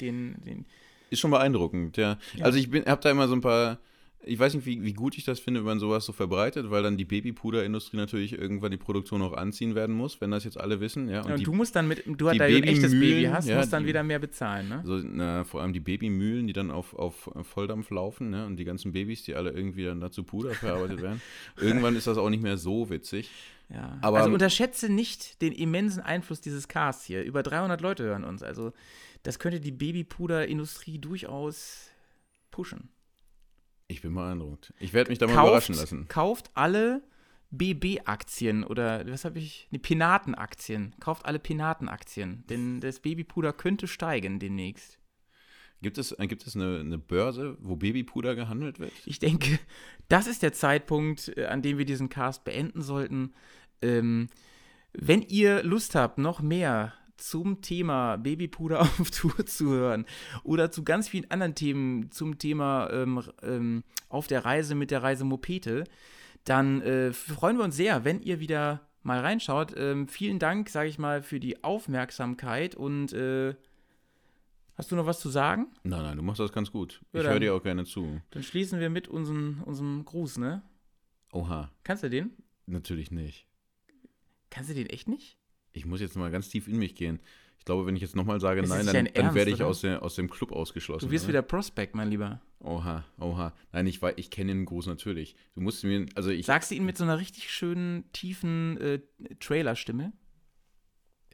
Den, 0.00 0.36
den, 0.44 0.66
Ist 1.10 1.20
schon 1.20 1.30
beeindruckend, 1.30 1.96
ja. 1.96 2.18
Also 2.40 2.58
ich 2.58 2.66
habe 2.86 3.00
da 3.02 3.10
immer 3.10 3.28
so 3.28 3.34
ein 3.34 3.40
paar 3.40 3.78
ich 4.24 4.38
weiß 4.38 4.54
nicht, 4.54 4.66
wie, 4.66 4.82
wie 4.82 4.92
gut 4.92 5.16
ich 5.18 5.24
das 5.24 5.38
finde, 5.38 5.60
wenn 5.60 5.66
man 5.66 5.78
sowas 5.78 6.04
so 6.04 6.12
verbreitet, 6.12 6.68
weil 6.70 6.82
dann 6.82 6.96
die 6.96 7.04
Babypuderindustrie 7.04 7.96
natürlich 7.96 8.32
irgendwann 8.32 8.72
die 8.72 8.76
Produktion 8.76 9.22
auch 9.22 9.34
anziehen 9.34 9.74
werden 9.76 9.94
muss, 9.94 10.20
wenn 10.20 10.32
das 10.32 10.42
jetzt 10.44 10.58
alle 10.58 10.80
wissen. 10.80 11.08
Ja, 11.08 11.20
und, 11.24 11.38
die, 11.38 11.44
du 11.44 11.52
musst 11.52 11.76
dann 11.76 11.86
mit, 11.86 12.04
du 12.06 12.12
die 12.30 12.38
da 12.38 12.44
ein 12.46 12.62
echtes 12.64 12.90
Baby 12.92 13.24
hast, 13.32 13.46
ja, 13.46 13.58
musst 13.58 13.72
dann 13.72 13.84
die- 13.84 13.90
wieder 13.90 14.02
mehr 14.02 14.18
bezahlen, 14.18 14.68
ne? 14.68 14.82
so, 14.84 14.96
na, 14.98 15.44
vor 15.44 15.62
allem 15.62 15.72
die 15.72 15.80
Babymühlen, 15.80 16.46
die 16.48 16.52
dann 16.52 16.70
auf, 16.72 16.94
auf 16.94 17.30
Volldampf 17.42 17.90
laufen, 17.90 18.30
ne, 18.30 18.46
und 18.46 18.56
die 18.56 18.64
ganzen 18.64 18.90
Babys, 18.92 19.22
die 19.22 19.34
alle 19.36 19.50
irgendwie 19.52 19.84
dann 19.84 20.00
dazu 20.00 20.24
Puder 20.24 20.54
verarbeitet 20.54 21.02
werden. 21.02 21.20
Irgendwann 21.60 21.94
ist 21.94 22.06
das 22.08 22.18
auch 22.18 22.30
nicht 22.30 22.42
mehr 22.42 22.56
so 22.56 22.90
witzig. 22.90 23.30
Ja. 23.68 23.98
Aber- 24.00 24.18
also 24.18 24.32
unterschätze 24.32 24.88
nicht 24.92 25.40
den 25.42 25.52
immensen 25.52 26.00
Einfluss 26.02 26.40
dieses 26.40 26.66
Casts 26.68 27.04
hier. 27.04 27.22
Über 27.22 27.42
300 27.44 27.80
Leute 27.80 28.02
hören 28.04 28.24
uns. 28.24 28.42
Also 28.42 28.72
das 29.22 29.38
könnte 29.38 29.60
die 29.60 29.72
Babypuderindustrie 29.72 30.98
durchaus 30.98 31.90
pushen. 32.50 32.88
Ich 33.88 34.02
bin 34.02 34.14
beeindruckt. 34.14 34.74
Ich 34.80 34.92
werde 34.92 35.10
mich 35.10 35.18
da 35.18 35.26
mal 35.26 35.34
überraschen 35.34 35.74
lassen. 35.74 36.08
kauft 36.08 36.50
alle 36.54 37.02
BB-Aktien 37.50 38.64
oder 38.64 39.06
was 39.08 39.24
habe 39.24 39.38
ich? 39.38 39.68
Ne, 39.70 39.78
Penaten-Aktien. 39.78 40.94
Kauft 41.00 41.24
alle 41.26 41.38
Penaten-Aktien. 41.38 42.44
Denn 42.48 42.80
das 42.80 43.00
Babypuder 43.00 43.52
könnte 43.52 43.86
steigen 43.86 44.38
demnächst. 44.38 44.98
Gibt 45.82 45.98
es, 45.98 46.12
äh, 46.12 46.26
gibt 46.26 46.46
es 46.46 46.56
eine, 46.56 46.80
eine 46.80 46.98
Börse, 46.98 47.56
wo 47.60 47.76
Babypuder 47.76 48.34
gehandelt 48.34 48.80
wird? 48.80 48.92
Ich 49.04 49.18
denke, 49.18 49.58
das 50.08 50.26
ist 50.26 50.42
der 50.42 50.52
Zeitpunkt, 50.52 51.36
äh, 51.36 51.46
an 51.46 51.62
dem 51.62 51.78
wir 51.78 51.84
diesen 51.84 52.08
Cast 52.08 52.44
beenden 52.44 52.82
sollten. 52.82 53.34
Ähm, 53.82 54.28
wenn 54.92 55.22
ihr 55.22 55.62
Lust 55.62 55.94
habt, 55.94 56.18
noch 56.18 56.40
mehr 56.40 56.94
zum 57.16 57.60
Thema 57.62 58.16
Babypuder 58.16 58.80
auf 59.00 59.10
Tour 59.10 59.46
zu 59.46 59.70
hören 59.70 60.06
oder 60.44 60.70
zu 60.70 60.84
ganz 60.84 61.08
vielen 61.08 61.30
anderen 61.30 61.54
Themen 61.54 62.10
zum 62.10 62.38
Thema 62.38 62.90
ähm, 62.90 63.22
ähm, 63.42 63.84
auf 64.08 64.26
der 64.26 64.44
Reise 64.44 64.74
mit 64.74 64.90
der 64.90 65.02
Reise 65.02 65.24
Mopete, 65.24 65.84
dann 66.44 66.80
äh, 66.82 67.12
freuen 67.12 67.56
wir 67.58 67.64
uns 67.64 67.76
sehr, 67.76 68.04
wenn 68.04 68.20
ihr 68.20 68.38
wieder 68.40 68.86
mal 69.02 69.20
reinschaut. 69.20 69.72
Ähm, 69.76 70.08
vielen 70.08 70.38
Dank, 70.38 70.68
sage 70.68 70.88
ich 70.88 70.98
mal, 70.98 71.22
für 71.22 71.40
die 71.40 71.62
Aufmerksamkeit 71.64 72.74
und 72.74 73.12
äh, 73.12 73.54
hast 74.76 74.90
du 74.92 74.96
noch 74.96 75.06
was 75.06 75.20
zu 75.20 75.28
sagen? 75.28 75.68
Nein, 75.82 76.02
nein, 76.02 76.16
du 76.16 76.22
machst 76.22 76.40
das 76.40 76.52
ganz 76.52 76.70
gut. 76.70 77.00
Ja, 77.12 77.20
Ich 77.22 77.26
höre 77.26 77.40
dir 77.40 77.54
auch 77.54 77.62
gerne 77.62 77.84
zu. 77.84 78.20
Dann 78.30 78.42
schließen 78.42 78.78
wir 78.80 78.90
mit 78.90 79.08
unserem, 79.08 79.62
unserem 79.64 80.04
Gruß, 80.04 80.38
ne? 80.38 80.62
Oha, 81.32 81.70
Kannst 81.84 82.02
du 82.02 82.10
den? 82.10 82.30
natürlich 82.66 83.10
nicht. 83.10 83.46
Kannst 84.50 84.70
du 84.70 84.74
den 84.74 84.86
echt 84.86 85.08
nicht? 85.08 85.38
Ich 85.76 85.84
muss 85.84 86.00
jetzt 86.00 86.16
mal 86.16 86.30
ganz 86.30 86.48
tief 86.48 86.68
in 86.68 86.78
mich 86.78 86.94
gehen. 86.94 87.20
Ich 87.58 87.64
glaube, 87.66 87.86
wenn 87.86 87.96
ich 87.96 88.02
jetzt 88.02 88.16
nochmal 88.16 88.40
sage 88.40 88.62
Es 88.62 88.68
nein, 88.68 88.86
dann, 88.86 89.08
dann 89.12 89.34
werde 89.34 89.50
ich 89.50 89.62
aus, 89.62 89.82
der, 89.82 90.02
aus 90.02 90.14
dem 90.14 90.30
Club 90.30 90.52
ausgeschlossen. 90.52 91.06
Du 91.06 91.12
wirst 91.12 91.24
oder? 91.24 91.34
wieder 91.34 91.42
Prospect, 91.42 91.94
mein 91.94 92.08
Lieber. 92.08 92.40
Oha, 92.60 93.04
oha. 93.18 93.52
Nein, 93.72 93.86
ich, 93.86 94.00
ich 94.16 94.30
kenne 94.30 94.54
den 94.54 94.64
Gruß 94.64 94.86
natürlich. 94.86 95.36
Du 95.54 95.60
musst 95.60 95.84
mir, 95.84 96.06
also 96.14 96.30
ich, 96.30 96.46
Sagst 96.46 96.70
du 96.70 96.76
ihn 96.76 96.86
mit 96.86 96.96
so 96.96 97.04
einer 97.04 97.18
richtig 97.18 97.50
schönen, 97.50 98.10
tiefen 98.12 98.78
äh, 98.78 99.00
Trailer-Stimme? 99.40 100.12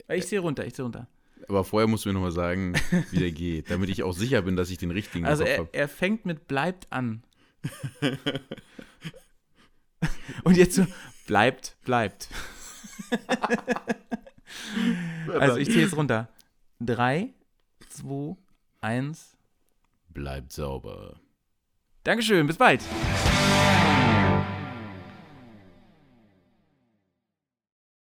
Ich 0.08 0.26
sehe 0.26 0.40
runter, 0.40 0.66
ich 0.66 0.74
sehe 0.74 0.84
runter. 0.84 1.06
aber 1.48 1.62
vorher 1.64 1.86
musst 1.86 2.04
du 2.04 2.08
mir 2.08 2.14
nochmal 2.14 2.32
sagen, 2.32 2.74
wie 3.10 3.18
der 3.18 3.30
geht, 3.30 3.70
damit 3.70 3.90
ich 3.90 4.02
auch 4.02 4.14
sicher 4.14 4.42
bin, 4.42 4.56
dass 4.56 4.70
ich 4.70 4.78
den 4.78 4.90
richtigen 4.90 5.26
Also 5.26 5.44
Kopf 5.44 5.52
er, 5.52 5.58
habe. 5.58 5.68
er 5.72 5.88
fängt 5.88 6.26
mit 6.26 6.48
bleibt 6.48 6.90
an. 6.92 7.22
Und 10.44 10.56
jetzt 10.56 10.74
so, 10.74 10.84
bleibt, 11.26 11.76
bleibt. 11.84 12.28
also 15.38 15.56
ich 15.56 15.68
zähle 15.68 15.82
jetzt 15.82 15.96
runter. 15.96 16.28
Drei, 16.80 17.30
zwei, 17.88 18.36
eins. 18.80 19.36
Bleibt 20.08 20.52
sauber. 20.52 21.20
Dankeschön, 22.04 22.46
bis 22.46 22.56
bald. 22.56 22.82